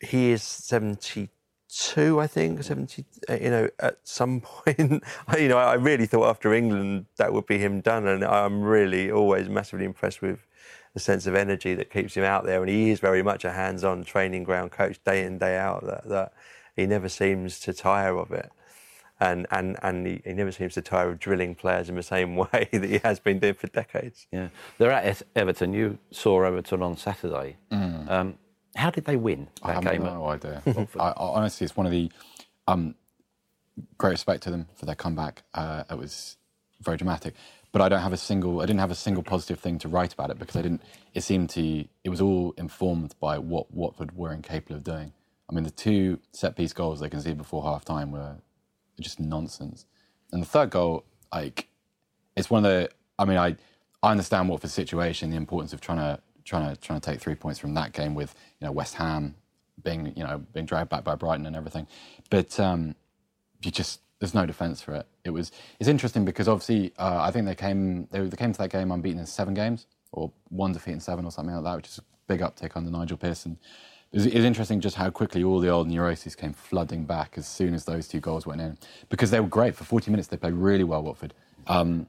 he 0.00 0.30
is 0.30 0.42
seventy 0.42 1.30
two, 1.68 2.20
I 2.20 2.26
think, 2.28 2.62
70, 2.62 3.04
uh, 3.28 3.34
you 3.34 3.50
know, 3.50 3.68
at 3.80 3.98
some 4.04 4.40
point, 4.42 4.78
you 4.78 5.48
know, 5.48 5.58
I 5.58 5.74
really 5.74 6.06
thought 6.06 6.28
after 6.28 6.54
England 6.54 7.06
that 7.16 7.32
would 7.32 7.46
be 7.46 7.58
him 7.58 7.80
done. 7.80 8.06
And 8.06 8.24
I'm 8.24 8.62
really 8.62 9.10
always 9.10 9.48
massively 9.48 9.84
impressed 9.84 10.22
with 10.22 10.45
the 10.96 11.00
sense 11.00 11.26
of 11.26 11.34
energy 11.34 11.74
that 11.74 11.90
keeps 11.90 12.14
him 12.14 12.24
out 12.24 12.44
there. 12.44 12.62
And 12.62 12.70
he 12.70 12.88
is 12.88 13.00
very 13.00 13.22
much 13.22 13.44
a 13.44 13.52
hands-on 13.52 14.02
training 14.02 14.44
ground 14.44 14.70
coach, 14.70 14.98
day 15.04 15.26
in 15.26 15.36
day 15.36 15.58
out. 15.58 15.84
That, 15.84 16.08
that 16.08 16.32
he 16.74 16.86
never 16.86 17.10
seems 17.10 17.60
to 17.60 17.74
tire 17.74 18.16
of 18.16 18.32
it, 18.32 18.50
and 19.20 19.46
and 19.50 19.76
and 19.82 20.06
he, 20.06 20.22
he, 20.24 20.32
never 20.32 20.50
seems 20.50 20.72
to 20.72 20.80
tire 20.80 21.10
of 21.10 21.18
drilling 21.18 21.54
players 21.54 21.90
in 21.90 21.96
the 21.96 22.02
same 22.02 22.34
way 22.36 22.70
that 22.72 22.84
he 22.84 22.96
has 23.04 23.20
been 23.20 23.38
doing 23.38 23.52
for 23.52 23.66
decades. 23.66 24.26
Yeah, 24.32 24.48
they're 24.78 24.90
at 24.90 25.20
Everton. 25.36 25.74
You 25.74 25.98
saw 26.12 26.42
Everton 26.44 26.82
on 26.82 26.96
Saturday. 26.96 27.58
Mm. 27.70 28.10
Um, 28.10 28.38
how 28.74 28.88
did 28.88 29.04
they 29.04 29.16
win 29.16 29.48
that 29.62 29.68
I 29.68 29.72
have 29.74 29.84
game? 29.84 30.02
No 30.02 30.26
idea. 30.28 30.62
I, 30.98 31.08
I, 31.08 31.12
honestly, 31.14 31.66
it's 31.66 31.76
one 31.76 31.84
of 31.84 31.92
the 31.92 32.10
um, 32.66 32.94
great 33.98 34.12
respect 34.12 34.44
to 34.44 34.50
them 34.50 34.66
for 34.74 34.86
their 34.86 34.94
comeback. 34.94 35.42
Uh, 35.52 35.84
it 35.90 35.98
was 35.98 36.38
very 36.80 36.96
dramatic 36.96 37.34
but 37.76 37.84
I 37.84 37.90
don't 37.90 38.00
have 38.00 38.14
a 38.14 38.16
single. 38.16 38.62
I 38.62 38.64
didn't 38.64 38.80
have 38.80 38.90
a 38.90 38.94
single 38.94 39.22
positive 39.22 39.60
thing 39.60 39.78
to 39.80 39.88
write 39.88 40.14
about 40.14 40.30
it 40.30 40.38
because 40.38 40.56
I 40.56 40.62
didn't. 40.62 40.80
It 41.12 41.20
seemed 41.20 41.50
to. 41.50 41.84
It 42.04 42.08
was 42.08 42.22
all 42.22 42.54
informed 42.56 43.14
by 43.20 43.36
what 43.36 43.70
Watford 43.70 44.16
were 44.16 44.32
incapable 44.32 44.76
of 44.76 44.82
doing. 44.82 45.12
I 45.50 45.54
mean, 45.54 45.62
the 45.62 45.70
two 45.70 46.18
set 46.32 46.56
piece 46.56 46.72
goals 46.72 47.00
they 47.00 47.10
conceded 47.10 47.36
before 47.36 47.62
half 47.62 47.84
time 47.84 48.12
were 48.12 48.36
just 48.98 49.20
nonsense, 49.20 49.84
and 50.32 50.40
the 50.40 50.46
third 50.46 50.70
goal, 50.70 51.04
like, 51.30 51.68
it's 52.34 52.48
one 52.48 52.64
of 52.64 52.70
the. 52.70 52.88
I 53.18 53.26
mean, 53.26 53.36
I 53.36 53.56
I 54.02 54.12
understand 54.12 54.48
Watford's 54.48 54.72
situation, 54.72 55.28
the 55.28 55.36
importance 55.36 55.74
of 55.74 55.82
trying 55.82 55.98
to 55.98 56.18
trying 56.46 56.74
to 56.74 56.80
trying 56.80 56.98
to 56.98 57.10
take 57.10 57.20
three 57.20 57.34
points 57.34 57.58
from 57.58 57.74
that 57.74 57.92
game 57.92 58.14
with 58.14 58.34
you 58.58 58.66
know 58.66 58.72
West 58.72 58.94
Ham 58.94 59.34
being 59.84 60.14
you 60.16 60.24
know 60.24 60.38
being 60.54 60.64
dragged 60.64 60.88
back 60.88 61.04
by 61.04 61.14
Brighton 61.14 61.44
and 61.44 61.54
everything, 61.54 61.86
but 62.30 62.58
um, 62.58 62.94
you 63.62 63.70
just 63.70 64.00
there's 64.26 64.34
no 64.34 64.46
defence 64.46 64.80
for 64.80 64.94
it. 64.94 65.06
It 65.24 65.30
was 65.30 65.52
it's 65.78 65.88
interesting 65.88 66.24
because 66.24 66.48
obviously 66.48 66.92
uh, 66.98 67.20
I 67.22 67.30
think 67.30 67.46
they 67.46 67.54
came 67.54 68.08
they, 68.10 68.20
they, 68.20 68.36
came 68.36 68.52
to 68.52 68.58
that 68.58 68.70
game 68.70 68.90
unbeaten 68.90 69.20
in 69.20 69.26
seven 69.26 69.54
games 69.54 69.86
or 70.12 70.32
one 70.48 70.72
defeat 70.72 70.92
in 70.92 71.00
seven 71.00 71.24
or 71.24 71.30
something 71.30 71.54
like 71.54 71.64
that, 71.64 71.76
which 71.76 71.88
is 71.88 71.98
a 71.98 72.02
big 72.26 72.40
uptick 72.40 72.72
under 72.74 72.90
Nigel 72.90 73.16
Pearson. 73.16 73.58
It 74.12 74.16
was, 74.16 74.26
interesting 74.26 74.80
just 74.80 74.96
how 74.96 75.10
quickly 75.10 75.44
all 75.44 75.60
the 75.60 75.68
old 75.68 75.88
neuroses 75.88 76.34
came 76.34 76.52
flooding 76.52 77.04
back 77.04 77.34
as 77.36 77.46
soon 77.46 77.74
as 77.74 77.84
those 77.84 78.08
two 78.08 78.20
goals 78.20 78.46
went 78.46 78.60
in 78.60 78.78
because 79.10 79.30
they 79.30 79.40
were 79.40 79.48
great 79.48 79.74
for 79.74 79.84
40 79.84 80.10
minutes. 80.10 80.28
They 80.28 80.36
played 80.36 80.54
really 80.54 80.84
well, 80.84 81.02
Watford, 81.02 81.34
um, 81.66 82.06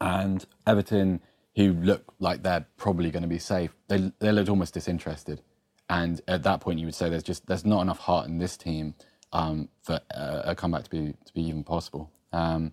and 0.00 0.44
Everton 0.66 1.20
who 1.56 1.72
look 1.72 2.14
like 2.20 2.42
they're 2.42 2.66
probably 2.76 3.10
going 3.10 3.22
to 3.22 3.28
be 3.28 3.38
safe, 3.38 3.74
they 3.88 4.12
they 4.18 4.32
looked 4.32 4.48
almost 4.48 4.74
disinterested. 4.74 5.40
And 5.88 6.20
at 6.28 6.44
that 6.44 6.60
point, 6.60 6.78
you 6.78 6.86
would 6.86 6.94
say 6.94 7.08
there's 7.08 7.24
just 7.24 7.46
there's 7.46 7.64
not 7.64 7.80
enough 7.80 7.98
heart 7.98 8.28
in 8.28 8.38
this 8.38 8.56
team 8.56 8.94
um, 9.32 9.68
for 9.82 10.00
uh, 10.14 10.42
a 10.44 10.54
comeback 10.54 10.84
to 10.84 10.90
be 10.90 11.14
to 11.24 11.34
be 11.34 11.42
even 11.42 11.64
possible. 11.64 12.10
Um, 12.32 12.72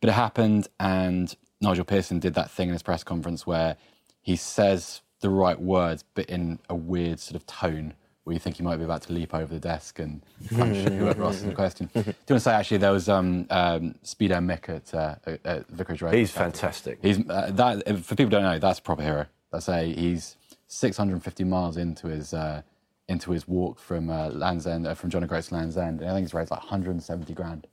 but 0.00 0.10
it 0.10 0.14
happened, 0.14 0.68
and 0.78 1.34
Nigel 1.60 1.84
Pearson 1.84 2.18
did 2.20 2.34
that 2.34 2.50
thing 2.50 2.68
in 2.68 2.72
his 2.74 2.82
press 2.82 3.02
conference 3.04 3.46
where 3.46 3.76
he 4.20 4.36
says 4.36 5.00
the 5.20 5.30
right 5.30 5.60
words, 5.60 6.04
but 6.14 6.26
in 6.26 6.58
a 6.68 6.74
weird 6.74 7.18
sort 7.18 7.34
of 7.36 7.46
tone 7.46 7.94
where 8.22 8.34
you 8.34 8.38
think 8.38 8.56
he 8.56 8.62
might 8.62 8.76
be 8.76 8.84
about 8.84 9.00
to 9.02 9.12
leap 9.12 9.34
over 9.34 9.52
the 9.54 9.58
desk 9.58 9.98
and 9.98 10.22
punch 10.54 10.76
whoever 10.88 11.24
asks 11.24 11.42
the 11.42 11.52
question. 11.54 11.88
Do 11.94 12.00
you 12.00 12.04
want 12.04 12.26
to 12.28 12.40
say 12.40 12.52
actually 12.52 12.76
there 12.76 12.92
was 12.92 13.08
um, 13.08 13.46
um, 13.48 13.94
Speedo 14.04 14.38
Mick 14.38 14.68
at, 14.68 14.92
uh, 14.94 15.14
at- 15.26 15.46
at 15.46 15.68
Vicarage 15.68 16.02
Road? 16.02 16.14
He's 16.14 16.30
fantastic. 16.30 16.98
He's 17.02 17.18
uh, 17.28 17.50
that 17.54 17.88
for 18.04 18.14
people 18.14 18.26
who 18.26 18.30
don't 18.30 18.42
know 18.42 18.58
that's 18.58 18.78
a 18.80 18.82
proper 18.82 19.02
hero. 19.02 19.26
That's 19.50 19.68
a 19.68 19.82
he's 19.92 20.36
650 20.66 21.44
miles 21.44 21.78
into 21.78 22.08
his 22.08 22.34
uh, 22.34 22.60
into 23.08 23.32
his 23.32 23.48
walk 23.48 23.78
from 23.78 24.10
uh, 24.10 24.28
Land's 24.28 24.66
End 24.66 24.86
uh, 24.86 24.94
from 24.94 25.10
John 25.10 25.24
O'Groats 25.24 25.48
to 25.48 25.54
Land's 25.54 25.76
End, 25.76 26.00
and 26.00 26.10
I 26.10 26.14
think 26.14 26.26
he's 26.26 26.34
raised 26.34 26.50
like 26.50 26.60
170 26.60 27.32
grand. 27.34 27.66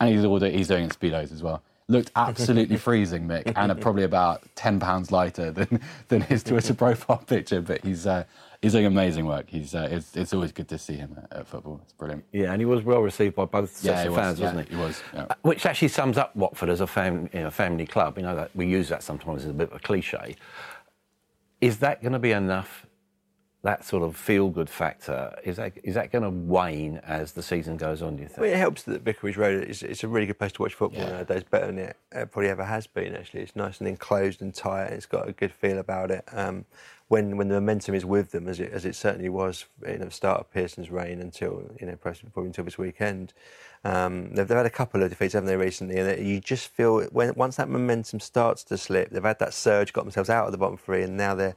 And 0.00 0.14
he's 0.14 0.24
all 0.24 0.38
do- 0.38 0.46
he's 0.46 0.68
doing 0.68 0.84
it 0.84 0.84
in 0.84 0.90
speedos 1.10 1.32
as 1.32 1.42
well. 1.42 1.62
Looked 1.88 2.10
absolutely 2.16 2.76
freezing, 2.88 3.26
Mick, 3.26 3.52
and 3.56 3.80
probably 3.80 4.04
about 4.04 4.42
10 4.56 4.78
pounds 4.78 5.10
lighter 5.10 5.50
than 5.50 5.80
than 6.08 6.20
his 6.22 6.42
Twitter 6.42 6.74
profile 6.84 7.18
picture. 7.18 7.60
But 7.62 7.82
he's 7.84 8.06
uh, 8.06 8.24
he's 8.60 8.72
doing 8.72 8.84
amazing 8.86 9.26
work. 9.26 9.46
He's 9.48 9.74
uh, 9.74 9.88
it's, 9.90 10.14
it's 10.16 10.34
always 10.34 10.52
good 10.52 10.68
to 10.68 10.78
see 10.78 10.94
him 10.94 11.16
at, 11.30 11.38
at 11.38 11.46
football. 11.46 11.80
It's 11.82 11.92
brilliant. 11.94 12.24
Yeah, 12.32 12.52
and 12.52 12.60
he 12.60 12.66
was 12.66 12.82
well 12.84 13.00
received 13.00 13.36
by 13.36 13.46
both 13.46 13.70
sets 13.74 13.84
Yeah, 13.84 14.02
of 14.02 14.10
was, 14.10 14.18
fans, 14.20 14.38
yeah, 14.40 14.46
wasn't 14.52 14.68
he? 14.68 14.76
he 14.76 14.80
was, 14.82 15.02
yeah. 15.14 15.26
Uh, 15.30 15.34
Which 15.42 15.64
actually 15.66 15.88
sums 15.88 16.18
up 16.18 16.36
Watford 16.36 16.68
as 16.68 16.80
a 16.80 16.86
fam- 16.86 17.30
you 17.32 17.40
know, 17.40 17.50
family 17.50 17.86
club. 17.86 18.18
You 18.18 18.24
know 18.24 18.36
that 18.36 18.50
we 18.54 18.66
use 18.66 18.88
that 18.90 19.02
sometimes 19.02 19.44
as 19.44 19.50
a 19.50 19.54
bit 19.54 19.70
of 19.70 19.76
a 19.76 19.80
cliche. 19.80 20.36
Is 21.60 21.78
that 21.78 22.02
going 22.02 22.12
to 22.12 22.18
be 22.18 22.32
enough? 22.32 22.86
That 23.68 23.84
sort 23.84 24.02
of 24.02 24.16
feel-good 24.16 24.70
factor 24.70 25.38
is 25.44 25.56
that 25.56 25.72
is 25.82 25.94
that 25.94 26.10
going 26.10 26.24
to 26.24 26.30
wane 26.30 27.02
as 27.04 27.32
the 27.32 27.42
season 27.42 27.76
goes 27.76 28.00
on? 28.00 28.16
Do 28.16 28.22
you 28.22 28.28
think? 28.28 28.40
Well, 28.40 28.50
it 28.50 28.56
helps 28.56 28.84
that 28.84 29.02
Vicarage 29.02 29.36
Road 29.36 29.62
is 29.64 29.82
it's 29.82 30.02
a 30.02 30.08
really 30.08 30.24
good 30.24 30.38
place 30.38 30.52
to 30.52 30.62
watch 30.62 30.72
football 30.72 31.02
Yeah. 31.02 31.10
nowadays, 31.10 31.42
better 31.50 31.66
than 31.66 31.78
it 31.78 31.96
uh, 32.16 32.24
probably 32.24 32.48
ever 32.48 32.64
has 32.64 32.86
been. 32.86 33.14
Actually, 33.14 33.42
it's 33.42 33.54
nice 33.54 33.78
and 33.78 33.86
enclosed 33.86 34.40
and 34.40 34.54
tight. 34.54 34.86
It's 34.86 35.04
got 35.04 35.28
a 35.28 35.32
good 35.32 35.52
feel 35.52 35.78
about 35.78 36.10
it. 36.10 36.24
Um, 36.32 36.64
when 37.08 37.36
when 37.36 37.48
the 37.48 37.56
momentum 37.56 37.94
is 37.94 38.06
with 38.06 38.30
them, 38.30 38.48
as 38.48 38.58
it 38.58 38.72
as 38.72 38.86
it 38.86 38.96
certainly 38.96 39.28
was 39.28 39.66
in 39.84 40.00
the 40.00 40.10
start 40.10 40.40
of 40.40 40.50
Pearson's 40.50 40.90
reign 40.90 41.20
until 41.20 41.70
you 41.78 41.86
know 41.88 41.96
probably 41.96 42.46
until 42.46 42.64
this 42.64 42.78
weekend. 42.78 43.34
Um, 43.84 44.34
they've, 44.34 44.48
they've 44.48 44.56
had 44.56 44.64
a 44.64 44.70
couple 44.70 45.02
of 45.02 45.10
defeats, 45.10 45.34
haven't 45.34 45.46
they, 45.46 45.56
recently? 45.56 45.98
And 45.98 46.26
you 46.26 46.40
just 46.40 46.68
feel 46.68 47.02
when 47.12 47.34
once 47.34 47.56
that 47.56 47.68
momentum 47.68 48.20
starts 48.20 48.64
to 48.64 48.78
slip, 48.78 49.10
they've 49.10 49.22
had 49.22 49.38
that 49.40 49.52
surge, 49.52 49.92
got 49.92 50.04
themselves 50.04 50.30
out 50.30 50.46
of 50.46 50.52
the 50.52 50.58
bottom 50.58 50.78
three, 50.78 51.02
and 51.02 51.18
now 51.18 51.34
they're 51.34 51.54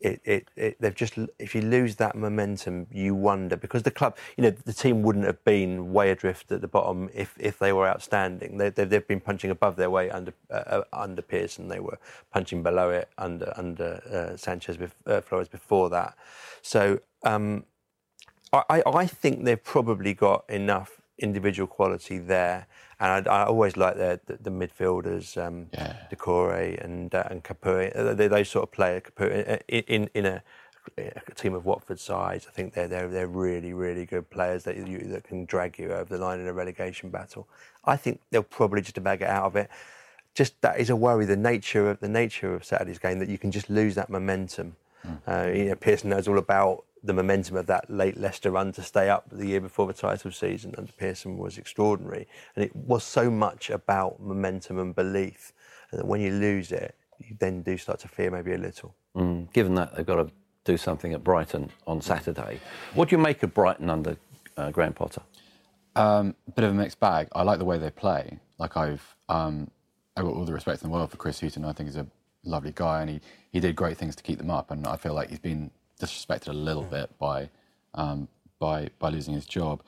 it, 0.00 0.20
it, 0.24 0.48
it, 0.56 0.76
they've 0.80 0.94
just 0.94 1.18
if 1.38 1.54
you 1.54 1.62
lose 1.62 1.96
that 1.96 2.16
momentum, 2.16 2.86
you 2.90 3.14
wonder 3.14 3.56
because 3.56 3.82
the 3.82 3.90
club, 3.90 4.16
you 4.36 4.42
know, 4.42 4.50
the 4.50 4.72
team 4.72 5.02
wouldn't 5.02 5.26
have 5.26 5.42
been 5.44 5.92
way 5.92 6.10
adrift 6.10 6.50
at 6.52 6.60
the 6.60 6.68
bottom 6.68 7.10
if, 7.14 7.34
if 7.38 7.58
they 7.58 7.72
were 7.72 7.88
outstanding. 7.88 8.58
They, 8.58 8.70
they've, 8.70 8.88
they've 8.88 9.06
been 9.06 9.20
punching 9.20 9.50
above 9.50 9.76
their 9.76 9.90
weight 9.90 10.10
under 10.10 10.32
uh, 10.50 10.54
uh, 10.54 10.82
under 10.92 11.22
Pearson. 11.22 11.68
They 11.68 11.80
were 11.80 11.98
punching 12.32 12.62
below 12.62 12.90
it 12.90 13.08
under 13.18 13.52
under 13.56 14.00
uh, 14.10 14.36
Sanchez, 14.36 14.78
uh, 15.06 15.20
Flores 15.20 15.48
before 15.48 15.90
that. 15.90 16.16
So 16.62 17.00
um, 17.24 17.64
I 18.52 18.82
I 18.86 19.06
think 19.06 19.44
they've 19.44 19.62
probably 19.62 20.14
got 20.14 20.44
enough 20.48 21.00
individual 21.18 21.66
quality 21.66 22.18
there, 22.18 22.66
and 23.00 23.28
I, 23.28 23.42
I 23.42 23.44
always 23.44 23.76
like 23.76 23.96
their, 23.96 24.20
the, 24.26 24.36
the 24.40 24.50
midfielders, 24.50 25.36
um, 25.36 25.66
Yeah. 25.72 25.94
Doucouré 26.10 26.82
and 26.84 27.14
uh, 27.14 27.24
and 27.30 27.42
Capoue. 27.44 27.92
Uh, 27.94 28.14
They, 28.14 28.28
they 28.28 28.44
sort 28.44 28.62
of 28.64 28.72
play 28.72 29.00
Capoue 29.00 29.60
in, 29.68 29.84
in 29.84 30.10
in 30.14 30.26
a, 30.26 30.42
a 30.98 31.34
team 31.34 31.54
of 31.54 31.64
Watford 31.64 32.00
size. 32.00 32.46
I 32.48 32.52
think 32.52 32.74
they're 32.74 32.88
they're 32.88 33.08
they're 33.08 33.26
really 33.26 33.72
really 33.72 34.06
good 34.06 34.30
players 34.30 34.64
that 34.64 34.76
you, 34.76 34.98
that 35.12 35.24
can 35.24 35.44
drag 35.44 35.78
you 35.78 35.92
over 35.92 36.16
the 36.16 36.18
line 36.24 36.40
in 36.40 36.46
a 36.46 36.52
relegation 36.52 37.10
battle. 37.10 37.46
I 37.84 37.96
think 37.96 38.20
they'll 38.30 38.42
probably 38.42 38.80
just 38.82 38.98
about 38.98 39.18
get 39.18 39.30
out 39.30 39.44
of 39.44 39.56
it. 39.56 39.68
Just 40.34 40.60
that 40.60 40.78
is 40.78 40.90
a 40.90 40.96
worry. 40.96 41.24
The 41.24 41.36
nature 41.36 41.90
of 41.90 42.00
the 42.00 42.08
nature 42.08 42.54
of 42.54 42.64
Saturday's 42.64 42.98
game 42.98 43.18
that 43.20 43.28
you 43.28 43.38
can 43.38 43.50
just 43.50 43.68
lose 43.70 43.94
that 43.94 44.10
momentum. 44.10 44.76
Uh, 45.26 45.50
you 45.54 45.64
know, 45.66 45.76
Pearson 45.76 46.10
knows 46.10 46.26
all 46.26 46.36
about 46.38 46.84
the 47.06 47.14
momentum 47.14 47.56
of 47.56 47.66
that 47.66 47.88
late 47.88 48.16
Leicester 48.16 48.50
run 48.50 48.72
to 48.72 48.82
stay 48.82 49.08
up 49.08 49.24
the 49.30 49.46
year 49.46 49.60
before 49.60 49.86
the 49.86 49.92
title 49.92 50.30
season 50.30 50.74
under 50.76 50.92
Pearson 50.92 51.38
was 51.38 51.56
extraordinary, 51.56 52.26
and 52.54 52.64
it 52.64 52.74
was 52.74 53.04
so 53.04 53.30
much 53.30 53.70
about 53.70 54.20
momentum 54.20 54.78
and 54.78 54.94
belief. 54.94 55.52
And 55.90 56.00
that 56.00 56.06
when 56.06 56.20
you 56.20 56.32
lose 56.32 56.72
it, 56.72 56.96
you 57.18 57.36
then 57.38 57.62
do 57.62 57.76
start 57.78 58.00
to 58.00 58.08
fear 58.08 58.30
maybe 58.30 58.52
a 58.52 58.58
little. 58.58 58.94
Mm, 59.14 59.52
given 59.52 59.74
that 59.76 59.94
they've 59.96 60.04
got 60.04 60.16
to 60.16 60.30
do 60.64 60.76
something 60.76 61.12
at 61.12 61.22
Brighton 61.22 61.70
on 61.86 62.00
Saturday, 62.00 62.60
what 62.94 63.08
do 63.08 63.16
you 63.16 63.22
make 63.22 63.42
of 63.42 63.54
Brighton 63.54 63.88
under 63.88 64.16
uh, 64.56 64.70
Graham 64.70 64.92
Potter? 64.92 65.22
Um, 65.94 66.34
bit 66.54 66.64
of 66.64 66.72
a 66.72 66.74
mixed 66.74 67.00
bag. 67.00 67.28
I 67.32 67.42
like 67.42 67.58
the 67.58 67.64
way 67.64 67.78
they 67.78 67.90
play. 67.90 68.38
Like 68.58 68.76
I've, 68.76 69.16
um, 69.28 69.70
I've 70.16 70.24
got 70.24 70.34
all 70.34 70.44
the 70.44 70.52
respect 70.52 70.82
in 70.82 70.90
the 70.90 70.92
world 70.92 71.10
for 71.10 71.16
Chris 71.16 71.40
Hughton. 71.40 71.64
I 71.64 71.72
think 71.72 71.88
he's 71.88 71.96
a 71.96 72.06
lovely 72.44 72.72
guy, 72.74 73.00
and 73.00 73.10
he, 73.10 73.20
he 73.52 73.60
did 73.60 73.76
great 73.76 73.96
things 73.96 74.16
to 74.16 74.22
keep 74.22 74.38
them 74.38 74.50
up. 74.50 74.70
And 74.70 74.86
I 74.86 74.96
feel 74.96 75.14
like 75.14 75.30
he's 75.30 75.38
been 75.38 75.70
disrespected 76.00 76.48
a 76.48 76.52
little 76.52 76.82
bit 76.82 77.16
by, 77.18 77.50
um, 77.94 78.28
by 78.58 78.90
by 78.98 79.08
losing 79.08 79.34
his 79.34 79.46
job. 79.46 79.82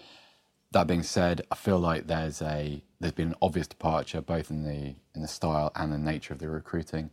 That 0.73 0.87
being 0.87 1.03
said, 1.03 1.43
I 1.51 1.55
feel 1.55 1.79
like 1.79 2.07
there's 2.07 2.43
a 2.43 2.83
there's 3.01 3.13
been 3.13 3.29
an 3.29 3.35
obvious 3.41 3.67
departure 3.67 4.21
both 4.21 4.51
in 4.51 4.65
the 4.65 4.95
in 5.15 5.23
the 5.23 5.29
style 5.29 5.73
and 5.77 5.93
the 5.93 5.99
nature 5.99 6.33
of 6.33 6.41
the 6.41 6.49
recruiting. 6.49 7.11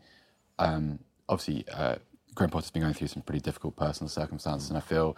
Um, 0.59 0.99
obviously, 1.29 1.65
uh, 1.71 1.95
Graham 2.33 2.49
Potter's 2.49 2.71
been 2.71 2.81
going 2.81 2.93
through 2.93 3.07
some 3.07 3.23
pretty 3.23 3.39
difficult 3.41 3.75
personal 3.75 4.09
circumstances, 4.09 4.69
and 4.69 4.77
I 4.77 4.81
feel, 4.81 5.15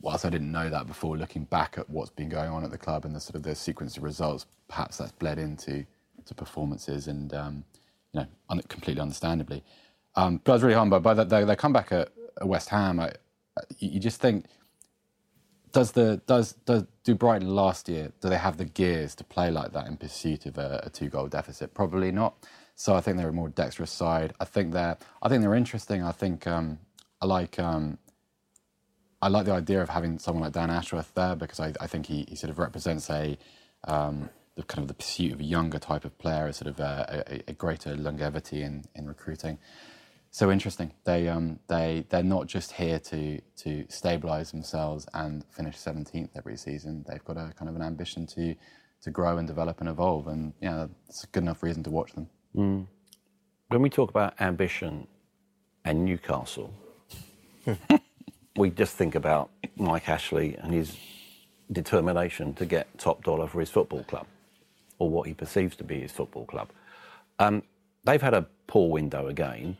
whilst 0.00 0.24
I 0.24 0.30
didn't 0.30 0.50
know 0.50 0.70
that 0.70 0.86
before, 0.86 1.16
looking 1.16 1.44
back 1.44 1.76
at 1.78 1.88
what's 1.90 2.10
been 2.10 2.28
going 2.28 2.50
on 2.50 2.64
at 2.64 2.70
the 2.70 2.78
club 2.78 3.04
and 3.04 3.14
the 3.14 3.20
sort 3.20 3.36
of 3.36 3.42
the 3.42 3.54
sequence 3.54 3.96
of 3.96 4.02
results, 4.02 4.46
perhaps 4.68 4.98
that's 4.98 5.12
bled 5.12 5.38
into 5.38 5.84
to 6.24 6.34
performances, 6.34 7.08
and 7.08 7.32
um, 7.34 7.64
you 8.12 8.20
know, 8.20 8.26
un- 8.48 8.62
completely 8.68 9.00
understandably. 9.00 9.62
Um, 10.16 10.40
but 10.42 10.52
I 10.52 10.54
was 10.54 10.62
really 10.62 10.74
humbled 10.74 11.02
by 11.02 11.14
that. 11.14 11.28
They, 11.28 11.56
come 11.56 11.74
back 11.74 11.92
at 11.92 12.10
West 12.42 12.68
Ham. 12.70 13.00
I, 13.00 13.12
you 13.78 14.00
just 14.00 14.20
think 14.20 14.46
does 15.72 15.92
the 15.92 16.22
does 16.26 16.52
does 16.64 16.84
do 17.04 17.14
Brighton 17.14 17.48
last 17.48 17.88
year? 17.88 18.12
Do 18.20 18.28
they 18.28 18.38
have 18.38 18.56
the 18.56 18.64
gears 18.64 19.14
to 19.16 19.24
play 19.24 19.50
like 19.50 19.72
that 19.72 19.86
in 19.86 19.96
pursuit 19.96 20.46
of 20.46 20.58
a, 20.58 20.80
a 20.84 20.90
two 20.90 21.08
goal 21.08 21.28
deficit? 21.28 21.74
Probably 21.74 22.10
not. 22.12 22.34
So 22.74 22.94
I 22.94 23.00
think 23.00 23.18
they're 23.18 23.28
a 23.28 23.32
more 23.32 23.48
dexterous 23.50 23.90
side. 23.90 24.34
I 24.40 24.44
think 24.46 24.72
they're 24.72 24.96
I 25.22 25.28
think 25.28 25.42
they're 25.42 25.54
interesting. 25.54 26.02
I 26.02 26.12
think 26.12 26.46
um, 26.46 26.78
I 27.20 27.26
like 27.26 27.58
um, 27.58 27.98
I 29.20 29.28
like 29.28 29.46
the 29.46 29.52
idea 29.52 29.82
of 29.82 29.90
having 29.90 30.18
someone 30.18 30.44
like 30.44 30.52
Dan 30.52 30.70
Ashworth 30.70 31.12
there 31.14 31.36
because 31.36 31.60
I, 31.60 31.72
I 31.80 31.86
think 31.86 32.06
he, 32.06 32.26
he 32.28 32.36
sort 32.36 32.50
of 32.50 32.58
represents 32.58 33.10
a 33.10 33.36
um, 33.84 34.30
the 34.56 34.62
kind 34.62 34.82
of 34.82 34.88
the 34.88 34.94
pursuit 34.94 35.32
of 35.32 35.40
a 35.40 35.44
younger 35.44 35.78
type 35.78 36.04
of 36.04 36.16
player, 36.18 36.46
a 36.46 36.52
sort 36.52 36.68
of 36.68 36.80
a, 36.80 37.24
a, 37.28 37.50
a 37.50 37.52
greater 37.52 37.96
longevity 37.96 38.62
in, 38.62 38.84
in 38.94 39.06
recruiting 39.06 39.58
so 40.36 40.50
interesting. 40.50 40.92
They 41.04 41.28
um 41.28 41.60
they 41.66 42.04
they're 42.10 42.22
not 42.22 42.46
just 42.46 42.72
here 42.72 42.98
to 42.98 43.40
to 43.62 43.86
stabilize 43.88 44.50
themselves 44.50 45.06
and 45.14 45.42
finish 45.50 45.76
17th 45.78 46.28
every 46.36 46.58
season. 46.58 47.06
They've 47.08 47.24
got 47.24 47.38
a 47.38 47.54
kind 47.58 47.70
of 47.70 47.74
an 47.74 47.80
ambition 47.80 48.26
to 48.34 48.54
to 49.00 49.10
grow 49.10 49.38
and 49.38 49.48
develop 49.48 49.80
and 49.80 49.88
evolve, 49.88 50.28
and 50.28 50.52
yeah, 50.60 50.88
it's 51.08 51.24
a 51.24 51.26
good 51.28 51.42
enough 51.42 51.62
reason 51.62 51.82
to 51.84 51.90
watch 51.90 52.12
them. 52.12 52.28
When 53.68 53.80
we 53.80 53.88
talk 53.88 54.10
about 54.10 54.38
ambition 54.38 55.06
and 55.86 56.04
Newcastle, 56.04 56.70
we 58.56 58.68
just 58.68 58.94
think 58.94 59.14
about 59.14 59.48
Mike 59.76 60.06
Ashley 60.06 60.54
and 60.56 60.74
his 60.74 60.98
determination 61.72 62.52
to 62.54 62.66
get 62.66 62.98
top 62.98 63.24
dollar 63.24 63.46
for 63.48 63.60
his 63.60 63.70
football 63.70 64.04
club, 64.04 64.26
or 64.98 65.08
what 65.08 65.28
he 65.28 65.32
perceives 65.32 65.76
to 65.76 65.84
be 65.84 66.00
his 66.00 66.12
football 66.12 66.44
club. 66.44 66.68
Um, 67.38 67.62
they've 68.04 68.20
had 68.20 68.34
a 68.34 68.46
poor 68.66 68.90
window 68.90 69.28
again. 69.28 69.78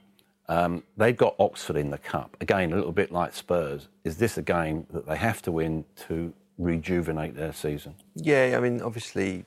Um, 0.49 0.85
they've 0.97 1.17
got 1.17 1.35
Oxford 1.39 1.77
in 1.77 1.91
the 1.91 1.99
cup 1.99 2.37
again, 2.41 2.73
a 2.73 2.77
little 2.77 2.93
bit 2.93 3.11
like 3.11 3.35
Spurs. 3.35 3.89
Is 4.05 4.17
this 4.19 4.39
a 4.39 4.43
game 4.43 4.87
that 4.93 5.07
they 5.07 5.17
have 5.17 5.43
to 5.43 5.53
win 5.53 5.85
to 6.09 6.33
rejuvenate 6.59 7.35
their 7.35 7.53
season? 7.53 7.95
Yeah, 8.15 8.55
I 8.57 8.61
mean, 8.61 8.81
obviously, 8.81 9.45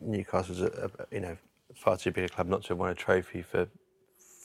Newcastle's 0.00 0.62
a, 0.62 0.90
a 1.00 1.14
you 1.14 1.20
know 1.20 1.36
far 1.74 1.96
too 1.96 2.10
big 2.10 2.24
a 2.24 2.28
club 2.28 2.48
not 2.48 2.62
to 2.62 2.68
have 2.68 2.78
won 2.78 2.90
a 2.90 2.94
trophy 2.94 3.42
for 3.42 3.68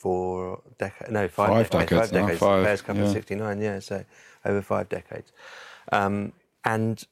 four 0.00 0.60
decades. 0.78 1.10
No, 1.10 1.26
five, 1.28 1.48
Five 1.48 1.70
decades. 1.70 1.90
decades 1.90 2.10
Five 2.10 2.12
now, 2.12 2.20
decades. 2.26 2.40
five, 2.40 2.64
Fairs 2.64 2.82
Cup 2.82 2.96
in 2.96 3.10
'69. 3.10 3.60
Yeah, 3.60 3.78
so 3.78 4.04
over 4.44 4.62
five 4.62 4.88
decades. 4.90 5.32
Um, 5.90 6.32
and 6.64 7.02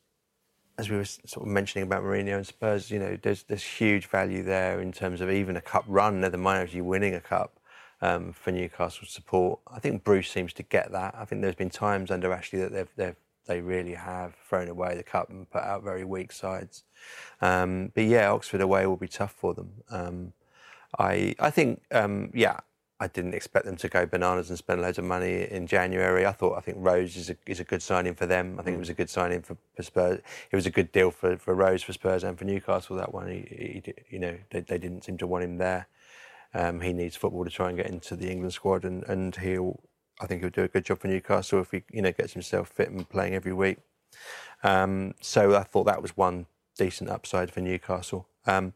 as 0.78 0.90
we 0.90 0.96
were 0.96 1.04
sort 1.04 1.46
of 1.46 1.52
mentioning 1.52 1.84
about 1.86 2.02
Mourinho 2.02 2.36
and 2.36 2.46
Spurs, 2.46 2.90
you 2.90 2.98
know, 2.98 3.16
there's 3.22 3.44
there's 3.44 3.62
huge 3.64 4.06
value 4.06 4.42
there 4.42 4.80
in 4.80 4.92
terms 4.92 5.20
of 5.22 5.30
even 5.30 5.56
a 5.56 5.60
cup 5.62 5.84
run, 5.86 6.20
never 6.20 6.36
mind 6.36 6.62
actually 6.62 6.82
winning 6.82 7.14
a 7.14 7.20
cup 7.20 7.58
um, 8.02 8.32
for 8.32 8.50
Newcastle 8.50 9.06
support. 9.06 9.60
I 9.72 9.78
think 9.78 10.04
Bruce 10.04 10.28
seems 10.28 10.52
to 10.54 10.62
get 10.62 10.92
that. 10.92 11.14
I 11.16 11.24
think 11.24 11.40
there's 11.40 11.54
been 11.54 11.70
times 11.70 12.10
under 12.10 12.32
Ashley 12.32 12.58
that 12.58 12.72
they've 12.72 12.90
they've 12.96 13.16
they 13.46 13.60
really 13.60 13.94
have 13.94 14.34
thrown 14.48 14.68
away 14.68 14.94
the 14.96 15.02
cup 15.02 15.30
and 15.30 15.50
put 15.50 15.62
out 15.62 15.82
very 15.82 16.04
weak 16.04 16.30
sides. 16.30 16.84
Um, 17.40 17.90
but 17.94 18.04
yeah, 18.04 18.30
Oxford 18.30 18.60
away 18.60 18.86
will 18.86 18.96
be 18.96 19.08
tough 19.08 19.32
for 19.32 19.54
them. 19.54 19.70
Um, 19.88 20.32
I 20.98 21.34
I 21.38 21.50
think 21.50 21.82
um, 21.90 22.30
yeah. 22.34 22.60
I 23.00 23.08
didn't 23.08 23.34
expect 23.34 23.66
them 23.66 23.74
to 23.78 23.88
go 23.88 24.06
bananas 24.06 24.48
and 24.48 24.56
spend 24.56 24.80
loads 24.80 24.96
of 24.96 25.04
money 25.04 25.42
in 25.50 25.66
January. 25.66 26.24
I 26.24 26.30
thought 26.30 26.56
I 26.56 26.60
think 26.60 26.76
Rose 26.78 27.16
is 27.16 27.30
a, 27.30 27.36
is 27.46 27.58
a 27.58 27.64
good 27.64 27.82
signing 27.82 28.14
for 28.14 28.26
them. 28.26 28.60
I 28.60 28.62
think 28.62 28.76
it 28.76 28.78
was 28.78 28.90
a 28.90 28.94
good 28.94 29.10
signing 29.10 29.42
for, 29.42 29.56
for 29.74 29.82
Spurs. 29.82 30.20
It 30.52 30.54
was 30.54 30.66
a 30.66 30.70
good 30.70 30.92
deal 30.92 31.10
for, 31.10 31.36
for 31.36 31.52
Rose 31.52 31.82
for 31.82 31.92
Spurs 31.92 32.22
and 32.22 32.38
for 32.38 32.44
Newcastle. 32.44 32.94
That 32.94 33.12
one, 33.12 33.28
he, 33.28 33.82
he 33.84 33.94
you 34.08 34.20
know, 34.20 34.38
they, 34.50 34.60
they 34.60 34.78
didn't 34.78 35.02
seem 35.02 35.18
to 35.18 35.26
want 35.26 35.42
him 35.42 35.58
there. 35.58 35.88
Um, 36.54 36.80
he 36.80 36.92
needs 36.92 37.16
football 37.16 37.44
to 37.44 37.50
try 37.50 37.68
and 37.68 37.76
get 37.78 37.86
into 37.86 38.16
the 38.16 38.30
England 38.30 38.52
squad, 38.52 38.84
and, 38.84 39.02
and 39.04 39.36
he'll. 39.36 39.80
I 40.20 40.26
think 40.26 40.42
he'll 40.42 40.50
do 40.50 40.62
a 40.62 40.68
good 40.68 40.84
job 40.84 41.00
for 41.00 41.08
Newcastle 41.08 41.60
if 41.60 41.70
he, 41.72 41.82
you 41.90 42.02
know, 42.02 42.12
gets 42.12 42.34
himself 42.34 42.68
fit 42.68 42.90
and 42.90 43.08
playing 43.08 43.34
every 43.34 43.52
week. 43.52 43.78
Um, 44.62 45.14
so 45.20 45.56
I 45.56 45.62
thought 45.64 45.84
that 45.84 46.02
was 46.02 46.16
one 46.16 46.46
decent 46.76 47.10
upside 47.10 47.50
for 47.50 47.60
Newcastle. 47.60 48.28
Um, 48.46 48.74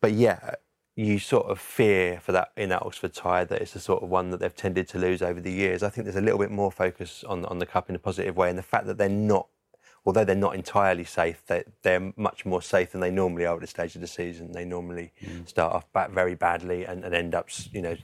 but 0.00 0.12
yeah, 0.12 0.56
you 0.96 1.18
sort 1.18 1.46
of 1.46 1.58
fear 1.58 2.20
for 2.20 2.32
that 2.32 2.50
in 2.56 2.68
that 2.70 2.82
Oxford 2.82 3.14
tie 3.14 3.44
that 3.44 3.62
it's 3.62 3.72
the 3.72 3.80
sort 3.80 4.02
of 4.02 4.10
one 4.10 4.30
that 4.30 4.40
they've 4.40 4.54
tended 4.54 4.88
to 4.88 4.98
lose 4.98 5.22
over 5.22 5.40
the 5.40 5.52
years. 5.52 5.82
I 5.82 5.88
think 5.88 6.04
there's 6.04 6.16
a 6.16 6.20
little 6.20 6.38
bit 6.38 6.50
more 6.50 6.70
focus 6.70 7.24
on 7.24 7.44
on 7.46 7.58
the 7.58 7.66
cup 7.66 7.88
in 7.88 7.96
a 7.96 7.98
positive 7.98 8.36
way, 8.36 8.50
and 8.50 8.58
the 8.58 8.62
fact 8.62 8.86
that 8.86 8.98
they're 8.98 9.08
not, 9.08 9.46
although 10.04 10.24
they're 10.24 10.34
not 10.34 10.54
entirely 10.54 11.04
safe, 11.04 11.42
they, 11.46 11.64
they're 11.82 12.12
much 12.16 12.46
more 12.46 12.62
safe 12.62 12.92
than 12.92 13.00
they 13.00 13.10
normally 13.10 13.46
are 13.46 13.54
at 13.54 13.60
this 13.60 13.70
stage 13.70 13.94
of 13.94 14.00
the 14.00 14.06
season. 14.06 14.52
They 14.52 14.64
normally 14.64 15.12
mm. 15.22 15.48
start 15.48 15.74
off 15.74 15.92
back 15.92 16.10
very 16.10 16.34
badly 16.34 16.84
and, 16.84 17.04
and 17.04 17.14
end 17.14 17.34
up, 17.34 17.48
you 17.72 17.82
know 17.82 17.96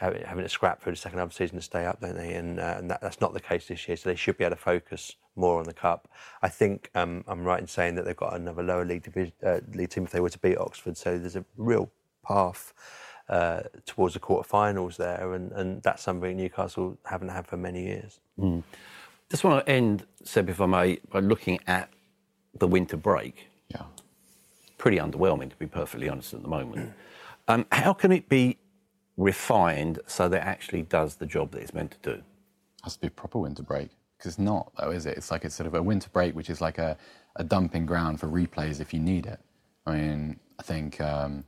having, 0.00 0.22
having 0.22 0.44
a 0.44 0.48
scrap 0.48 0.80
for 0.80 0.90
the 0.90 0.96
second 0.96 1.18
half 1.18 1.26
of 1.26 1.32
the 1.32 1.36
season 1.36 1.56
to 1.56 1.62
stay 1.62 1.84
up, 1.84 2.00
don't 2.00 2.16
they? 2.16 2.32
And, 2.34 2.58
uh, 2.58 2.76
and 2.78 2.90
that, 2.90 3.02
that's 3.02 3.20
not 3.20 3.34
the 3.34 3.40
case 3.40 3.68
this 3.68 3.86
year, 3.86 3.96
so 3.96 4.08
they 4.08 4.16
should 4.16 4.38
be 4.38 4.44
able 4.44 4.56
to 4.56 4.62
focus 4.62 5.16
more 5.36 5.58
on 5.58 5.64
the 5.64 5.74
cup. 5.74 6.08
I 6.42 6.48
think 6.48 6.90
um, 6.94 7.22
I'm 7.28 7.44
right 7.44 7.60
in 7.60 7.66
saying 7.66 7.96
that 7.96 8.06
they've 8.06 8.16
got 8.16 8.34
another 8.34 8.62
lower 8.62 8.84
league 8.84 9.02
division, 9.02 9.34
uh, 9.44 9.60
league 9.74 9.90
team 9.90 10.04
if 10.04 10.10
they 10.10 10.20
were 10.20 10.30
to 10.30 10.38
beat 10.38 10.56
Oxford, 10.56 10.96
so 10.96 11.18
there's 11.18 11.36
a 11.36 11.44
real 11.56 11.90
path. 12.26 12.72
Uh, 13.28 13.62
towards 13.86 14.14
the 14.14 14.18
quarterfinals 14.18 14.96
there, 14.96 15.34
and, 15.34 15.52
and 15.52 15.80
that's 15.84 16.02
something 16.02 16.36
Newcastle 16.36 16.98
haven't 17.04 17.28
had 17.28 17.46
for 17.46 17.56
many 17.56 17.84
years. 17.84 18.18
Mm. 18.36 18.64
Just 19.30 19.44
want 19.44 19.64
to 19.64 19.72
end, 19.72 20.06
Seb, 20.24 20.48
if 20.48 20.60
I 20.60 20.66
may, 20.66 20.98
by 21.10 21.20
looking 21.20 21.60
at 21.66 21.90
the 22.54 22.66
winter 22.66 22.96
break. 22.96 23.46
Yeah. 23.68 23.82
Pretty 24.76 24.98
underwhelming, 24.98 25.50
to 25.50 25.56
be 25.56 25.66
perfectly 25.66 26.08
honest, 26.08 26.34
at 26.34 26.42
the 26.42 26.48
moment. 26.48 26.92
Um, 27.48 27.66
how 27.70 27.92
can 27.92 28.12
it 28.12 28.28
be 28.28 28.58
refined 29.20 30.00
so 30.06 30.28
that 30.28 30.38
it 30.38 30.46
actually 30.46 30.82
does 30.82 31.16
the 31.16 31.26
job 31.26 31.52
that 31.52 31.60
it's 31.60 31.74
meant 31.74 31.90
to 31.90 32.14
do. 32.14 32.16
It 32.18 32.24
has 32.84 32.94
to 32.94 33.00
be 33.00 33.06
a 33.08 33.10
proper 33.10 33.38
winter 33.38 33.62
break 33.62 33.90
because 34.16 34.32
it's 34.32 34.38
not, 34.38 34.72
though, 34.78 34.90
is 34.90 35.06
it? 35.06 35.16
It's 35.16 35.30
like 35.30 35.44
it's 35.44 35.54
sort 35.54 35.66
of 35.66 35.74
a 35.74 35.82
winter 35.82 36.08
break, 36.10 36.34
which 36.34 36.48
is 36.48 36.60
like 36.60 36.78
a, 36.78 36.96
a 37.36 37.44
dumping 37.44 37.86
ground 37.86 38.18
for 38.18 38.28
replays 38.28 38.80
if 38.80 38.94
you 38.94 39.00
need 39.00 39.26
it. 39.26 39.38
I 39.86 39.96
mean, 39.96 40.40
I 40.58 40.62
think 40.62 41.00
um, 41.00 41.44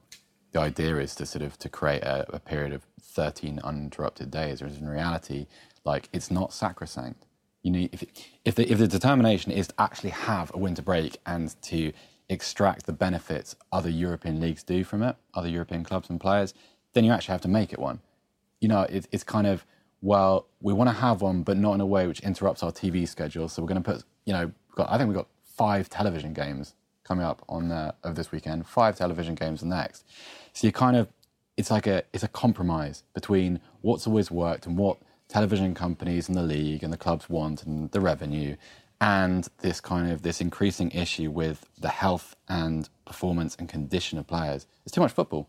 the 0.53 0.61
idea 0.61 0.99
is 0.99 1.15
to 1.17 1.27
sort 1.27 1.43
of 1.43 1.59
to 1.61 1.69
create 1.71 2.03
a, 2.03 2.27
a 2.35 2.39
period 2.39 2.75
of 2.75 2.83
13 3.01 3.59
uninterrupted 3.65 4.31
days, 4.31 4.61
whereas 4.61 4.77
in 4.77 4.89
reality, 4.89 5.47
like 5.85 6.11
it's 6.13 6.31
not 6.31 6.53
sacrosanct. 6.53 7.25
You 7.63 7.71
need 7.71 7.91
if 7.93 8.05
if 8.45 8.55
the, 8.55 8.71
if 8.71 8.79
the 8.79 8.89
determination 8.89 9.53
is 9.53 9.69
to 9.69 9.75
actually 9.79 10.11
have 10.11 10.51
a 10.55 10.59
winter 10.59 10.83
break 10.83 11.19
and 11.27 11.55
to 11.63 11.93
extract 12.29 12.87
the 12.87 12.93
benefits 12.93 13.55
other 13.71 13.91
European 13.91 14.41
leagues 14.41 14.63
do 14.63 14.85
from 14.85 15.03
it, 15.03 15.17
other 15.35 15.49
European 15.49 15.85
clubs 15.85 16.09
and 16.11 16.21
players, 16.21 16.55
then 16.95 17.05
you 17.05 17.13
actually 17.13 17.33
have 17.33 17.41
to 17.43 17.49
make 17.49 17.73
it 17.73 17.79
one. 17.79 18.01
You 18.61 18.69
know, 18.69 18.83
it, 18.83 19.07
it's 19.13 19.25
kind 19.25 19.47
of, 19.47 19.65
well, 20.01 20.47
we 20.61 20.73
want 20.73 20.89
to 20.89 20.95
have 20.95 21.21
one, 21.21 21.43
but 21.43 21.57
not 21.57 21.75
in 21.75 21.81
a 21.81 21.87
way 21.87 22.07
which 22.07 22.21
interrupts 22.21 22.63
our 22.63 22.73
TV 22.73 23.07
schedule. 23.07 23.49
So 23.49 23.63
we're 23.63 23.69
going 23.69 23.83
to 23.83 23.93
put, 23.93 24.05
you 24.25 24.33
know, 24.33 24.53
got, 24.75 24.91
I 24.91 24.99
think 24.99 25.09
we've 25.09 25.17
got 25.17 25.29
five 25.43 25.89
television 25.89 26.33
games 26.33 26.75
coming 27.05 27.25
up 27.25 27.45
on 27.49 27.71
uh, 27.71 27.93
of 28.05 28.15
this 28.15 28.33
weekend, 28.33 28.67
five 28.67 28.97
television 28.97 29.35
games 29.35 29.61
the 29.61 29.67
next. 29.67 30.07
So 30.53 30.67
you 30.67 30.73
kind 30.73 30.97
of, 30.97 31.09
it's 31.57 31.71
like 31.71 31.87
a, 31.87 32.05
it's 32.13 32.23
a 32.23 32.29
compromise 32.29 33.03
between 33.15 33.61
what's 33.83 34.07
always 34.07 34.31
worked 34.31 34.67
and 34.67 34.79
what 34.79 34.99
television 35.33 35.75
companies 35.75 36.29
and 36.29 36.37
the 36.37 36.43
league 36.43 36.83
and 36.83 36.93
the 36.93 36.97
clubs 36.99 37.31
want 37.31 37.65
and 37.65 37.91
the 37.93 38.01
revenue 38.01 38.55
and 39.01 39.49
this 39.63 39.81
kind 39.81 40.13
of 40.13 40.21
this 40.21 40.43
increasing 40.43 40.91
issue 40.91 41.31
with 41.31 41.65
the 41.79 41.89
health 41.89 42.37
and 42.49 42.91
performance 43.07 43.57
and 43.59 43.67
condition 43.67 44.19
of 44.19 44.27
players. 44.27 44.67
It's 44.85 44.95
too 44.95 45.01
much 45.01 45.13
football. 45.13 45.49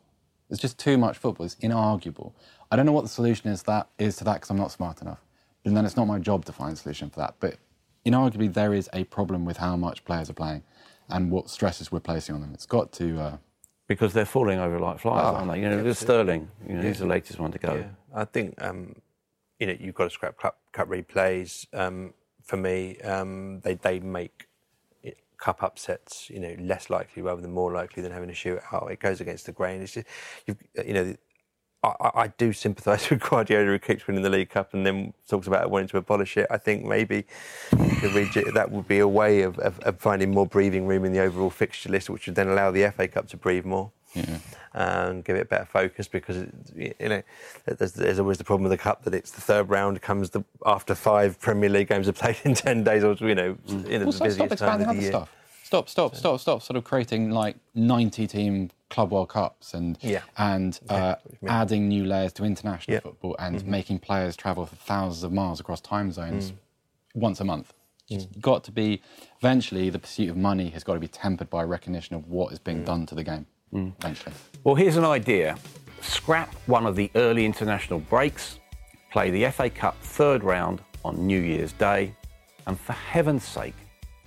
It's 0.50 0.62
just 0.62 0.80
too 0.80 0.98
much 0.98 1.18
football. 1.18 1.46
It's 1.46 1.56
inarguable. 1.56 2.32
I 2.72 2.78
don't 2.78 2.86
know 2.86 2.94
what 2.94 3.04
the 3.04 3.10
solution 3.10 3.50
is 3.50 3.64
that 3.64 3.90
is 4.00 4.16
to 4.18 4.24
that 4.24 4.36
because 4.36 4.50
I'm 4.50 4.58
not 4.58 4.72
smart 4.72 5.02
enough. 5.02 5.20
And 5.66 5.76
then 5.76 5.86
it's 5.86 5.98
not 5.98 6.06
my 6.06 6.18
job 6.18 6.46
to 6.46 6.54
find 6.54 6.74
a 6.74 6.76
solution 6.78 7.10
for 7.10 7.20
that. 7.20 7.36
But 7.42 7.58
inarguably, 8.06 8.54
there 8.54 8.74
is 8.74 8.90
a 8.94 9.04
problem 9.04 9.44
with 9.44 9.58
how 9.58 9.76
much 9.76 10.06
players 10.06 10.30
are 10.30 10.34
playing 10.34 10.64
and 11.10 11.30
what 11.30 11.50
stresses 11.50 11.92
we're 11.92 12.00
placing 12.00 12.36
on 12.36 12.42
them. 12.42 12.52
It's 12.54 12.66
got 12.66 12.94
to. 12.94 13.20
Uh, 13.20 13.38
because 13.88 14.14
they're 14.14 14.26
falling 14.26 14.60
over 14.60 14.80
like 14.80 15.00
flies, 15.00 15.24
oh, 15.26 15.36
aren't 15.36 15.52
they? 15.52 15.60
You 15.60 15.70
know, 15.70 15.84
there's 15.84 16.00
Sterling. 16.00 16.50
You 16.66 16.76
know, 16.76 16.82
yeah. 16.82 16.88
he's 16.88 17.00
the 17.00 17.06
latest 17.06 17.38
one 17.38 17.52
to 17.52 17.60
go. 17.60 17.76
Yeah. 17.76 17.88
I 18.16 18.26
think 18.26 18.56
um, 18.64 18.96
you 19.64 19.68
know 19.68 19.78
you've 19.80 19.96
got 19.96 20.04
to 20.04 20.10
scrap 20.10 20.38
cup, 20.38 20.58
replays. 20.90 21.66
Um, 21.74 22.14
for 22.42 22.58
me, 22.58 23.00
um, 23.00 23.62
they 23.62 23.76
they 23.76 24.00
make 24.00 24.48
cup 25.38 25.64
upsets, 25.64 26.30
you 26.30 26.40
know, 26.40 26.54
less 26.60 26.90
likely 26.90 27.22
rather 27.22 27.42
than 27.42 27.52
more 27.52 27.72
likely 27.72 28.04
than 28.04 28.12
having 28.12 28.30
a 28.30 28.34
shootout. 28.34 28.92
It 28.92 29.00
goes 29.00 29.22
against 29.22 29.46
the 29.46 29.54
grain. 29.54 29.82
It's 29.82 29.94
just, 29.94 30.08
you 30.48 30.94
know, 30.94 31.16
I, 31.84 32.12
I, 32.16 32.28
do 32.28 32.54
sympathise 32.54 33.10
with 33.10 33.20
Guardiola 33.20 33.66
who 33.66 33.80
keeps 33.80 34.08
winning 34.08 34.24
the 34.24 34.30
League 34.30 34.50
Cup 34.50 34.74
and 34.74 34.86
then 34.86 35.14
talks 35.28 35.48
about 35.48 35.70
wanting 35.70 35.90
to 35.90 35.98
abolish 35.98 36.38
it. 36.38 36.48
I 36.50 36.58
think 36.58 36.86
maybe 36.86 37.26
that 37.72 38.70
would 38.72 38.88
be 38.88 39.00
a 39.00 39.08
way 39.08 39.42
of, 39.42 39.60
of, 39.60 39.80
of, 39.80 40.00
finding 40.00 40.32
more 40.32 40.48
breathing 40.48 40.88
room 40.88 41.04
in 41.04 41.12
the 41.12 41.20
overall 41.20 41.50
fixture 41.50 41.90
list, 41.90 42.10
which 42.10 42.26
would 42.26 42.36
then 42.36 42.48
allow 42.48 42.72
the 42.72 42.90
FA 42.92 43.08
Cup 43.10 43.28
to 43.30 43.38
breathe 43.38 43.66
more. 43.66 43.92
Yeah. 44.14 44.38
And 44.76 45.24
give 45.24 45.36
it 45.36 45.50
better 45.50 45.66
focus 45.66 46.08
because 46.08 46.48
you 46.76 46.94
know 47.00 47.22
there's, 47.66 47.94
there's, 47.94 48.18
always 48.18 48.40
the 48.40 48.44
problem 48.44 48.64
with 48.64 48.72
the 48.72 48.84
cup 48.84 49.04
that 49.04 49.14
it's 49.14 49.30
the 49.30 49.42
third 49.42 49.70
round 49.70 50.02
comes 50.02 50.32
the, 50.32 50.44
after 50.66 50.96
five 50.96 51.40
Premier 51.40 51.70
League 51.70 51.90
games 51.90 52.08
are 52.08 52.14
played 52.14 52.38
in 52.44 52.56
ten 52.56 52.84
days 52.84 53.04
or 53.04 53.14
you 53.20 53.36
know 53.36 53.54
mm. 53.68 53.86
in 53.86 54.04
well, 54.04 54.12
the 54.12 54.24
busiest 54.24 54.58
time 54.58 54.82
of 54.82 54.96
the 54.96 55.02
year. 55.02 55.12
Stuff. 55.12 55.32
Stop, 55.64 55.90
stop, 55.90 56.16
stop, 56.16 56.40
stop! 56.40 56.62
Sort 56.62 56.78
of 56.78 56.84
creating 56.84 57.32
like 57.32 57.56
90 57.74 58.28
team 58.28 58.70
Club 58.94 59.12
World 59.12 59.30
Cups 59.30 59.74
and 59.74 59.98
yeah. 60.02 60.22
and 60.38 60.80
uh, 60.88 61.16
yeah, 61.42 61.62
adding 61.62 61.88
new 61.88 62.06
layers 62.06 62.32
to 62.34 62.44
international 62.44 63.00
football 63.00 63.36
and 63.40 63.58
mm-hmm. 63.58 63.72
making 63.72 64.00
players 64.00 64.36
travel 64.36 64.68
for 64.68 64.76
thousands 64.76 65.24
of 65.24 65.34
miles 65.34 65.60
across 65.60 65.82
time 65.82 66.12
zones 66.12 66.52
mm. 66.52 66.56
once 67.16 67.40
a 67.40 67.44
month. 67.44 67.74
It's 68.08 68.26
mm. 68.26 68.40
got 68.40 68.64
to 68.66 68.72
be 68.72 69.02
eventually 69.40 69.90
the 69.90 69.98
pursuit 69.98 70.30
of 70.30 70.38
money 70.38 70.70
has 70.70 70.84
got 70.84 70.94
to 70.94 71.00
be 71.00 71.08
tempered 71.08 71.50
by 71.50 71.64
recognition 71.64 72.16
of 72.16 72.28
what 72.28 72.54
is 72.54 72.60
being 72.60 72.84
mm. 72.84 72.86
done 72.86 73.08
to 73.08 73.16
the 73.16 73.24
game. 73.24 73.48
Mm. 73.74 73.94
Well, 74.64 74.76
here's 74.76 74.98
an 74.98 75.06
idea: 75.06 75.58
scrap 76.02 76.54
one 76.68 76.86
of 76.86 76.96
the 76.96 77.10
early 77.16 77.46
international 77.46 78.00
breaks, 78.00 78.60
play 79.12 79.32
the 79.32 79.50
FA 79.52 79.70
Cup 79.70 80.00
third 80.02 80.44
round 80.44 80.82
on 81.04 81.26
New 81.26 81.40
Year's 81.40 81.74
Day, 81.74 82.14
and 82.68 82.80
for 82.80 82.94
heaven's 82.94 83.44
sake, 83.44 83.76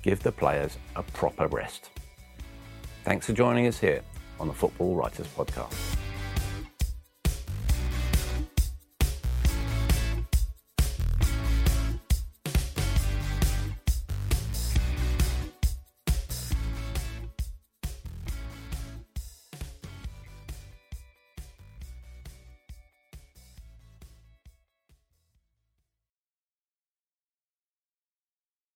give 0.02 0.22
the 0.22 0.32
players 0.32 0.78
a 0.96 1.02
proper 1.02 1.46
rest. 1.46 1.90
Thanks 3.04 3.26
for 3.26 3.32
joining 3.32 3.66
us 3.66 3.78
here 3.78 4.02
on 4.40 4.48
the 4.48 4.54
Football 4.54 4.96
Writers 4.96 5.28
Podcast. 5.28 5.96